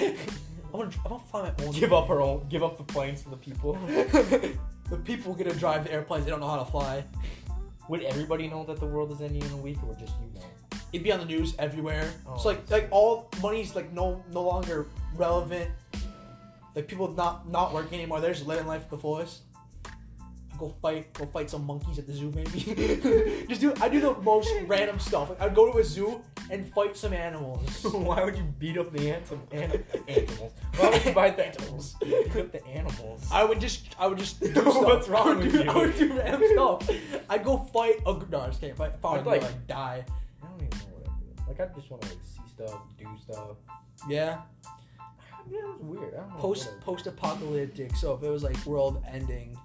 I'm 0.73 0.79
gonna, 0.79 0.91
I'm 1.05 1.11
gonna 1.11 1.23
fly 1.31 1.53
my 1.59 1.65
own. 1.65 1.73
give 1.73 1.93
up 1.93 2.09
our 2.11 2.21
own, 2.21 2.47
give 2.49 2.63
up 2.63 2.79
the 2.79 2.85
planes 2.85 3.23
to 3.23 3.31
the 3.31 3.37
people. 3.37 3.75
the 3.85 4.97
people 5.05 5.35
gonna 5.35 5.55
drive 5.55 5.85
the 5.85 5.93
airplanes. 5.93 6.25
They 6.25 6.31
don't 6.31 6.41
know 6.41 6.49
how 6.49 6.63
to 6.63 6.71
fly. 6.71 7.05
Would 7.89 8.05
everybody 8.05 8.47
know 8.47 8.65
that 8.65 8.79
the 8.79 8.87
world 8.87 9.11
is 9.11 9.21
ending 9.21 9.43
in 9.43 9.51
a 9.51 9.57
week, 9.57 9.79
or 9.85 9.95
just 9.97 10.15
you 10.21 10.41
know? 10.41 10.47
It'd 10.93 11.05
be 11.05 11.13
on 11.13 11.21
the 11.21 11.25
news 11.27 11.55
everywhere. 11.59 12.11
Oh. 12.27 12.37
So 12.39 12.49
like 12.49 12.71
like 12.71 12.89
all 12.91 13.29
money's 13.43 13.75
like 13.77 13.93
no 13.93 14.25
no 14.33 14.43
longer 14.43 14.87
relevant. 15.15 15.71
Like 16.75 16.89
people 16.89 17.11
not 17.13 17.49
not 17.49 17.73
working 17.75 17.95
anymore. 17.99 18.21
They're 18.21 18.33
just 18.35 18.47
living 18.47 18.67
life 18.67 18.85
to 18.85 18.91
the 18.91 18.99
fullest. 18.99 19.43
Go 20.59 20.75
fight, 20.83 21.11
go 21.15 21.25
fight 21.25 21.49
some 21.49 21.65
monkeys 21.65 21.99
at 21.99 22.07
the 22.07 22.13
zoo, 22.13 22.31
maybe. 22.35 23.47
just 23.49 23.63
do. 23.63 23.73
I 23.81 23.89
do 23.89 23.99
the 23.99 24.13
most 24.21 24.51
random 24.67 24.99
stuff. 24.99 25.31
Like 25.31 25.41
I'd 25.41 25.55
go 25.55 25.73
to 25.73 25.79
a 25.79 25.85
zoo 25.85 26.21
and 26.51 26.71
fight 26.75 26.99
some 26.99 27.15
animals. 27.15 27.83
Why 27.93 28.23
would 28.23 28.37
you 28.37 28.43
beat 28.59 28.77
up 28.77 28.93
the 28.93 29.11
ants 29.11 29.31
an- 29.31 29.41
animals? 29.53 30.53
Why 30.77 30.91
would 30.91 31.05
you 31.07 31.13
bite 31.13 31.37
the 31.39 31.47
animals? 31.47 31.95
Beat 32.03 32.37
up 32.37 32.53
the 32.53 32.67
animals. 32.67 33.27
I 33.33 33.43
would 33.43 33.59
just, 33.59 33.87
I 33.99 34.07
would 34.07 34.19
just. 34.19 34.39
Do 34.41 34.53
What's 34.63 35.09
wrong 35.09 35.29
I 35.29 35.35
would 35.35 35.45
with 35.45 35.53
do, 35.53 35.65
you? 35.65 35.71
I 35.71 35.77
would 35.79 35.97
do 35.97 36.13
random 36.19 36.43
stuff. 36.53 36.91
I'd 37.31 37.43
go 37.45 37.57
fight 37.57 37.97
a. 38.05 38.19
No, 38.31 38.41
I 38.43 38.47
just 38.49 38.61
can't 38.61 38.77
fight. 38.77 38.93
If 38.99 39.05
I 39.05 39.09
I'd 39.13 39.17
would 39.25 39.27
like- 39.27 39.43
like, 39.43 39.67
die. 39.67 40.05
Like 41.51 41.69
I 41.69 41.75
just 41.75 41.91
want 41.91 42.03
to 42.03 42.09
like 42.11 42.19
see 42.23 42.49
stuff, 42.49 42.81
do 42.97 43.07
stuff. 43.23 43.57
Yeah. 44.09 44.43
Yeah, 45.51 45.59
it's 45.75 45.83
weird. 45.83 46.15
I 46.15 46.19
don't. 46.19 46.39
Post 46.39 46.69
post 46.81 47.07
apocalyptic. 47.09 47.97
So 47.97 48.15
if 48.15 48.23
it 48.23 48.31
was 48.31 48.45
like 48.45 48.65
world 48.67 49.03
ending, 49.11 49.59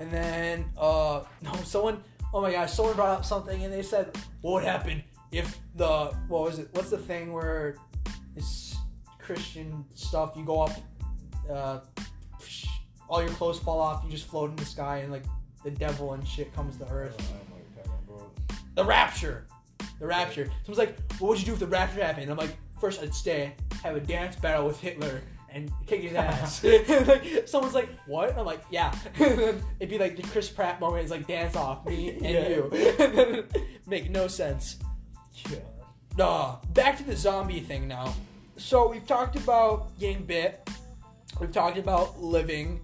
and 0.00 0.10
then 0.10 0.64
uh 0.76 1.22
no 1.42 1.52
someone 1.64 2.02
oh 2.32 2.40
my 2.40 2.52
gosh 2.52 2.72
someone 2.72 2.94
brought 2.94 3.18
up 3.18 3.24
something 3.24 3.64
and 3.64 3.72
they 3.72 3.82
said 3.82 4.16
what 4.40 4.54
would 4.54 4.64
happen 4.64 5.02
if 5.32 5.58
the 5.76 6.12
what 6.28 6.42
was 6.42 6.58
it 6.58 6.68
what's 6.72 6.90
the 6.90 6.98
thing 6.98 7.32
where 7.32 7.76
it's 8.36 8.76
Christian 9.18 9.84
stuff 9.94 10.32
you 10.36 10.44
go 10.44 10.62
up 10.62 10.72
uh 11.50 11.80
all 13.08 13.22
your 13.22 13.32
clothes 13.32 13.58
fall 13.58 13.80
off 13.80 14.02
you 14.04 14.10
just 14.10 14.26
float 14.26 14.50
in 14.50 14.56
the 14.56 14.64
sky 14.64 14.98
and 14.98 15.12
like 15.12 15.24
the 15.64 15.70
devil 15.70 16.12
and 16.12 16.26
shit 16.26 16.54
comes 16.54 16.76
to 16.76 16.84
earth 16.90 17.18
know 17.18 17.24
what 17.50 17.60
you're 17.74 17.84
talking 17.84 18.00
about, 18.06 18.46
bro. 18.46 18.56
the 18.74 18.84
rapture 18.84 19.46
the 19.98 20.06
rapture. 20.06 20.50
Someone's 20.64 20.78
like 20.78 20.96
what 21.20 21.28
would 21.30 21.38
you 21.40 21.46
do 21.46 21.52
if 21.54 21.58
the 21.58 21.66
rapture 21.66 22.02
happened? 22.04 22.30
I'm 22.30 22.36
like 22.36 22.56
first 22.80 23.02
I'd 23.02 23.14
stay 23.14 23.52
have 23.82 23.96
a 23.96 24.00
dance 24.00 24.36
battle 24.36 24.66
with 24.66 24.78
Hitler 24.80 25.20
and 25.50 25.70
kick 25.86 26.02
his 26.02 26.14
ass. 26.14 26.62
Like 27.06 27.48
someone's 27.48 27.74
like 27.74 27.88
what? 28.06 28.36
I'm 28.38 28.44
like 28.46 28.62
yeah. 28.70 28.94
It'd 29.18 29.88
be 29.88 29.98
like 29.98 30.16
the 30.16 30.22
Chris 30.22 30.48
Pratt 30.48 30.80
moment 30.80 31.02
it's 31.02 31.10
like 31.10 31.26
dance 31.26 31.56
off 31.56 31.84
me 31.86 32.10
and 32.10 32.22
Yeah. 32.22 32.48
you. 32.48 33.44
Make 33.86 34.10
no 34.10 34.28
sense. 34.28 34.78
Yeah. 35.50 36.24
uh, 36.24 36.56
back 36.74 36.96
to 36.98 37.04
the 37.04 37.16
zombie 37.16 37.60
thing 37.60 37.86
now. 37.88 38.14
So 38.56 38.88
we've 38.90 39.06
talked 39.06 39.36
about 39.36 39.96
getting 39.98 40.24
bit. 40.24 40.68
We've 41.40 41.52
talked 41.52 41.78
about 41.78 42.20
living 42.20 42.80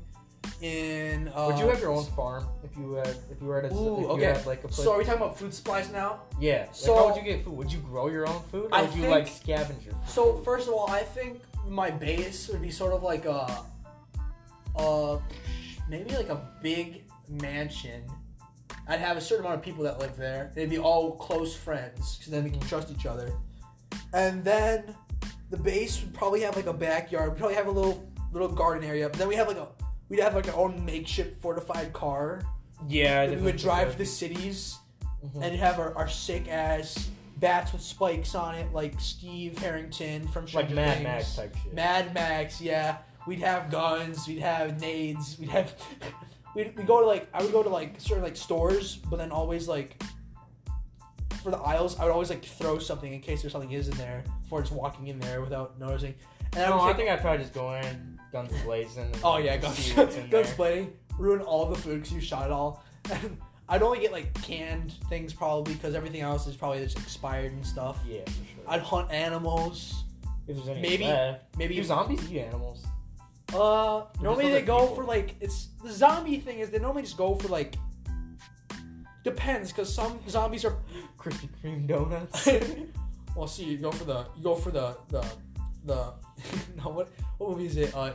in 0.61 1.29
uh, 1.29 1.47
Would 1.47 1.59
you 1.59 1.69
have 1.69 1.81
your 1.81 1.91
own 1.91 2.05
farm 2.05 2.47
if 2.63 2.77
you 2.77 2.95
had 2.95 3.09
if 3.31 3.41
you 3.41 3.47
were 3.47 3.59
at 3.59 3.71
a 3.71 3.75
Ooh, 3.75 3.95
if 3.95 4.01
you 4.01 4.07
okay. 4.11 4.25
had 4.25 4.47
like 4.47 4.65
a 4.65 4.69
place? 4.69 4.85
so 4.85 4.93
are 4.93 4.99
we 4.99 5.05
talking 5.05 5.21
about 5.23 5.39
food 5.39 5.53
supplies 5.53 5.91
now 5.91 6.21
yeah. 6.41 6.61
Like, 6.63 6.75
so- 6.75 6.95
how 6.97 7.07
would 7.07 7.17
you 7.17 7.23
get 7.23 7.45
food? 7.45 7.55
Would 7.55 7.73
you 7.73 7.81
grow 7.81 8.09
your 8.09 8.27
own 8.29 8.43
food, 8.51 8.67
or 8.71 8.75
I 8.75 8.83
would 8.83 8.95
you 8.95 9.03
think- 9.03 9.11
like 9.13 9.27
scavenge 9.27 9.85
your 9.85 9.95
food? 9.95 10.09
So 10.09 10.37
first 10.39 10.69
of 10.69 10.75
all, 10.75 10.89
I 10.91 11.03
think 11.03 11.43
my 11.67 11.91
base 11.91 12.49
would 12.49 12.61
be 12.63 12.71
sort 12.71 12.93
of 12.93 13.03
like 13.03 13.25
a, 13.25 13.65
uh, 14.77 15.19
maybe 15.89 16.15
like 16.15 16.29
a 16.29 16.41
big 16.63 17.05
mansion. 17.29 18.03
I'd 18.87 19.01
have 19.01 19.17
a 19.17 19.21
certain 19.21 19.47
amount 19.47 19.59
of 19.61 19.65
people 19.65 19.85
that 19.85 19.99
live 19.99 20.17
there. 20.17 20.51
They'd 20.55 20.69
be 20.69 20.79
all 20.79 21.13
close 21.17 21.57
friends 21.57 22.17
because 22.17 22.31
then 22.31 22.45
we 22.45 22.51
can 22.51 22.61
trust 22.61 22.91
each 22.91 23.07
other. 23.07 23.33
And 24.13 24.45
then 24.45 24.95
the 25.51 25.57
base 25.57 26.01
would 26.03 26.13
probably 26.13 26.41
have 26.43 26.57
like 26.57 26.67
a 26.67 26.73
backyard. 26.73 27.31
We'd 27.31 27.39
probably 27.39 27.57
have 27.57 27.67
a 27.67 27.71
little 27.71 28.11
little 28.33 28.49
garden 28.49 28.87
area. 28.89 29.09
But 29.09 29.19
then 29.19 29.29
we 29.29 29.37
have 29.37 29.49
like 29.49 29.57
a 29.57 29.69
we'd 30.15 30.23
have 30.23 30.35
like 30.37 30.47
our 30.49 30.55
own 30.55 30.85
makeshift 30.85 31.41
fortified 31.41 31.93
car. 31.93 32.43
yeah, 32.89 33.27
that 33.27 33.37
we 33.39 33.43
would 33.43 33.57
drive 33.57 33.93
to 33.93 33.99
the 33.99 34.05
cities 34.07 34.77
Mhm. 35.25 35.43
and 35.43 35.57
have 35.57 35.79
our, 35.81 35.97
our 35.97 36.09
sick 36.09 36.49
ass 36.49 37.09
bats 37.39 37.73
with 37.73 37.81
spikes 37.83 38.35
on 38.35 38.55
it, 38.55 38.73
like 38.73 39.01
Steve 39.01 39.59
Harrington 39.59 40.29
from 40.29 40.47
Stranger 40.47 40.69
like 40.69 40.77
Mad 40.77 40.93
Things. 40.95 41.05
Max 41.05 41.35
type 41.37 41.57
shit. 41.63 41.75
Mad 41.75 42.15
Max, 42.15 42.61
yeah. 42.61 42.99
We'd 43.27 43.41
have 43.41 43.71
guns, 43.71 44.29
we'd 44.29 44.39
have 44.41 44.81
nades, 44.81 45.37
we'd 45.39 45.49
have. 45.49 45.75
We'd, 46.55 46.77
we'd 46.77 46.87
go 46.87 47.01
to 47.01 47.07
like 47.07 47.27
I 47.35 47.43
would 47.43 47.51
go 47.51 47.65
to 47.65 47.69
like 47.69 48.01
certain 48.01 48.23
like 48.23 48.37
stores, 48.37 48.95
but 49.11 49.17
then 49.17 49.33
always 49.33 49.67
like 49.67 50.01
for 51.43 51.51
the 51.51 51.57
aisles, 51.59 51.99
I 51.99 52.05
would 52.05 52.13
always 52.13 52.31
like 52.31 52.45
throw 52.45 52.79
something 52.79 53.13
in 53.13 53.21
case 53.21 53.43
there's 53.43 53.51
something 53.53 53.73
is 53.73 53.89
in 53.89 53.97
there 53.97 54.23
before 54.43 54.61
just 54.61 54.73
walking 54.73 55.09
in 55.09 55.19
there 55.19 55.41
without 55.41 55.81
noticing. 55.81 56.15
No, 56.55 56.81
I 56.81 56.93
think 56.93 57.11
I'd 57.11 57.21
probably 57.21 57.39
just 57.43 57.55
go 57.55 57.75
in, 57.75 58.19
guns 58.33 58.51
blazing. 58.63 59.11
Oh 59.23 59.39
yeah, 59.39 59.57
guns, 59.57 59.93
guns 60.31 60.53
blazing, 60.55 60.93
ruin 61.19 61.41
all 61.41 61.67
the 61.67 61.77
food 61.77 62.03
because 62.03 62.13
you 62.13 62.21
shot 62.21 62.47
it 62.47 62.53
all. 62.53 62.83
And 63.11 63.39
I'd 63.69 63.83
only 63.83 63.99
get 64.01 64.13
like 64.13 64.35
canned 64.43 64.93
things 65.09 65.33
probably 65.33 65.75
because 65.75 65.95
everything 65.95 66.21
else 66.21 66.47
is 66.47 66.57
probably 66.57 66.81
just 66.81 66.99
expired 66.99 67.53
and 67.53 67.67
stuff. 67.67 67.99
Yeah, 68.07 68.21
for 68.25 68.31
sure. 68.31 68.65
I'd 68.69 68.81
hunt 68.83 69.11
animals. 69.11 70.05
if 70.47 70.57
there's 70.57 70.69
any 70.69 70.81
maybe- 70.83 71.05
left. 71.05 71.57
Maybe 71.57 71.75
Do 71.77 71.83
zombies 71.85 72.31
eat 72.31 72.41
animals? 72.41 72.85
Uh, 73.53 74.05
normally 74.21 74.51
they 74.51 74.63
go 74.63 74.81
people. 74.81 74.97
for 74.97 75.05
like 75.05 75.37
it's 75.41 75.69
the 75.83 75.93
zombie 75.93 76.39
thing 76.39 76.59
is 76.59 76.71
they 76.71 76.79
normally 76.79 77.03
just 77.03 77.17
go 77.17 77.35
for 77.37 77.49
like 77.49 77.77
depends 79.23 79.71
because 79.71 79.93
some 79.95 80.19
zombies 80.29 80.65
are 80.65 80.77
Krispy 81.19 81.49
Kreme 81.63 81.87
donuts. 81.87 82.49
well 83.37 83.47
see 83.47 83.65
you 83.65 83.77
go 83.79 83.91
for 83.93 84.05
the 84.05 84.27
you 84.37 84.43
go 84.43 84.55
for 84.55 84.71
the 84.71 84.97
the 85.09 85.25
the 85.85 86.13
no 86.77 86.91
what 86.91 87.09
what 87.39 87.51
movie 87.51 87.67
is 87.67 87.77
it? 87.77 87.95
Uh 87.95 88.13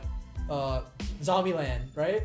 uh 0.50 0.82
Zombieland 1.22 1.96
right? 1.96 2.22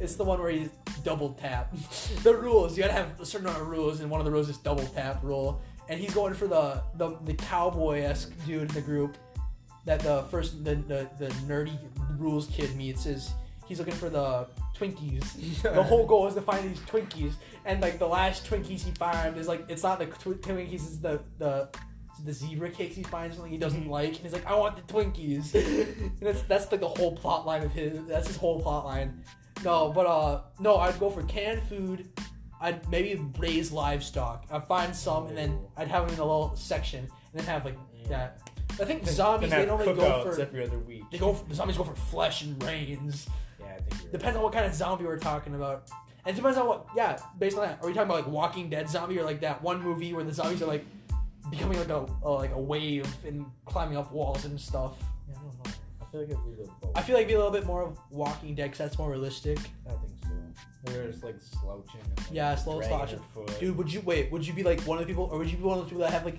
It's 0.00 0.16
the 0.16 0.24
one 0.24 0.40
where 0.40 0.50
you 0.50 0.70
double 1.04 1.30
tap. 1.34 1.74
The 2.22 2.34
rules 2.34 2.76
you 2.76 2.82
gotta 2.82 2.94
have 2.94 3.20
a 3.20 3.26
certain 3.26 3.46
amount 3.46 3.62
of 3.62 3.68
rules 3.68 4.00
and 4.00 4.10
one 4.10 4.20
of 4.20 4.24
the 4.24 4.32
rules 4.32 4.48
is 4.48 4.58
double 4.58 4.86
tap 4.86 5.22
rule. 5.22 5.60
And 5.88 6.00
he's 6.00 6.14
going 6.14 6.34
for 6.34 6.48
the 6.48 6.82
the, 6.96 7.16
the 7.24 7.34
cowboy 7.34 8.00
esque 8.00 8.32
dude 8.46 8.62
in 8.62 8.68
the 8.68 8.80
group 8.80 9.16
that 9.84 10.00
the 10.00 10.24
first 10.24 10.64
the, 10.64 10.74
the 10.74 11.08
the 11.18 11.28
nerdy 11.46 11.78
rules 12.18 12.46
kid 12.48 12.74
meets 12.76 13.06
is 13.06 13.32
he's 13.66 13.78
looking 13.78 13.94
for 13.94 14.10
the 14.10 14.46
Twinkies. 14.76 15.62
the 15.74 15.82
whole 15.82 16.06
goal 16.06 16.26
is 16.26 16.34
to 16.34 16.42
find 16.42 16.68
these 16.68 16.80
Twinkies, 16.80 17.32
and 17.64 17.80
like 17.80 17.98
the 17.98 18.06
last 18.06 18.44
Twinkies 18.44 18.82
he 18.82 18.90
finds 18.92 19.38
is 19.38 19.48
like 19.48 19.64
it's 19.68 19.82
not 19.82 19.98
the 19.98 20.06
tw- 20.06 20.40
Twinkies, 20.40 20.74
it's 20.74 20.96
the 20.98 21.20
the 21.38 21.68
the 22.24 22.32
zebra 22.32 22.70
cakes 22.70 22.96
he 22.96 23.02
finds 23.02 23.36
something 23.36 23.52
he 23.52 23.58
doesn't 23.58 23.86
like, 23.90 24.08
and 24.08 24.18
he's 24.18 24.32
like, 24.32 24.46
I 24.46 24.54
want 24.54 24.76
the 24.76 24.92
Twinkies. 24.92 25.54
and 25.54 26.12
that's 26.20 26.42
that's 26.42 26.70
like 26.70 26.80
the 26.80 26.88
whole 26.88 27.16
plot 27.16 27.46
line 27.46 27.62
of 27.62 27.72
his. 27.72 28.04
That's 28.06 28.26
his 28.28 28.36
whole 28.36 28.60
plot 28.60 28.84
line. 28.84 29.22
No, 29.64 29.90
but 29.90 30.06
uh, 30.06 30.40
no, 30.60 30.76
I'd 30.76 30.98
go 31.00 31.10
for 31.10 31.22
canned 31.24 31.62
food. 31.62 32.08
I'd 32.60 32.88
maybe 32.90 33.20
raise 33.38 33.70
livestock. 33.72 34.46
I'd 34.50 34.66
find 34.66 34.94
some, 34.94 35.26
and 35.26 35.36
then 35.36 35.58
I'd 35.76 35.88
have 35.88 36.06
them 36.06 36.14
in 36.14 36.20
a 36.20 36.24
little 36.24 36.54
section, 36.56 37.00
and 37.00 37.10
then 37.34 37.44
have 37.44 37.64
like 37.64 37.76
that. 38.08 38.50
I 38.80 38.84
think 38.84 39.06
zombies 39.06 39.50
Then 39.50 39.60
they 39.60 39.66
normally 39.66 39.94
go 39.94 40.22
for 40.22 40.38
every 40.40 40.64
other 40.66 40.78
week. 40.78 41.04
they 41.10 41.18
go 41.18 41.32
for, 41.32 41.48
the 41.48 41.54
zombies 41.54 41.78
go 41.78 41.84
for 41.84 41.94
flesh 41.94 42.42
and 42.42 42.58
brains. 42.58 43.26
Yeah, 43.58 43.66
I 43.66 43.80
think 43.80 44.12
Depends 44.12 44.36
on 44.36 44.42
what 44.42 44.52
kind 44.52 44.66
of 44.66 44.74
zombie 44.74 45.04
we're 45.04 45.18
talking 45.18 45.54
about. 45.54 45.88
And 46.26 46.34
it 46.34 46.36
depends 46.36 46.58
on 46.58 46.66
what 46.66 46.86
yeah, 46.94 47.18
based 47.38 47.56
on 47.56 47.66
that. 47.66 47.78
Are 47.80 47.86
we 47.86 47.94
talking 47.94 48.10
about 48.10 48.24
like 48.24 48.32
Walking 48.32 48.68
Dead 48.68 48.88
zombie 48.90 49.18
or 49.18 49.24
like 49.24 49.40
that 49.40 49.62
one 49.62 49.80
movie 49.82 50.12
where 50.12 50.24
the 50.24 50.32
zombies 50.32 50.60
are 50.60 50.66
like 50.66 50.84
becoming 51.50 51.78
like 51.78 51.88
a, 51.88 52.06
a 52.22 52.30
like 52.30 52.52
a 52.52 52.60
wave 52.60 53.06
and 53.26 53.46
climbing 53.64 53.96
up 53.96 54.12
walls 54.12 54.44
and 54.44 54.60
stuff? 54.60 54.94
Yeah, 55.28 55.36
I 55.38 55.42
don't 55.42 55.66
know. 55.66 55.72
I 56.00 56.04
feel 56.10 56.20
like 56.20 56.30
it'd 56.30 56.44
be 56.44 56.50
a 56.50 56.56
little 56.60 56.74
both. 56.80 56.92
I 56.96 57.02
feel 57.02 57.14
like 57.16 57.22
it'd 57.24 57.28
be 57.28 57.34
a 57.34 57.38
little 57.38 57.52
bit 57.52 57.66
more 57.66 57.82
of 57.82 57.98
Walking 58.10 58.54
Dead 58.54 58.64
because 58.64 58.78
that's 58.78 58.98
more 58.98 59.10
realistic. 59.10 59.58
I 59.86 59.90
think 59.90 60.12
so. 60.22 60.28
They're 60.92 61.10
just 61.10 61.24
like 61.24 61.36
slouching. 61.40 62.00
And, 62.00 62.18
like, 62.18 62.26
Yeah, 62.32 62.54
slow 62.54 62.80
slouching. 62.80 63.20
foot. 63.34 63.58
Dude, 63.58 63.76
would 63.76 63.92
you 63.92 64.00
wait? 64.02 64.30
Would 64.30 64.46
you 64.46 64.52
be 64.52 64.62
like 64.62 64.80
one 64.82 64.98
of 64.98 65.04
the 65.04 65.08
people, 65.12 65.28
or 65.32 65.38
would 65.38 65.50
you 65.50 65.56
be 65.56 65.64
one 65.64 65.78
of 65.78 65.84
the 65.84 65.88
people 65.90 66.02
that 66.04 66.12
have 66.12 66.24
like 66.24 66.38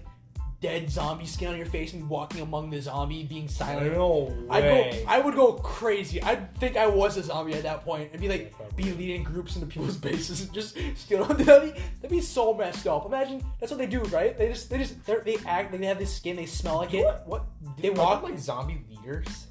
dead 0.59 0.89
zombie 0.89 1.25
skin 1.25 1.49
on 1.49 1.55
your 1.57 1.67
face 1.67 1.93
and 1.93 2.09
walking 2.09 2.41
among 2.41 2.69
the 2.71 2.81
zombie 2.81 3.23
being 3.23 3.47
silent? 3.47 3.93
No 3.93 4.35
I'd 4.49 4.63
way. 4.63 5.03
go. 5.05 5.11
I 5.11 5.19
would 5.19 5.35
go 5.35 5.53
crazy. 5.53 6.21
I'd 6.23 6.55
think 6.57 6.77
I 6.77 6.87
was 6.87 7.15
a 7.17 7.23
zombie 7.23 7.53
at 7.53 7.63
that 7.63 7.83
point 7.85 8.09
and 8.11 8.19
be 8.21 8.27
like, 8.27 8.53
be 8.75 8.91
leading 8.93 9.23
groups 9.23 9.55
into 9.55 9.67
people's 9.67 9.97
bases 10.07 10.41
and 10.41 10.53
just 10.53 10.77
steal. 10.95 11.25
That'd 11.25 11.73
be, 11.73 11.79
that'd 12.01 12.09
be 12.09 12.21
so 12.21 12.53
messed 12.53 12.87
up. 12.87 13.05
Imagine 13.05 13.43
that's 13.59 13.71
what 13.71 13.77
they 13.77 13.85
do, 13.87 14.01
right? 14.05 14.37
They 14.37 14.47
just 14.49 14.69
they 14.69 14.79
just 14.79 15.05
they're, 15.05 15.21
they 15.21 15.37
act. 15.45 15.71
They 15.71 15.85
have 15.85 15.99
this 15.99 16.15
skin. 16.15 16.35
They 16.35 16.45
smell 16.47 16.77
like 16.77 16.93
it. 16.93 17.03
What? 17.03 17.27
What? 17.27 17.43
They 17.79 17.89
walk- 17.91 18.23
like 18.23 18.39
zombie 18.39 18.81
leaders, 18.89 19.47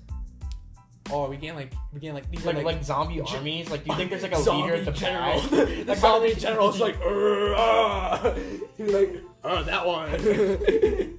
Oh, 1.12 1.28
we 1.30 1.36
getting 1.36 1.54
like 1.54 1.72
we 1.92 2.00
getting 2.00 2.14
like 2.14 2.28
these 2.30 2.44
like 2.44 2.56
are 2.56 2.62
like, 2.62 2.82
zombie 2.82 3.16
Gen- 3.16 3.36
armies. 3.36 3.70
Like, 3.70 3.84
do 3.84 3.92
you 3.92 3.96
think 3.96 4.10
there's 4.10 4.22
like 4.24 4.34
a 4.34 4.38
leader 4.38 4.74
at 4.74 4.84
the 4.84 4.90
general? 4.90 5.40
the 5.42 5.84
Like, 5.86 5.98
zombie 5.98 6.32
how 6.32 6.38
general 6.40 6.68
is 6.70 6.80
like, 6.80 7.00
"Urgh, 7.00 7.54
ah." 7.56 8.34
like, 8.78 9.22
oh, 9.46 9.62
that 9.62 9.87
one. 9.87 10.11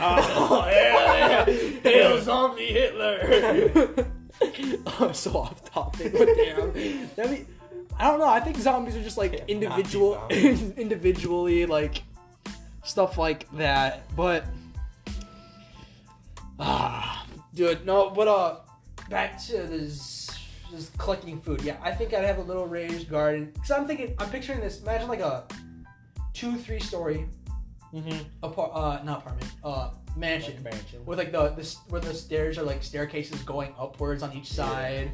oh, 0.00 0.68
yeah, 0.70 1.46
yeah. 1.48 1.80
Hail 1.82 2.20
zombie 2.20 2.66
Hitler. 2.66 4.06
I'm 4.86 5.14
so 5.14 5.36
off 5.38 5.64
topic, 5.70 6.12
but 6.12 6.28
damn. 6.36 6.72
That'd 7.16 7.30
be, 7.30 7.46
I 7.98 8.08
don't 8.08 8.20
know. 8.20 8.28
I 8.28 8.40
think 8.40 8.56
zombies 8.58 8.96
are 8.96 9.02
just 9.02 9.18
like 9.18 9.32
Yeah, 9.32 9.44
individual, 9.48 10.26
individually 10.30 11.66
like 11.66 12.02
stuff 12.84 13.18
like 13.18 13.50
that. 13.56 14.14
But 14.14 14.44
ah, 16.58 17.26
dude, 17.54 17.84
no. 17.84 18.10
But 18.10 18.28
uh, 18.28 18.56
back 19.10 19.42
to 19.46 19.52
this, 19.52 20.30
just 20.70 20.96
collecting 20.98 21.40
food. 21.40 21.62
Yeah, 21.62 21.76
I 21.82 21.92
think 21.92 22.14
I'd 22.14 22.24
have 22.24 22.38
a 22.38 22.42
little 22.42 22.66
raised 22.66 23.10
garden. 23.10 23.52
Cause 23.58 23.70
I'm 23.70 23.86
thinking, 23.86 24.14
I'm 24.18 24.30
picturing 24.30 24.60
this. 24.60 24.80
Imagine 24.82 25.08
like 25.08 25.20
a 25.20 25.44
two, 26.38 26.56
three 26.56 26.80
story 26.80 27.26
Mm-hmm. 27.94 28.18
apart, 28.42 28.70
uh, 28.74 29.02
not 29.02 29.20
apartment, 29.20 29.50
uh, 29.64 29.90
mansion 30.14 30.62
mansion. 30.62 31.02
with 31.06 31.18
like 31.18 31.32
the 31.32 31.48
this 31.56 31.78
where 31.88 32.02
the 32.02 32.12
stairs 32.12 32.58
are 32.58 32.62
like 32.62 32.82
staircases 32.82 33.40
going 33.44 33.72
upwards 33.78 34.22
on 34.22 34.30
each 34.34 34.50
Yeah. 34.50 34.66
side. 34.66 35.10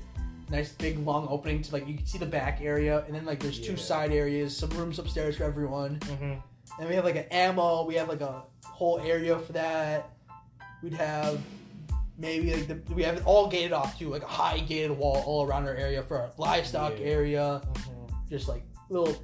Nice 0.50 0.72
big 0.72 0.98
long 0.98 1.28
opening 1.30 1.62
to 1.62 1.72
like 1.72 1.86
you 1.86 1.94
can 1.94 2.04
see 2.04 2.18
the 2.18 2.26
back 2.26 2.60
area, 2.60 3.04
and 3.06 3.14
then 3.14 3.24
like 3.24 3.38
there's 3.38 3.60
two 3.60 3.76
side 3.76 4.10
areas, 4.12 4.56
some 4.56 4.70
rooms 4.70 4.98
upstairs 4.98 5.36
for 5.36 5.44
everyone. 5.44 6.00
Mm-hmm. 6.00 6.32
And 6.80 6.88
we 6.88 6.96
have 6.96 7.04
like 7.04 7.14
an 7.14 7.26
ammo. 7.30 7.84
We 7.86 7.94
have 7.94 8.08
like 8.08 8.20
a 8.22 8.42
whole 8.64 8.98
area 8.98 9.38
for 9.38 9.52
that. 9.52 10.10
We'd 10.82 10.94
have 10.94 11.38
maybe 12.18 12.52
like 12.54 12.66
the 12.66 12.92
we 12.92 13.04
have 13.04 13.18
it 13.18 13.22
all 13.24 13.46
gated 13.48 13.72
off 13.72 13.96
too, 13.96 14.08
like 14.10 14.24
a 14.24 14.26
high 14.26 14.58
gated 14.58 14.90
wall 14.98 15.22
all 15.26 15.46
around 15.46 15.68
our 15.68 15.76
area 15.76 16.02
for 16.02 16.18
our 16.18 16.30
livestock 16.38 16.94
Yeah. 16.98 17.06
area. 17.06 17.60
Mm-hmm. 17.64 18.28
Just 18.28 18.48
like 18.48 18.64
little 18.90 19.14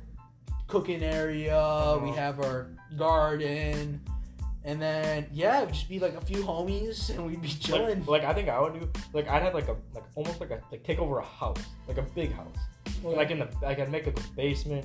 cooking 0.70 1.02
area. 1.02 1.98
We 2.02 2.10
Uh-huh. 2.10 2.12
have 2.14 2.40
our 2.40 2.68
garden. 2.96 4.00
And 4.62 4.80
then 4.80 5.26
yeah, 5.32 5.64
just 5.64 5.88
be 5.88 5.98
like 5.98 6.14
a 6.16 6.20
few 6.20 6.42
homies 6.44 7.08
and 7.10 7.26
we'd 7.26 7.40
be 7.40 7.48
chilling. 7.48 8.00
Like, 8.00 8.22
like 8.22 8.24
I 8.24 8.34
think 8.34 8.48
I 8.48 8.60
would 8.60 8.74
do 8.78 8.88
like 9.14 9.26
I'd 9.28 9.42
have 9.42 9.54
like 9.54 9.68
a 9.68 9.76
like 9.94 10.04
almost 10.16 10.38
like 10.40 10.50
a 10.50 10.60
like 10.70 10.82
take 10.84 10.98
over 10.98 11.18
a 11.18 11.24
house 11.24 11.62
like 11.88 11.96
a 11.98 12.02
big 12.14 12.30
house 12.32 12.58
like 13.02 13.30
in 13.30 13.38
the 13.38 13.48
like 13.62 13.78
I'd 13.78 13.90
make 13.90 14.04
like 14.06 14.18
a 14.20 14.28
basement 14.36 14.84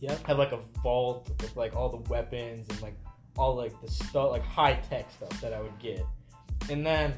Yeah. 0.00 0.16
have 0.26 0.38
like 0.38 0.50
a 0.52 0.58
vault 0.82 1.30
with 1.40 1.54
like 1.56 1.76
all 1.76 1.88
the 1.88 2.02
weapons 2.10 2.66
and 2.68 2.82
like 2.82 2.96
all 3.38 3.54
like 3.54 3.74
the 3.80 3.88
stuff 3.88 4.30
like 4.32 4.42
high 4.44 4.74
tech 4.90 5.06
stuff 5.16 5.40
that 5.40 5.52
I 5.54 5.60
would 5.60 5.78
get 5.78 6.04
and 6.68 6.84
then 6.84 7.14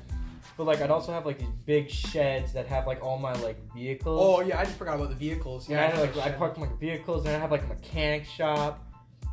but 0.56 0.64
like 0.66 0.80
I'd 0.80 0.90
also 0.90 1.12
have 1.12 1.26
like 1.26 1.38
these 1.38 1.48
big 1.66 1.90
sheds 1.90 2.52
that 2.52 2.66
have 2.66 2.86
like 2.86 3.02
all 3.02 3.18
my 3.18 3.32
like 3.34 3.56
vehicles 3.74 4.20
Oh 4.22 4.40
yeah, 4.40 4.60
I 4.60 4.64
just 4.64 4.76
forgot 4.76 4.96
about 4.96 5.08
the 5.10 5.16
vehicles. 5.16 5.68
yeah 5.68 5.82
I 5.82 5.86
had, 5.96 6.16
like. 6.16 6.26
I 6.26 6.30
parked 6.30 6.58
my 6.58 6.68
vehicles 6.80 7.26
and 7.26 7.34
I 7.34 7.38
have 7.38 7.50
like 7.50 7.64
a 7.64 7.66
mechanic 7.68 8.24
shop 8.26 8.82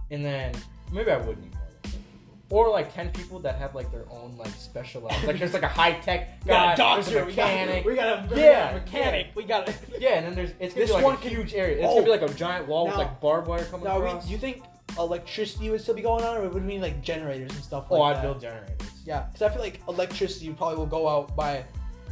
and 0.09 0.23
then 0.25 0.53
maybe 0.91 1.11
I 1.11 1.17
wouldn't 1.17 1.41
need 1.43 1.53
more 1.53 1.67
than 1.83 1.91
10 1.91 1.91
people. 1.91 2.57
or 2.57 2.69
like 2.69 2.93
10 2.93 3.09
people 3.11 3.39
that 3.39 3.55
have 3.59 3.75
like 3.75 3.91
their 3.91 4.05
own 4.11 4.35
like 4.37 4.49
specialized 4.55 5.23
like 5.25 5.37
there's 5.39 5.53
like 5.53 5.63
a 5.63 5.67
high 5.67 5.93
tech 5.93 6.39
We 6.45 6.47
got 6.49 6.65
guy 6.65 6.73
a 6.73 6.77
doctor. 6.77 7.25
We 7.25 7.33
got, 7.33 7.45
mechanic 7.47 7.85
we 7.85 7.95
got 7.95 8.31
a 8.31 8.35
Yeah, 8.39 8.71
mechanic. 8.73 9.27
We 9.35 9.43
got 9.43 9.69
a. 9.69 9.73
Yeah, 9.99 10.15
and 10.15 10.25
then 10.25 10.35
there's 10.35 10.51
it's 10.59 10.73
gonna 10.73 10.85
This 10.85 10.89
be 10.89 10.93
like 10.95 11.03
one 11.05 11.15
a 11.15 11.17
can- 11.19 11.29
huge 11.29 11.53
area. 11.53 11.77
It's 11.77 11.85
Oh. 11.87 11.93
gonna 11.95 12.05
be 12.05 12.09
like 12.11 12.23
a 12.29 12.33
giant 12.33 12.67
wall 12.67 12.85
Now- 12.85 12.91
with 12.97 12.97
like 13.07 13.21
barbed 13.21 13.47
wire 13.47 13.63
coming 13.65 13.83
Now, 13.85 13.97
across. 14.01 14.25
do 14.25 14.31
you 14.31 14.37
think 14.39 14.63
electricity 14.97 15.69
would 15.69 15.81
still 15.81 15.95
be 15.95 16.01
going 16.01 16.23
on, 16.23 16.37
or 16.37 16.45
it 16.45 16.53
would 16.53 16.63
it 16.63 16.65
mean 16.65 16.81
like 16.81 17.01
generators 17.01 17.51
and 17.51 17.63
stuff 17.63 17.91
like 17.91 17.99
oh, 17.99 18.03
I'd 18.03 18.17
that? 18.17 18.23
build 18.23 18.41
generators. 18.41 18.75
Yeah, 19.05 19.23
because 19.23 19.41
I 19.41 19.49
feel 19.49 19.61
like 19.61 19.81
electricity 19.87 20.49
probably 20.51 20.77
will 20.77 20.85
go 20.85 21.07
out 21.07 21.35
by 21.35 21.65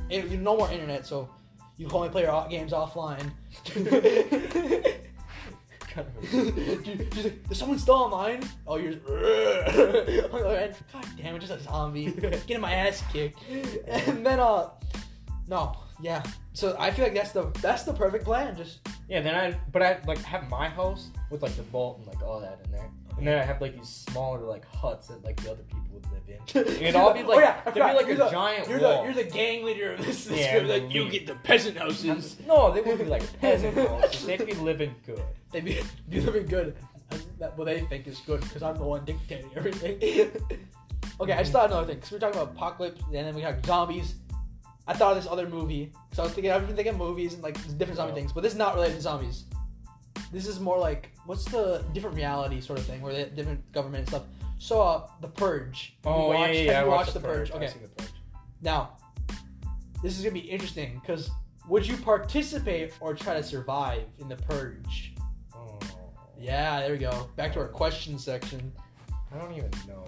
you 0.10 0.38
no 0.38 0.58
more 0.58 0.72
internet, 0.72 1.06
so 1.06 1.30
you 1.78 1.88
can 1.88 1.96
only 1.96 2.10
play 2.10 2.24
your 2.24 2.48
games 2.50 2.72
offline. 2.72 3.32
She's 6.32 7.24
like, 7.24 7.40
is 7.50 7.58
someone 7.58 7.80
still 7.80 7.96
online? 7.96 8.44
Oh, 8.68 8.78
you're. 8.78 8.94
God 10.32 10.76
damn 11.18 11.36
it, 11.36 11.40
just 11.40 11.52
a 11.52 11.60
zombie 11.62 12.12
getting 12.12 12.62
my 12.62 12.74
ass 12.74 13.04
kicked. 13.12 13.40
And 13.88 14.24
then 14.26 14.40
uh, 14.40 14.70
no, 15.48 15.76
yeah. 16.02 16.24
So 16.54 16.76
I 16.80 16.92
feel 16.92 17.06
like 17.06 17.16
that's 17.16 17.32
the 17.32 17.52
that's 17.62 17.84
the 17.84 17.94
perfect 17.94 18.26
plan. 18.26 18.56
Just 18.56 18.80
yeah, 19.10 19.22
then 19.22 19.36
I 19.36 19.58
but 19.72 19.82
I 19.82 20.00
like 20.06 20.20
have 20.20 20.50
my 20.50 20.70
house 20.70 21.10
with 21.30 21.42
like 21.42 21.56
the 21.56 21.64
vault 21.64 21.98
and 21.98 22.08
like 22.08 22.22
all 22.24 22.40
that 22.42 22.60
in 22.66 22.72
there, 22.72 22.90
and 23.18 23.28
then 23.28 23.38
I 23.38 23.44
have 23.44 23.60
like 23.62 23.76
these 23.76 23.90
smaller 23.90 24.40
like 24.42 24.66
huts 24.68 25.08
that 25.08 25.24
like 25.24 25.42
the 25.44 25.52
other 25.52 25.64
people 25.64 25.84
would 25.94 26.06
live 26.12 26.24
in. 26.28 26.40
It'd 26.84 26.96
all 26.96 27.14
be 27.14 27.24
like 27.24 27.38
oh, 27.38 27.42
yeah, 27.42 27.62
there'd 27.64 27.74
be 27.76 27.80
like 27.82 28.06
You're 28.06 28.16
a 28.16 28.18
the- 28.20 28.30
giant 28.30 28.68
You're 28.70 28.80
wall. 28.80 29.04
the 29.04 29.12
you're 29.14 29.24
the 29.24 29.30
gang 29.30 29.66
leader 29.66 29.94
of 29.94 30.06
this. 30.06 30.26
this 30.26 30.40
Yeah, 30.40 30.60
group. 30.64 30.70
Like 30.70 30.94
you 30.94 31.10
get 31.10 31.28
the 31.28 31.36
peasant 31.36 31.78
houses. 31.78 32.38
no, 32.48 32.72
they 32.72 32.82
wouldn't 32.82 33.00
be 33.00 33.06
like 33.10 33.40
peasant 33.42 33.76
houses. 33.76 34.26
They'd 34.26 34.46
be 34.46 34.54
living 34.54 34.94
good. 35.06 35.22
They 35.52 35.62
be, 35.62 35.80
be 36.08 36.22
living 36.22 36.46
good. 36.46 36.76
That, 37.40 37.58
what 37.58 37.66
they 37.66 37.82
think 37.82 38.06
is 38.06 38.20
good 38.20 38.42
because 38.42 38.62
I'm 38.62 38.78
the 38.78 38.84
one 38.84 39.04
dictating 39.04 39.50
everything. 39.56 39.96
okay, 41.20 41.34
I 41.34 41.40
just 41.40 41.52
thought 41.52 41.72
another 41.72 41.88
thing 41.88 41.96
because 41.96 42.12
we 42.12 42.18
are 42.18 42.20
talking 42.20 42.40
about 42.40 42.54
apocalypse 42.54 43.02
and 43.06 43.16
then 43.16 43.34
we 43.34 43.42
have 43.42 43.66
zombies. 43.66 44.14
I 44.90 44.94
thought 44.94 45.16
of 45.16 45.22
this 45.24 45.32
other 45.32 45.48
movie. 45.48 45.94
So 46.14 46.24
I 46.24 46.26
was 46.26 46.34
thinking, 46.34 46.52
I've 46.52 46.66
been 46.66 46.76
thinking 46.76 46.94
of 46.96 47.00
movies 47.00 47.36
and 47.36 47.44
like 47.44 47.54
different 47.78 47.98
zombie 47.98 48.12
Oh. 48.12 48.16
things, 48.16 48.34
but 48.34 48.42
this 48.42 48.54
is 48.54 48.58
not 48.58 48.74
related 48.74 48.96
to 48.96 49.02
zombies. 49.02 49.44
This 50.32 50.48
is 50.48 50.60
more 50.60 50.78
like 50.80 51.12
what's 51.28 51.46
the 51.46 51.86
different 51.94 52.16
reality 52.16 52.60
sort 52.60 52.80
of 52.80 52.86
thing 52.86 53.02
where 53.02 53.14
they 53.14 53.20
have 53.20 53.36
different 53.36 53.72
government 53.72 54.00
and 54.02 54.08
stuff. 54.10 54.24
So 54.58 54.82
uh, 54.82 55.08
the 55.22 55.28
Purge. 55.28 55.96
Have 56.04 56.16
you 56.16 56.22
Oh 56.22 56.32
yeah, 56.32 56.38
watched- 56.40 56.54
yeah, 56.56 56.62
yeah. 56.64 56.80
I 56.80 56.84
you 56.84 56.90
watched 56.90 56.98
watched 57.00 57.14
the 57.14 57.20
Purge? 57.20 57.50
I've 57.52 57.58
Okay. 57.58 57.68
seen 57.68 57.82
the 57.84 57.90
Purge. 57.90 58.10
Now, 58.62 58.98
this 60.04 60.18
is 60.18 60.24
gonna 60.24 60.34
be 60.34 60.40
interesting 60.40 61.00
because 61.00 61.30
would 61.68 61.88
you 61.88 61.96
participate 61.98 62.94
or 63.00 63.14
try 63.14 63.36
to 63.36 63.44
survive 63.44 64.04
in 64.18 64.28
the 64.28 64.36
Purge? 64.38 65.14
Oh. 65.56 65.78
Yeah, 66.38 66.80
there 66.82 66.92
we 66.94 66.98
go. 66.98 67.30
Back 67.36 67.54
to 67.54 67.60
our 67.60 67.68
question 67.68 68.18
section. 68.18 68.72
I 69.34 69.38
don't 69.38 69.54
even 69.56 69.70
know, 69.88 70.04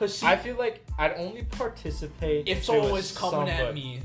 man. 0.00 0.08
Because 0.08 0.22
I 0.22 0.36
feel 0.36 0.56
like 0.56 0.84
I'd 0.98 1.14
only 1.16 1.42
participate 1.42 2.48
if 2.48 2.64
someone 2.64 2.92
was 2.92 3.16
coming 3.16 3.48
at 3.48 3.74
me, 3.74 4.00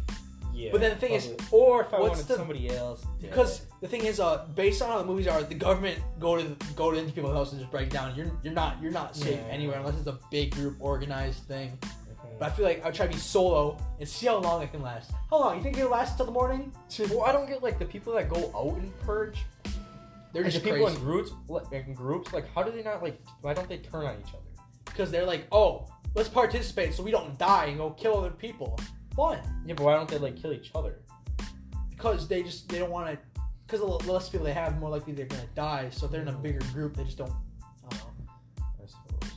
Yeah. 0.56 0.69
But 0.71 0.82
then 0.82 0.91
the 0.91 0.97
thing 0.97 1.13
is, 1.13 1.34
or 1.51 1.82
if 1.82 1.91
I 1.93 1.99
what's 1.99 2.12
wanted 2.12 2.27
the- 2.27 2.36
somebody 2.36 2.69
else, 2.69 3.03
because 3.19 3.62
the 3.82 3.88
thing 3.88 4.06
is, 4.06 4.19
uh, 4.19 4.45
based 4.53 4.84
on 4.84 4.89
how 4.89 4.99
the 4.99 5.03
movies 5.03 5.27
are, 5.27 5.41
the 5.41 5.56
government 5.56 5.97
go 6.19 6.38
to 6.38 6.43
go 6.75 6.91
to 6.91 6.97
into 6.99 7.12
people's 7.12 7.34
houses 7.34 7.53
and 7.53 7.62
just 7.62 7.71
break 7.71 7.89
down. 7.89 8.15
You're 8.15 8.29
you're 8.43 8.53
not 8.53 8.79
you're 8.79 8.91
not 8.91 9.15
safe 9.15 9.39
Yeah. 9.47 9.51
anywhere 9.58 9.79
unless 9.79 9.95
it's 9.97 10.06
a 10.08 10.19
big 10.29 10.51
group 10.53 10.75
organized 10.79 11.39
thing. 11.47 11.75
Mhm. 11.82 12.38
But 12.38 12.51
I 12.51 12.56
feel 12.56 12.65
like 12.65 12.86
I'd 12.86 12.93
try 12.93 13.08
to 13.08 13.12
be 13.12 13.17
solo 13.17 13.77
and 13.99 14.08
see 14.08 14.27
how 14.27 14.38
long 14.38 14.62
I 14.62 14.67
can 14.67 14.84
last. 14.84 15.10
How 15.32 15.39
long? 15.39 15.58
You 15.58 15.63
think 15.63 15.75
it'll 15.79 15.89
last 15.89 16.17
till 16.17 16.27
the 16.27 16.32
morning? 16.32 16.71
Well, 17.10 17.23
I 17.23 17.32
don't 17.32 17.47
get 17.47 17.63
like 17.63 17.79
the 17.79 17.86
people 17.86 18.13
that 18.13 18.29
go 18.29 18.51
out 18.56 18.77
and 18.77 18.93
purge. 18.99 19.43
They're 20.34 20.43
just 20.43 20.63
the 20.63 20.69
people 20.71 20.86
in 20.88 20.93
groups. 20.95 21.32
In 21.71 21.95
groups, 21.95 22.32
like 22.32 22.45
how 22.53 22.62
do 22.62 22.69
they 22.71 22.84
not 22.84 23.01
like? 23.01 23.19
Why 23.41 23.56
don't 23.56 23.67
they 23.67 23.77
turn 23.79 24.06
on 24.06 24.17
each 24.19 24.29
other? 24.36 24.42
Because 24.86 25.12
they're 25.12 25.26
like, 25.26 25.48
oh, 25.52 25.88
let's 26.15 26.30
participate 26.30 26.93
so 26.93 27.04
we 27.04 27.12
don't 27.12 27.38
die 27.38 27.65
and 27.65 27.78
go 27.78 27.91
kill 27.91 28.17
other 28.17 28.32
people. 28.32 28.80
Fun. 29.15 29.39
Yeah, 29.65 29.76
but 29.76 29.84
why 29.84 29.96
don't 29.96 30.10
they 30.10 30.17
like 30.17 30.36
kill 30.36 30.54
each 30.54 30.72
other? 30.74 31.04
because 32.04 32.28
they 32.28 32.43
just 32.43 32.67
they 32.67 32.80
don't 32.80 32.91
want 32.91 33.08
to 33.08 33.41
because 33.65 33.80
the 33.80 34.12
less 34.12 34.28
people 34.28 34.46
they 34.46 34.54
have, 34.54 34.74
the 34.74 34.80
more 34.80 34.89
likely 34.89 35.13
they're 35.13 35.26
gonna 35.26 35.48
die. 35.56 35.89
So 35.89 36.06
if 36.06 36.12
they're 36.12 36.22
in 36.22 36.28
a 36.28 36.34
bigger 36.34 36.60
group, 36.74 36.98
they 36.98 37.06
just 37.06 37.17
don't. 37.17 37.32
I. 37.32 37.96
I 37.96 38.86
suppose. 38.86 39.32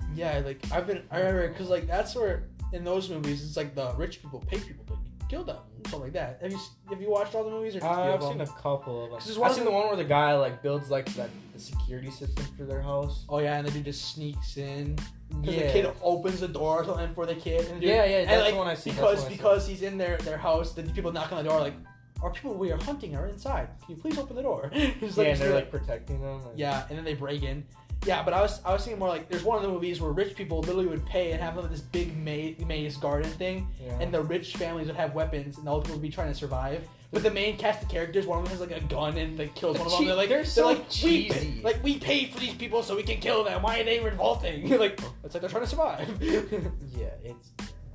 Um, 0.00 0.12
yeah, 0.14 0.40
like 0.44 0.64
I've 0.70 0.86
been 0.86 1.02
I 1.10 1.18
remember 1.18 1.48
because 1.48 1.68
like 1.68 1.86
that's 1.88 2.14
where 2.14 2.44
in 2.72 2.84
those 2.84 3.10
movies 3.10 3.44
it's 3.44 3.56
like 3.56 3.74
the 3.74 3.92
rich 3.96 4.22
people 4.22 4.44
pay 4.46 4.58
people 4.58 4.84
to 4.86 4.96
them, 5.42 5.56
something 5.84 6.00
like 6.00 6.12
that. 6.12 6.38
Have 6.42 6.52
you 6.52 6.58
have 6.90 7.00
you 7.00 7.10
watched 7.10 7.34
all 7.34 7.42
the 7.44 7.50
movies 7.50 7.74
or 7.76 7.80
just 7.80 7.90
Uh, 7.90 8.14
I've 8.14 8.22
seen 8.22 8.40
a 8.40 8.46
couple 8.46 9.04
of 9.04 9.10
them. 9.24 9.42
I've 9.42 9.52
seen 9.54 9.64
the 9.64 9.70
one 9.70 9.86
where 9.88 9.96
the 9.96 10.04
guy 10.04 10.34
like 10.34 10.62
builds 10.62 10.90
like 10.90 11.06
that 11.14 11.30
the 11.52 11.58
security 11.58 12.10
system 12.10 12.44
for 12.56 12.64
their 12.64 12.82
house. 12.82 13.24
Oh 13.28 13.38
yeah, 13.38 13.56
and 13.56 13.66
the 13.66 13.70
dude 13.72 13.86
just 13.86 14.14
sneaks 14.14 14.56
in 14.56 14.96
because 15.40 15.54
Yeah. 15.56 15.66
the 15.66 15.72
kid 15.72 15.92
opens 16.02 16.40
the 16.40 16.48
door 16.48 16.82
or 16.82 16.84
something 16.84 17.12
for 17.14 17.26
the 17.26 17.34
kid. 17.34 17.60
And 17.66 17.76
the 17.78 17.80
dude- 17.80 17.88
Yeah, 17.90 18.04
yeah, 18.04 18.16
and, 18.18 18.28
that's 18.30 18.42
like, 18.42 18.52
the 18.52 18.58
one 18.58 18.68
I 18.68 18.74
see. 18.74 18.90
Because 18.90 19.24
I 19.24 19.28
because 19.28 19.66
he's 19.66 19.82
in 19.82 19.98
their 19.98 20.16
their 20.18 20.38
house, 20.38 20.72
the 20.72 20.82
people 20.84 21.10
knocking 21.12 21.38
on 21.38 21.44
the 21.44 21.50
door 21.50 21.60
like, 21.60 21.74
"Our 22.22 22.30
people 22.30 22.54
we 22.54 22.70
are 22.72 22.82
hunting 22.82 23.16
are 23.16 23.26
inside. 23.26 23.68
Can 23.84 23.96
you 23.96 24.00
please 24.02 24.16
open 24.18 24.36
the 24.36 24.42
door?" 24.42 24.70
Yeah, 24.74 24.82
and 24.82 25.38
they're 25.40 25.54
like 25.54 25.70
protecting 25.70 26.20
them. 26.20 26.40
and- 26.48 26.58
Yeah, 26.58 26.86
and 26.88 26.96
then 26.98 27.04
they 27.04 27.14
break 27.14 27.42
in. 27.42 27.66
Yeah, 28.04 28.22
but 28.22 28.34
I 28.34 28.40
was 28.42 28.60
I 28.64 28.72
was 28.72 28.84
thinking 28.84 28.98
more 28.98 29.08
like 29.08 29.28
there's 29.28 29.44
one 29.44 29.56
of 29.56 29.62
the 29.62 29.68
movies 29.68 30.00
where 30.00 30.12
rich 30.12 30.36
people 30.36 30.60
literally 30.60 30.86
would 30.86 31.06
pay 31.06 31.32
and 31.32 31.40
have 31.40 31.56
like, 31.56 31.70
this 31.70 31.80
big 31.80 32.16
maze, 32.16 32.58
maze 32.66 32.96
garden 32.96 33.30
thing, 33.32 33.68
yeah. 33.82 33.98
and 34.00 34.12
the 34.12 34.22
rich 34.22 34.56
families 34.56 34.88
would 34.88 34.96
have 34.96 35.14
weapons, 35.14 35.58
and 35.58 35.68
all 35.68 35.78
the 35.78 35.84
people 35.84 35.96
would 35.96 36.02
be 36.02 36.10
trying 36.10 36.28
to 36.28 36.34
survive. 36.34 36.86
But 37.14 37.22
the 37.22 37.30
main 37.30 37.56
cast 37.56 37.84
of 37.84 37.88
characters, 37.88 38.26
one 38.26 38.38
of 38.40 38.44
them 38.44 38.50
has 38.50 38.60
like 38.60 38.76
a 38.76 38.84
gun 38.86 39.16
and 39.16 39.38
like 39.38 39.54
kills 39.54 39.78
one 39.78 39.86
of 39.86 39.92
them. 39.92 40.04
They're 40.04 40.16
like 40.16 40.28
they're 40.28 40.44
so 40.44 40.66
like 40.66 40.78
we 40.78 41.28
cheesy. 41.28 41.60
like 41.62 41.82
we 41.82 41.98
paid 41.98 42.32
for 42.32 42.40
these 42.40 42.54
people 42.54 42.82
so 42.82 42.96
we 42.96 43.04
can 43.04 43.20
kill 43.20 43.44
them. 43.44 43.62
Why 43.62 43.80
are 43.80 43.84
they 43.84 44.00
revolting? 44.00 44.68
like 44.78 45.00
it's 45.22 45.34
like 45.34 45.40
they're 45.40 45.48
trying 45.48 45.62
to 45.62 45.68
survive. 45.68 46.08
yeah, 46.20 47.10
it's 47.22 47.52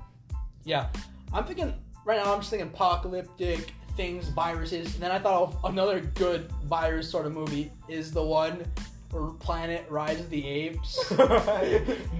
yeah, 0.64 0.88
I'm 1.34 1.44
thinking 1.44 1.74
right 2.06 2.18
now. 2.18 2.34
I'm 2.34 2.40
just 2.40 2.50
thinking 2.50 2.70
apocalyptic 2.70 3.74
things, 3.98 4.30
viruses, 4.30 4.94
and 4.94 5.04
then 5.04 5.12
I 5.12 5.20
thought 5.20 5.42
of 5.42 5.66
another 5.66 6.00
good 6.00 6.50
virus 6.64 7.10
sort 7.10 7.26
of 7.26 7.34
movie 7.34 7.72
is 7.90 8.14
the 8.14 8.24
one. 8.24 8.66
Or 9.14 9.34
Planet 9.40 9.86
Rise 9.90 10.20
of 10.20 10.30
the 10.30 10.46
Apes. 10.46 11.12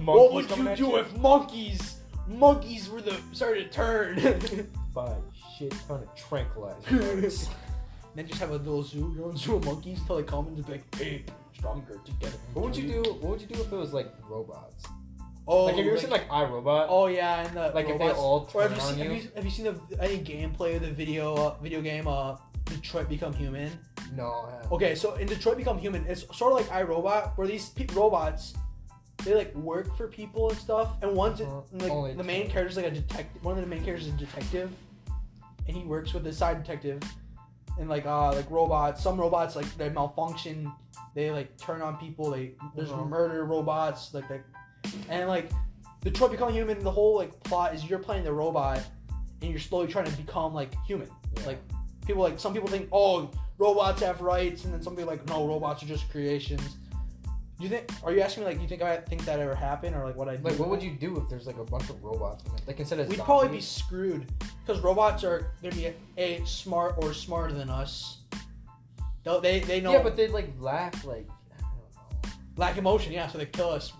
what 0.04 0.32
would 0.32 0.50
you 0.56 0.68
at 0.68 0.76
do 0.76 0.96
if 0.96 1.16
monkeys, 1.16 1.96
monkeys 2.26 2.88
were 2.88 3.00
the 3.00 3.16
started 3.32 3.70
to 3.70 3.76
turn? 3.76 4.68
Buy 4.94 5.14
shit 5.58 5.74
ton 5.86 6.02
of 6.02 6.14
tranquilizers. 6.16 7.48
then 8.14 8.26
just 8.26 8.40
have 8.40 8.50
a 8.50 8.56
little 8.56 8.82
zoo, 8.82 9.12
your 9.16 9.26
own 9.26 9.36
zoo 9.36 9.56
of 9.56 9.64
monkeys 9.64 10.00
until 10.00 10.16
they 10.16 10.22
come 10.24 10.48
and 10.48 10.56
just 10.56 10.66
be 10.66 10.74
like, 10.74 10.94
hey, 10.96 11.24
stronger 11.56 12.00
together. 12.04 12.36
what 12.54 12.64
would 12.64 12.76
you 12.76 12.88
do? 12.88 13.10
What 13.20 13.30
would 13.32 13.40
you 13.40 13.46
do 13.46 13.60
if 13.60 13.72
it 13.72 13.76
was 13.76 13.92
like 13.92 14.12
robots? 14.28 14.84
Oh, 15.46 15.64
like, 15.64 15.76
have 15.76 15.84
you 15.84 15.90
ever 15.90 16.00
seen 16.00 16.10
like 16.10 16.28
iRobot? 16.28 16.86
Oh 16.88 17.06
yeah, 17.06 17.46
and 17.46 17.56
the 17.56 17.70
like 17.74 17.88
if 17.88 17.98
they 17.98 18.04
robots- 18.04 18.18
all 18.18 18.48
Or 18.54 18.62
turn 18.62 18.70
have 18.70 18.76
you 18.78 18.82
on 18.82 18.94
seen 18.94 18.98
you? 18.98 19.10
have 19.10 19.22
you, 19.22 19.30
have 19.36 19.44
you 19.44 19.50
seen 19.50 19.64
the, 19.64 20.02
any 20.02 20.18
gameplay 20.18 20.76
of 20.76 20.82
the 20.82 20.90
video 20.92 21.34
uh, 21.34 21.54
video 21.62 21.80
game 21.80 22.06
uh 22.06 22.36
Detroit 22.70 23.08
Become 23.08 23.32
Human? 23.34 23.70
No. 24.16 24.48
Okay, 24.72 24.94
so 24.94 25.14
in 25.14 25.26
Detroit 25.26 25.56
Become 25.58 25.78
Human, 25.78 26.04
it's 26.06 26.22
sort 26.36 26.52
of 26.52 26.58
like 26.70 26.86
iRobot, 26.86 27.36
where 27.36 27.46
these 27.46 27.68
pe- 27.70 27.86
robots 27.94 28.54
they 29.24 29.34
like 29.34 29.54
work 29.54 29.94
for 29.98 30.08
people 30.08 30.48
and 30.48 30.58
stuff, 30.58 30.96
and 31.02 31.14
one's 31.14 31.40
Uh-huh. 31.42 31.60
like 31.72 31.90
Only 31.90 32.14
the 32.14 32.24
main 32.24 32.46
two. 32.46 32.52
character's 32.52 32.76
like 32.76 32.86
a 32.86 32.90
detective. 32.90 33.44
One 33.44 33.54
of 33.56 33.60
the 33.60 33.66
main 33.68 33.84
characters 33.84 34.06
is 34.08 34.14
a 34.14 34.16
detective, 34.16 34.72
and 35.68 35.76
he 35.76 35.84
works 35.84 36.14
with 36.14 36.24
the 36.24 36.32
side 36.32 36.56
detective, 36.62 37.02
and 37.78 37.88
like 37.88 38.06
uh 38.06 38.32
like 38.32 38.50
robots. 38.50 39.02
Some 39.02 39.20
robots 39.20 39.56
like 39.56 39.66
they 39.76 39.90
malfunction. 39.90 40.72
They 41.14 41.30
like 41.30 41.56
turn 41.58 41.82
on 41.82 41.98
people. 41.98 42.30
They 42.30 42.52
there's 42.74 42.88
Mhm. 42.90 43.08
murder 43.08 43.44
robots 43.44 44.14
like 44.14 44.26
they, 44.28 44.40
and 45.10 45.28
like 45.28 45.50
Detroit 46.02 46.30
Become 46.30 46.52
Human. 46.54 46.78
The 46.82 46.90
whole 46.90 47.16
like 47.16 47.38
plot 47.44 47.74
is 47.74 47.84
you're 47.88 47.98
playing 47.98 48.24
the 48.24 48.32
robot, 48.32 48.80
and 49.42 49.50
you're 49.50 49.60
slowly 49.60 49.86
trying 49.86 50.06
to 50.06 50.16
become 50.16 50.54
like 50.54 50.74
human. 50.86 51.10
Yeah. 51.36 51.46
Like 51.46 51.62
people 52.10 52.22
like 52.22 52.38
some 52.40 52.52
people 52.52 52.68
think 52.68 52.88
oh 52.92 53.30
robots 53.58 54.00
have 54.02 54.20
rights, 54.20 54.64
and 54.64 54.74
then 54.74 54.82
some 54.82 54.94
people 54.96 55.10
like 55.10 55.26
no 55.28 55.46
robots 55.46 55.82
are 55.82 55.86
just 55.86 56.10
creations. 56.10 56.76
Do 57.58 57.64
you 57.64 57.68
think? 57.68 57.90
Are 58.02 58.10
you 58.12 58.20
asking 58.22 58.42
me 58.44 58.48
like 58.50 58.60
you 58.60 58.66
think 58.66 58.80
I 58.82 58.96
think 58.96 59.24
that 59.26 59.38
ever 59.38 59.54
happened 59.54 59.94
or 59.94 60.04
like 60.04 60.16
what 60.16 60.28
I 60.28 60.36
Like, 60.36 60.58
what 60.58 60.70
would 60.70 60.82
you 60.82 60.92
do 60.92 61.18
if 61.18 61.28
there's 61.28 61.46
like 61.46 61.58
a 61.58 61.64
bunch 61.64 61.88
of 61.90 62.02
robots? 62.02 62.42
in 62.46 62.54
it? 62.54 62.62
Like 62.66 62.80
instead 62.80 62.98
of 63.00 63.08
We'd 63.08 63.18
probably 63.20 63.48
be 63.48 63.60
screwed 63.60 64.26
because 64.66 64.82
robots 64.82 65.22
are 65.24 65.52
gonna 65.62 65.74
be 65.74 65.92
a 66.16 66.42
smart 66.44 66.94
or 66.98 67.12
smarter 67.12 67.52
than 67.52 67.68
us. 67.70 68.18
They'll- 69.24 69.40
They 69.42 69.60
they 69.60 69.80
know 69.82 69.92
Yeah, 69.92 70.02
but 70.02 70.16
they'd 70.16 70.30
like 70.30 70.50
laugh 70.58 71.04
like 71.04 71.28
I 71.56 71.60
don't 71.60 71.70
know. 72.24 72.30
lack 72.56 72.78
emotion, 72.78 73.12
yeah, 73.12 73.28
so 73.28 73.36
they 73.38 73.46
kill 73.46 73.68
us. 73.70 73.92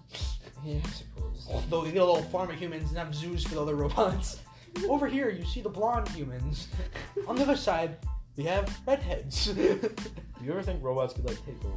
Yeah, 0.64 0.77
I 0.83 0.88
suppose. 0.88 1.64
They'll 1.68 1.85
get 1.85 1.96
a 1.96 2.05
little 2.05 2.23
farm 2.23 2.49
of 2.51 2.57
humans 2.57 2.88
and 2.88 2.99
have 2.99 3.14
zoos 3.14 3.44
for 3.44 3.55
the 3.57 3.62
other 3.62 3.77
robots. 3.77 4.40
Over 4.88 5.06
here, 5.06 5.28
you 5.30 5.44
see 5.44 5.61
the 5.61 5.68
blonde 5.68 6.09
humans. 6.09 6.68
On 7.26 7.37
the 7.37 7.42
other 7.42 7.56
side, 7.56 7.96
we 8.37 8.44
have 8.44 8.78
redheads. 8.87 9.46
Do 9.54 10.44
you 10.44 10.50
ever 10.52 10.62
think 10.62 10.83
robots 10.83 11.12
could 11.14 11.24
like 11.26 11.44
take 11.44 11.62
over? 11.64 11.76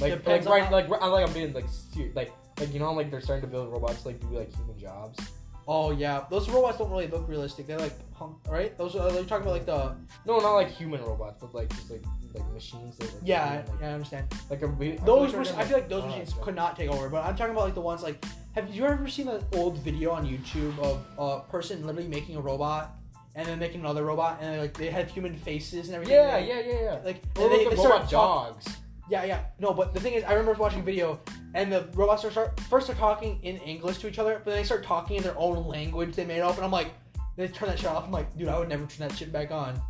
Like, 0.00 0.12
like 0.12 0.12
Depends 0.24 0.46
on 0.46 0.52
right, 0.52 0.64
how- 0.64 0.70
like 0.72 0.90
I 1.02 1.06
like 1.06 1.26
I'm 1.26 1.32
being 1.34 1.52
like 1.52 1.66
serious, 1.92 2.14
like 2.16 2.32
like 2.58 2.72
you 2.72 2.80
know 2.80 2.92
like 2.92 3.10
they're 3.10 3.20
starting 3.20 3.42
to 3.42 3.50
build 3.50 3.70
robots 3.72 4.02
to, 4.02 4.08
like 4.08 4.20
do 4.20 4.28
like 4.28 4.54
human 4.54 4.78
jobs. 4.78 5.18
oh 5.66 5.90
yeah, 5.92 6.24
those 6.30 6.48
robots 6.48 6.78
don't 6.78 6.90
really 6.90 7.08
look 7.08 7.28
realistic. 7.28 7.66
They're 7.66 7.78
like, 7.78 7.94
hum- 8.14 8.40
right? 8.48 8.76
Those 8.78 8.96
uh, 8.96 9.04
are 9.04 9.12
you're 9.12 9.24
talking 9.24 9.42
about 9.46 9.52
like 9.52 9.66
the 9.66 9.94
No, 10.26 10.38
not 10.38 10.54
like 10.54 10.70
human 10.70 11.02
robots, 11.02 11.36
but 11.40 11.54
like 11.54 11.68
just 11.70 11.90
like 11.90 12.02
like 12.34 12.52
machines 12.52 12.96
that 12.98 13.04
like, 13.14 13.22
yeah, 13.24 13.62
like, 13.66 13.80
yeah, 13.80 13.88
I 13.88 13.92
understand. 13.92 14.26
like 14.50 14.62
a 14.62 14.66
we- 14.68 14.92
I 14.92 14.96
feel 14.96 15.04
Those 15.06 15.34
like 15.34 15.46
mach- 15.48 15.58
I 15.58 15.64
feel 15.64 15.76
like 15.78 15.88
those 15.88 16.02
gonna- 16.02 16.12
machines 16.18 16.34
oh, 16.38 16.42
could 16.44 16.54
not 16.54 16.76
take 16.76 16.90
over, 16.90 17.08
but 17.08 17.24
I'm 17.24 17.36
talking 17.36 17.52
about 17.52 17.64
like 17.64 17.74
the 17.74 17.80
ones 17.80 18.02
like. 18.02 18.24
Have 18.54 18.74
you 18.74 18.84
ever 18.86 19.06
seen 19.08 19.28
an 19.28 19.44
old 19.54 19.78
video 19.78 20.10
on 20.10 20.26
YouTube 20.26 20.76
of 20.80 21.04
a 21.16 21.40
person 21.48 21.86
literally 21.86 22.08
making 22.08 22.34
a 22.34 22.40
robot 22.40 22.96
and 23.36 23.46
then 23.46 23.58
making 23.60 23.80
another 23.80 24.04
robot 24.04 24.38
and 24.40 24.60
like 24.60 24.76
they 24.76 24.90
had 24.90 25.08
human 25.08 25.36
faces 25.36 25.86
and 25.86 25.94
everything? 25.94 26.16
Yeah, 26.16 26.32
like, 26.34 26.48
yeah, 26.48 26.60
yeah, 26.60 26.80
yeah. 26.82 27.00
Like 27.04 27.22
Or 27.36 27.42
and 27.44 27.52
they, 27.52 27.58
like 27.58 27.70
they 27.70 27.76
the 27.76 27.80
start 27.82 27.92
robot 27.94 28.10
talk- 28.10 28.54
dogs. 28.62 28.76
Yeah, 29.08 29.24
yeah. 29.24 29.40
No, 29.60 29.72
but 29.72 29.94
the 29.94 30.00
thing 30.00 30.14
is, 30.14 30.24
I 30.24 30.32
remember 30.32 30.60
watching 30.60 30.80
a 30.80 30.82
video 30.82 31.20
and 31.54 31.72
the 31.72 31.88
robots 31.94 32.24
are 32.24 32.30
start 32.32 32.58
first 32.68 32.88
they're 32.88 32.96
talking 32.96 33.38
in 33.44 33.58
English 33.58 33.98
to 33.98 34.08
each 34.08 34.18
other, 34.18 34.34
but 34.44 34.46
then 34.50 34.56
they 34.56 34.64
start 34.64 34.82
talking 34.82 35.16
in 35.18 35.22
their 35.22 35.38
own 35.38 35.66
language 35.68 36.16
they 36.16 36.24
made 36.24 36.40
up, 36.40 36.56
and 36.56 36.64
I'm 36.64 36.72
like, 36.72 36.92
they 37.36 37.46
turn 37.46 37.68
that 37.68 37.78
shit 37.78 37.88
off. 37.88 38.04
I'm 38.04 38.10
like, 38.10 38.36
dude, 38.36 38.48
I 38.48 38.58
would 38.58 38.68
never 38.68 38.84
turn 38.86 39.06
that 39.08 39.16
shit 39.16 39.32
back 39.32 39.52
on. 39.52 39.80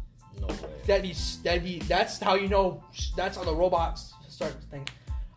No 0.40 0.46
way. 0.48 0.54
That'd 0.88 1.02
be 1.02 1.14
that'd 1.44 1.62
be 1.62 1.80
that's 1.80 2.18
how 2.18 2.34
you 2.34 2.48
know 2.48 2.82
that's 3.14 3.36
how 3.36 3.44
the 3.44 3.54
robots 3.54 4.14
start 4.26 4.58
to 4.58 4.66
think. 4.68 4.90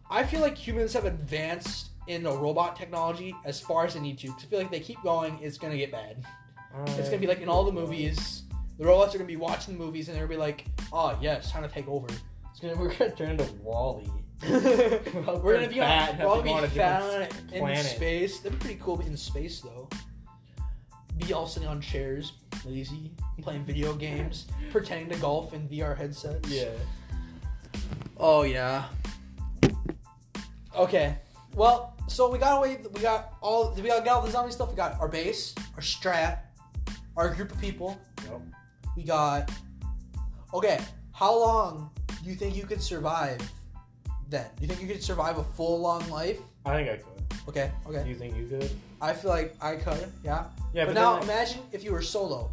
I 0.09 0.23
feel 0.23 0.39
like 0.39 0.57
humans 0.57 0.93
have 0.93 1.03
advanced 1.03 1.89
in 2.07 2.23
the 2.23 2.31
robot 2.31 2.77
technology 2.77 3.35
as 3.43 3.59
far 3.59 3.85
as 3.85 3.95
they 3.95 3.99
need 3.99 4.17
to. 4.19 4.27
Cause 4.27 4.43
I 4.43 4.47
feel 4.47 4.59
like 4.59 4.71
they 4.71 4.79
keep 4.79 5.03
going, 5.03 5.37
it's 5.41 5.57
gonna 5.57 5.75
get 5.75 5.91
bad. 5.91 6.23
It's 6.87 7.09
gonna 7.09 7.17
be 7.19 7.27
like 7.27 7.41
in 7.41 7.49
all 7.49 7.65
the 7.65 7.71
movies, 7.73 8.43
the 8.79 8.85
robots 8.85 9.13
are 9.13 9.17
gonna 9.17 9.27
be 9.27 9.35
watching 9.35 9.77
the 9.77 9.83
movies 9.83 10.07
and 10.07 10.15
they're 10.15 10.25
gonna 10.25 10.37
be 10.37 10.39
like, 10.39 10.65
oh 10.93 11.17
yes, 11.21 11.51
time 11.51 11.63
to 11.63 11.69
take 11.69 11.89
over. 11.89 12.07
It's 12.49 12.61
gonna, 12.61 12.77
we're 12.77 12.93
gonna 12.95 13.11
turn 13.11 13.31
into 13.31 13.43
WALL-E. 13.61 14.09
we're 14.49 15.55
gonna 15.55 15.67
be 15.67 15.75
fat 15.79 16.13
on, 16.13 16.15
and 16.15 16.19
we're 16.19 16.25
all 16.27 16.35
have 16.35 16.43
to 16.43 16.49
go 16.49 16.53
on 16.53 16.63
a 16.63 16.67
be 16.67 16.75
fat 16.75 17.31
in 17.51 17.59
planet. 17.59 17.85
space. 17.85 18.39
That'd 18.39 18.57
be 18.57 18.65
pretty 18.65 18.81
cool 18.81 19.01
in 19.01 19.17
space 19.17 19.59
though. 19.59 19.89
Be 21.27 21.33
all 21.33 21.45
sitting 21.47 21.67
on 21.69 21.81
chairs, 21.81 22.33
lazy, 22.65 23.11
playing 23.41 23.63
video 23.63 23.93
games, 23.93 24.47
pretending 24.71 25.09
to 25.09 25.15
golf 25.17 25.53
in 25.53 25.67
VR 25.69 25.95
headsets. 25.95 26.49
Yeah. 26.49 26.69
Oh 28.17 28.43
yeah. 28.43 28.85
Okay. 30.75 31.17
Well, 31.55 31.95
so 32.07 32.29
we 32.31 32.39
got 32.39 32.57
away. 32.57 32.79
We 32.93 33.01
got 33.01 33.33
all. 33.41 33.73
We 33.75 33.83
got, 33.83 34.03
got 34.03 34.15
all 34.17 34.21
the 34.25 34.31
zombie 34.31 34.51
stuff. 34.51 34.69
We 34.69 34.75
got 34.75 34.99
our 34.99 35.07
base, 35.07 35.53
our 35.75 35.81
strat, 35.81 36.39
our 37.17 37.33
group 37.33 37.51
of 37.51 37.59
people. 37.59 37.99
Yep. 38.23 38.41
We 38.97 39.03
got. 39.03 39.51
Okay. 40.53 40.79
How 41.11 41.37
long 41.37 41.91
do 42.23 42.29
you 42.29 42.35
think 42.35 42.55
you 42.55 42.63
could 42.63 42.81
survive? 42.81 43.39
Then 44.29 44.45
do 44.55 44.61
you 44.63 44.67
think 44.67 44.81
you 44.81 44.87
could 44.87 45.03
survive 45.03 45.37
a 45.37 45.43
full 45.43 45.79
long 45.79 46.09
life? 46.09 46.39
I 46.65 46.75
think 46.75 46.89
I 46.89 46.95
could. 46.97 47.49
Okay. 47.49 47.71
Okay. 47.85 47.93
Do 47.93 47.99
Okay. 47.99 48.09
you 48.09 48.15
think 48.15 48.37
you 48.37 48.45
could? 48.47 48.71
I 49.01 49.13
feel 49.13 49.31
like 49.31 49.55
I 49.61 49.75
could. 49.75 50.11
Yeah. 50.23 50.45
Yeah, 50.73 50.85
but, 50.85 50.93
but, 50.93 50.93
now 50.93 51.19
then, 51.19 51.27
like, 51.27 51.37
imagine 51.37 51.61
if 51.71 51.83
you 51.83 51.91
were 51.91 52.01
solo. 52.01 52.49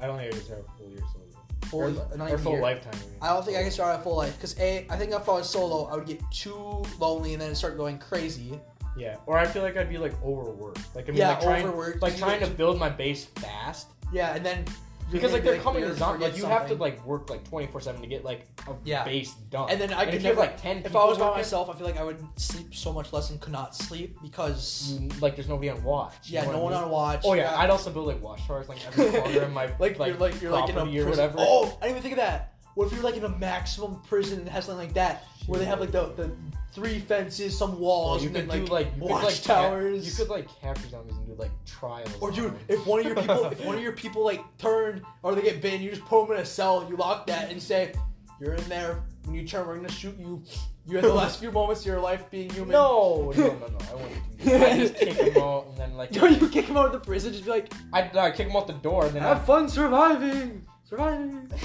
I 0.00 0.06
don't 0.06 0.18
think 0.18 0.32
I 0.32 0.36
could 0.36 0.46
survive 0.46 0.64
a 0.64 0.78
full 0.78 0.88
year 0.90 1.00
solo. 1.12 1.24
Full, 1.66 1.80
or, 1.80 1.86
uh, 2.12 2.16
not 2.16 2.30
or 2.30 2.38
full 2.38 2.52
year. 2.52 2.62
lifetime. 2.62 2.94
I 2.94 2.96
mean. 2.96 3.16
I 3.20 3.28
don't 3.28 3.44
think 3.44 3.58
I 3.58 3.62
can 3.62 3.70
start 3.70 3.98
a 3.98 4.02
full 4.02 4.16
life 4.16 4.34
because 4.36 4.58
a. 4.58 4.86
I 4.88 4.96
think 4.96 5.12
if 5.12 5.28
I 5.28 5.32
was 5.32 5.48
solo, 5.48 5.86
I 5.86 5.96
would 5.96 6.06
get 6.06 6.20
too 6.30 6.84
lonely 6.98 7.34
and 7.34 7.42
then 7.42 7.54
start 7.54 7.76
going 7.76 7.98
crazy. 7.98 8.58
Yeah, 8.96 9.16
or 9.26 9.38
I 9.38 9.46
feel 9.46 9.62
like 9.62 9.76
I'd 9.76 9.88
be 9.88 9.98
like 9.98 10.14
overworked. 10.22 10.94
Like 10.94 11.08
I 11.08 11.12
mean, 11.12 11.18
yeah, 11.18 11.30
like 11.30 11.40
trying, 11.42 11.66
overworked. 11.66 12.02
like 12.02 12.16
trying 12.16 12.40
to 12.40 12.46
build 12.60 12.78
my 12.78 12.88
base 12.88 13.24
fast. 13.24 13.88
Yeah, 14.12 14.34
and 14.34 14.44
then 14.44 14.64
Because 15.10 15.32
like 15.32 15.42
they're 15.44 15.58
coming 15.58 15.82
to 15.82 15.94
zombie, 15.94 16.24
like 16.24 16.36
you 16.36 16.44
have 16.46 16.68
to 16.68 16.74
like 16.74 17.04
work 17.04 17.28
like 17.30 17.42
twenty 17.48 17.66
four 17.66 17.80
seven 17.80 18.00
to 18.00 18.06
get 18.06 18.24
like 18.24 18.46
a 18.68 18.72
Yeah. 18.84 19.04
base 19.04 19.34
done. 19.50 19.68
And 19.70 19.80
then 19.80 19.92
I 19.92 20.04
could 20.04 20.14
if 20.14 20.22
you 20.22 20.28
have 20.28 20.38
like 20.38 20.60
ten. 20.60 20.78
if 20.84 20.94
I 20.94 21.04
was 21.04 21.18
by 21.18 21.30
myself, 21.30 21.68
I 21.68 21.74
feel 21.74 21.86
like 21.86 21.98
I 21.98 22.04
would 22.04 22.22
sleep 22.38 22.74
so 22.74 22.92
much 22.92 23.12
less 23.12 23.30
and 23.30 23.40
could 23.40 23.52
not 23.52 23.74
sleep 23.74 24.16
because 24.22 24.92
you- 25.00 25.08
like 25.20 25.36
there's 25.36 25.48
nobody 25.48 25.68
on 25.70 25.82
watch. 25.82 26.14
yeah, 26.30 26.44
no 26.44 26.58
one 26.60 26.72
on 26.72 26.90
watch. 26.90 27.22
Oh 27.24 27.34
yeah, 27.34 27.56
I'd 27.58 27.70
also 27.70 27.90
build 27.90 28.06
like 28.06 28.22
watchtowers 28.22 28.68
like 28.68 28.86
every 28.86 29.10
corner 29.20 29.42
in 29.42 29.52
my 29.52 29.70
like, 29.78 29.98
you're 29.98 30.14
like 30.16 30.40
you're 30.40 30.52
like 30.52 30.68
in 30.70 30.76
a 30.78 30.82
prison. 30.84 31.00
or 31.06 31.10
whatever. 31.10 31.34
Oh, 31.38 31.64
I 31.80 31.86
didn't 31.86 31.90
even 31.90 32.02
think 32.02 32.12
of 32.14 32.18
that. 32.18 32.54
What 32.76 32.86
if 32.86 32.92
you're 32.92 33.02
like 33.02 33.16
in 33.16 33.24
a 33.24 33.28
maximum 33.28 34.00
prison 34.08 34.38
and 34.40 34.48
has 34.48 34.66
something 34.66 34.86
like 34.86 34.94
that, 34.94 35.24
where 35.46 35.58
they 35.58 35.66
have 35.66 35.80
like 35.80 35.90
the, 35.90 36.12
the 36.14 36.30
three 36.72 36.98
fences, 37.00 37.56
some 37.56 37.72
Well, 37.72 37.80
walls, 37.80 38.22
you 38.22 38.28
and 38.28 38.36
could 38.36 38.48
then 38.50 38.64
do 38.66 38.72
like, 38.72 38.86
like 38.86 38.94
you 38.96 39.02
could 39.02 39.10
like 39.10 39.22
watchtowers. 39.22 40.06
You 40.06 40.12
could 40.24 40.30
like 40.30 40.48
capture 40.60 40.88
zombies 40.88 41.16
and 41.16 41.26
do 41.26 41.34
like 41.34 41.50
trials. 41.66 42.14
Or 42.20 42.30
dude, 42.30 42.54
if 42.68 42.86
one 42.86 43.00
of 43.00 43.06
your 43.06 43.14
people, 43.20 43.44
if 43.46 43.64
one 43.64 43.76
of 43.76 43.82
your 43.82 43.92
people 43.92 44.24
like 44.24 44.42
turn 44.58 45.02
or 45.22 45.34
they 45.34 45.42
get 45.42 45.60
bitten, 45.60 45.80
you 45.82 45.90
just 45.90 46.04
put 46.04 46.26
them 46.26 46.36
in 46.36 46.42
a 46.42 46.46
cell, 46.46 46.86
you 46.88 46.96
lock 46.96 47.26
that, 47.26 47.50
and 47.50 47.62
say, 47.62 47.92
"You're 48.40 48.54
in 48.54 48.68
there. 48.68 49.02
When 49.24 49.34
you 49.34 49.46
turn, 49.46 49.66
we're 49.66 49.76
gonna 49.76 49.90
shoot 49.90 50.16
you. 50.18 50.42
You 50.86 50.96
have 50.96 51.04
the 51.04 51.14
last 51.14 51.38
few 51.38 51.52
moments 51.52 51.80
of 51.82 51.86
your 51.86 52.00
life 52.00 52.30
being 52.30 52.50
human." 52.50 52.72
no, 52.72 53.32
no, 53.36 53.46
no, 53.46 53.66
no, 53.66 53.78
I 53.90 53.94
wouldn't 53.94 54.38
do 54.38 54.44
that. 54.50 54.72
I 54.72 54.78
just 54.78 54.94
kick 54.96 55.16
them 55.34 55.36
out 55.42 55.66
and 55.68 55.76
then 55.78 55.94
like 55.94 56.12
No, 56.12 56.26
you 56.26 56.48
kick 56.48 56.64
him 56.66 56.76
out 56.76 56.86
of 56.86 56.92
the 56.92 57.00
prison. 57.00 57.32
Just 57.32 57.44
be 57.44 57.50
like, 57.50 57.72
I'd 57.92 58.16
uh, 58.16 58.30
kick 58.30 58.46
them 58.48 58.56
out 58.56 58.66
the 58.66 58.72
door 58.74 59.06
and 59.06 59.14
then 59.14 59.22
"Have 59.22 59.38
I'd, 59.40 59.46
fun 59.46 59.68
surviving, 59.68 60.66
surviving." 60.90 61.48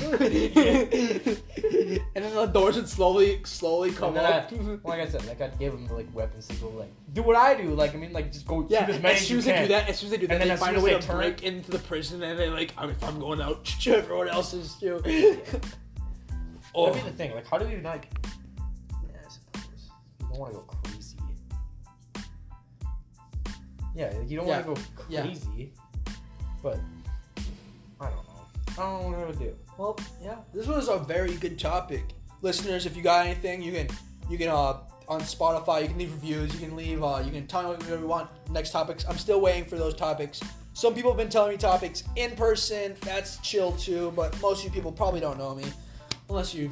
and 2.16 2.24
then 2.24 2.36
the 2.36 2.46
doors 2.54 2.76
would 2.78 2.88
slowly, 2.88 3.42
slowly 3.44 3.92
come 3.92 4.16
And 4.16 4.18
then 4.18 4.70
up. 4.70 4.86
like 4.86 5.00
I 5.02 5.08
said, 5.08 5.26
like 5.26 5.42
I'd 5.42 5.58
give 5.60 5.74
them 5.74 5.88
like 5.88 6.08
weapons 6.14 6.48
to 6.48 6.56
go 6.56 6.70
like 6.70 6.92
do 7.14 7.24
what 7.24 7.36
I 7.36 7.56
do. 7.60 7.74
Like 7.74 7.94
I 7.96 7.98
mean, 7.98 8.14
like 8.14 8.32
just 8.32 8.46
go 8.48 8.66
Yeah, 8.70 8.86
shoot 8.86 8.96
as 8.96 9.02
many 9.02 9.16
as 9.16 9.22
as 9.22 9.28
soon 9.28 9.34
you 9.36 9.40
as 9.40 9.46
they 9.46 9.62
do 9.62 9.68
that, 9.70 9.90
as 9.90 9.98
soon 10.00 10.08
as 10.08 10.12
they 10.12 10.18
do 10.18 10.28
that, 10.28 10.34
And 10.34 10.42
then 10.42 10.50
they 10.50 10.56
find 10.66 10.78
a 10.78 10.82
way 10.82 10.92
to 10.94 11.02
turn- 11.02 11.18
break 11.18 11.44
into 11.44 11.72
the 11.72 11.80
prison, 11.80 12.22
and 12.24 12.38
they 12.40 12.50
like, 12.50 12.74
"I'm- 12.78 12.90
if 12.92 13.04
I'm 13.04 13.20
going 13.20 13.42
out, 13.42 13.74
everyone 13.88 14.30
else 14.30 14.54
is 14.54 14.74
too. 14.76 15.02
oh, 16.76 16.86
That'd 16.88 17.04
be 17.04 17.10
the 17.10 17.14
oh. 17.16 17.18
thing. 17.18 17.34
Like, 17.36 17.48
how 17.48 17.58
do 17.58 17.68
you 17.68 17.78
not? 17.78 18.06
Yeah, 18.14 19.18
I 19.26 19.30
suppose 19.30 19.90
you 20.20 20.28
don't 20.30 20.40
want 20.40 20.54
to 20.54 20.60
go 20.60 20.66
crazy. 20.84 21.18
Yeah, 23.96 24.08
like, 24.18 24.30
you 24.30 24.38
don't 24.38 24.48
Yeah, 24.48 24.62
want 24.66 24.78
to 24.78 24.84
go 24.84 25.06
yeah. 25.10 25.22
crazy, 25.22 25.72
but 26.62 26.74
I 26.74 26.78
don't 26.78 26.84
know. 26.84 26.95
I 28.78 28.82
don't 28.82 29.02
know 29.04 29.10
what 29.10 29.20
I 29.20 29.26
would 29.26 29.40
do. 29.40 29.56
Well, 29.78 30.00
yeah, 30.22 30.36
this 30.54 30.68
was 30.68 30.90
a 30.90 30.98
very 30.98 31.36
good 31.36 31.58
topic. 31.58 32.04
Listeners, 32.42 32.86
if 32.86 32.96
you 32.96 33.04
got 33.04 33.26
anything, 33.26 33.62
you 33.62 33.72
can 33.72 33.88
you 34.30 34.38
can 34.38 34.50
uh 34.50 34.78
on 35.08 35.22
Spotify, 35.22 35.84
you 35.84 35.88
can 35.88 35.98
leave 35.98 36.12
reviews, 36.12 36.54
you 36.54 36.60
can 36.60 36.76
leave 36.76 37.04
uh 37.04 37.22
you 37.24 37.32
can 37.32 37.48
tell 37.48 37.64
me 37.64 37.70
whatever 37.70 38.00
you 38.00 38.08
want 38.08 38.30
next 38.52 38.72
topics. 38.72 39.06
I'm 39.08 39.18
still 39.18 39.40
waiting 39.40 39.66
for 39.66 39.78
those 39.78 39.96
topics. 39.96 40.42
Some 40.74 40.94
people 40.94 41.12
have 41.12 41.18
been 41.18 41.30
telling 41.30 41.52
me 41.52 41.58
topics 41.58 42.04
in 42.18 42.36
person. 42.36 42.96
That's 43.02 43.38
chill 43.38 43.72
too, 43.74 44.12
but 44.16 44.40
most 44.42 44.60
of 44.60 44.66
you 44.66 44.72
people 44.72 44.92
probably 44.92 45.22
don't 45.22 45.38
know 45.38 45.56
me, 45.56 45.64
unless 46.30 46.54
you 46.54 46.70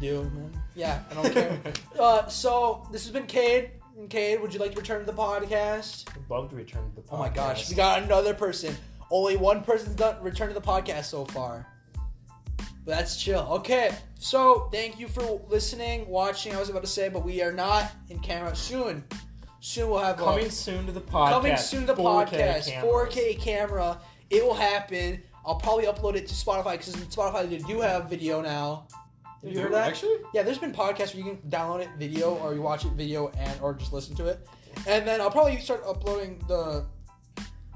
do. 0.00 0.22
Man. 0.22 0.50
Yeah, 0.74 1.02
I 1.10 1.14
don't 1.14 1.32
care. 1.34 1.60
uh, 2.00 2.26
so 2.28 2.88
this 2.92 3.04
has 3.04 3.12
been 3.12 3.26
Cade. 3.26 3.72
And 3.98 4.10
Cade, 4.10 4.42
would 4.42 4.52
you 4.52 4.60
like 4.60 4.72
to 4.72 4.76
return 4.78 5.00
to 5.00 5.06
the 5.06 5.16
podcast? 5.16 6.06
I'd 6.10 6.30
love 6.30 6.50
to 6.50 6.56
return 6.56 6.82
to 6.90 6.96
the 6.96 7.02
podcast. 7.02 7.12
Oh 7.12 7.18
my 7.18 7.28
gosh, 7.30 7.70
we 7.70 7.76
got 7.76 8.02
another 8.02 8.34
person. 8.34 8.74
Only 9.10 9.36
one 9.36 9.62
person's 9.62 9.94
done 9.96 10.16
returned 10.22 10.52
to 10.54 10.60
the 10.60 10.66
podcast 10.66 11.04
so 11.04 11.24
far. 11.26 11.66
But 12.84 12.96
that's 12.98 13.16
chill. 13.20 13.40
Okay, 13.50 13.90
so 14.18 14.68
thank 14.72 14.98
you 14.98 15.08
for 15.08 15.40
listening, 15.48 16.06
watching. 16.08 16.54
I 16.54 16.60
was 16.60 16.68
about 16.68 16.82
to 16.82 16.88
say, 16.88 17.08
but 17.08 17.24
we 17.24 17.42
are 17.42 17.52
not 17.52 17.90
in 18.10 18.18
camera 18.20 18.54
soon. 18.54 19.04
Soon 19.60 19.90
we'll 19.90 19.98
have 19.98 20.20
a- 20.20 20.24
coming 20.24 20.50
soon 20.50 20.86
to 20.86 20.92
the 20.92 21.00
podcast. 21.00 21.30
coming 21.30 21.56
soon 21.56 21.80
to 21.86 21.94
the 21.94 22.02
4K 22.02 22.26
podcast. 22.30 22.66
cameras. 22.68 22.84
4K 23.12 23.38
camera. 23.40 23.98
It 24.30 24.44
will 24.44 24.54
happen. 24.54 25.22
I'll 25.44 25.56
probably 25.56 25.86
upload 25.86 26.14
it 26.14 26.26
to 26.28 26.34
Spotify 26.34 26.72
because 26.72 26.94
in 26.94 27.00
Spotify 27.02 27.48
they 27.48 27.58
do 27.58 27.80
have 27.80 28.08
video 28.10 28.40
now. 28.40 28.86
Have 29.42 29.52
you 29.52 29.60
heard 29.60 29.72
that? 29.72 29.88
Actually, 29.88 30.16
Yeah, 30.34 30.42
there's 30.42 30.58
been 30.58 30.72
podcasts 30.72 31.14
where 31.14 31.24
you 31.24 31.36
can 31.36 31.50
download 31.50 31.80
it 31.82 31.88
video 31.98 32.34
or 32.36 32.54
you 32.54 32.62
watch 32.62 32.84
it 32.84 32.92
video 32.92 33.28
and 33.38 33.60
or 33.60 33.74
just 33.74 33.92
listen 33.92 34.14
to 34.16 34.26
it. 34.26 34.46
And 34.86 35.06
then 35.06 35.20
I'll 35.20 35.30
probably 35.30 35.58
start 35.58 35.82
uploading 35.86 36.42
the 36.48 36.84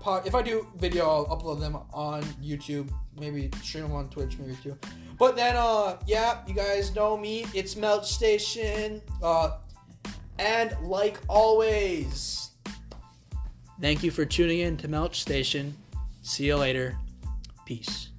pod, 0.00 0.26
if 0.26 0.34
I 0.34 0.42
do 0.42 0.66
video, 0.76 1.08
I'll 1.08 1.26
upload 1.26 1.60
them 1.60 1.76
on 1.92 2.22
YouTube. 2.42 2.90
Maybe 3.18 3.50
stream 3.62 3.84
them 3.84 3.92
on 3.92 4.08
Twitch, 4.08 4.38
maybe 4.38 4.56
too. 4.62 4.76
But 5.18 5.36
then, 5.36 5.56
uh, 5.56 5.98
yeah, 6.06 6.38
you 6.46 6.54
guys 6.54 6.94
know 6.94 7.16
me. 7.16 7.46
It's 7.54 7.76
Melt 7.76 8.06
Station. 8.06 9.02
Uh, 9.22 9.58
and 10.38 10.74
like 10.82 11.18
always, 11.28 12.50
thank 13.80 14.02
you 14.02 14.10
for 14.10 14.24
tuning 14.24 14.60
in 14.60 14.76
to 14.78 14.88
Melt 14.88 15.14
Station. 15.14 15.76
See 16.22 16.46
you 16.46 16.56
later. 16.56 16.96
Peace. 17.66 18.09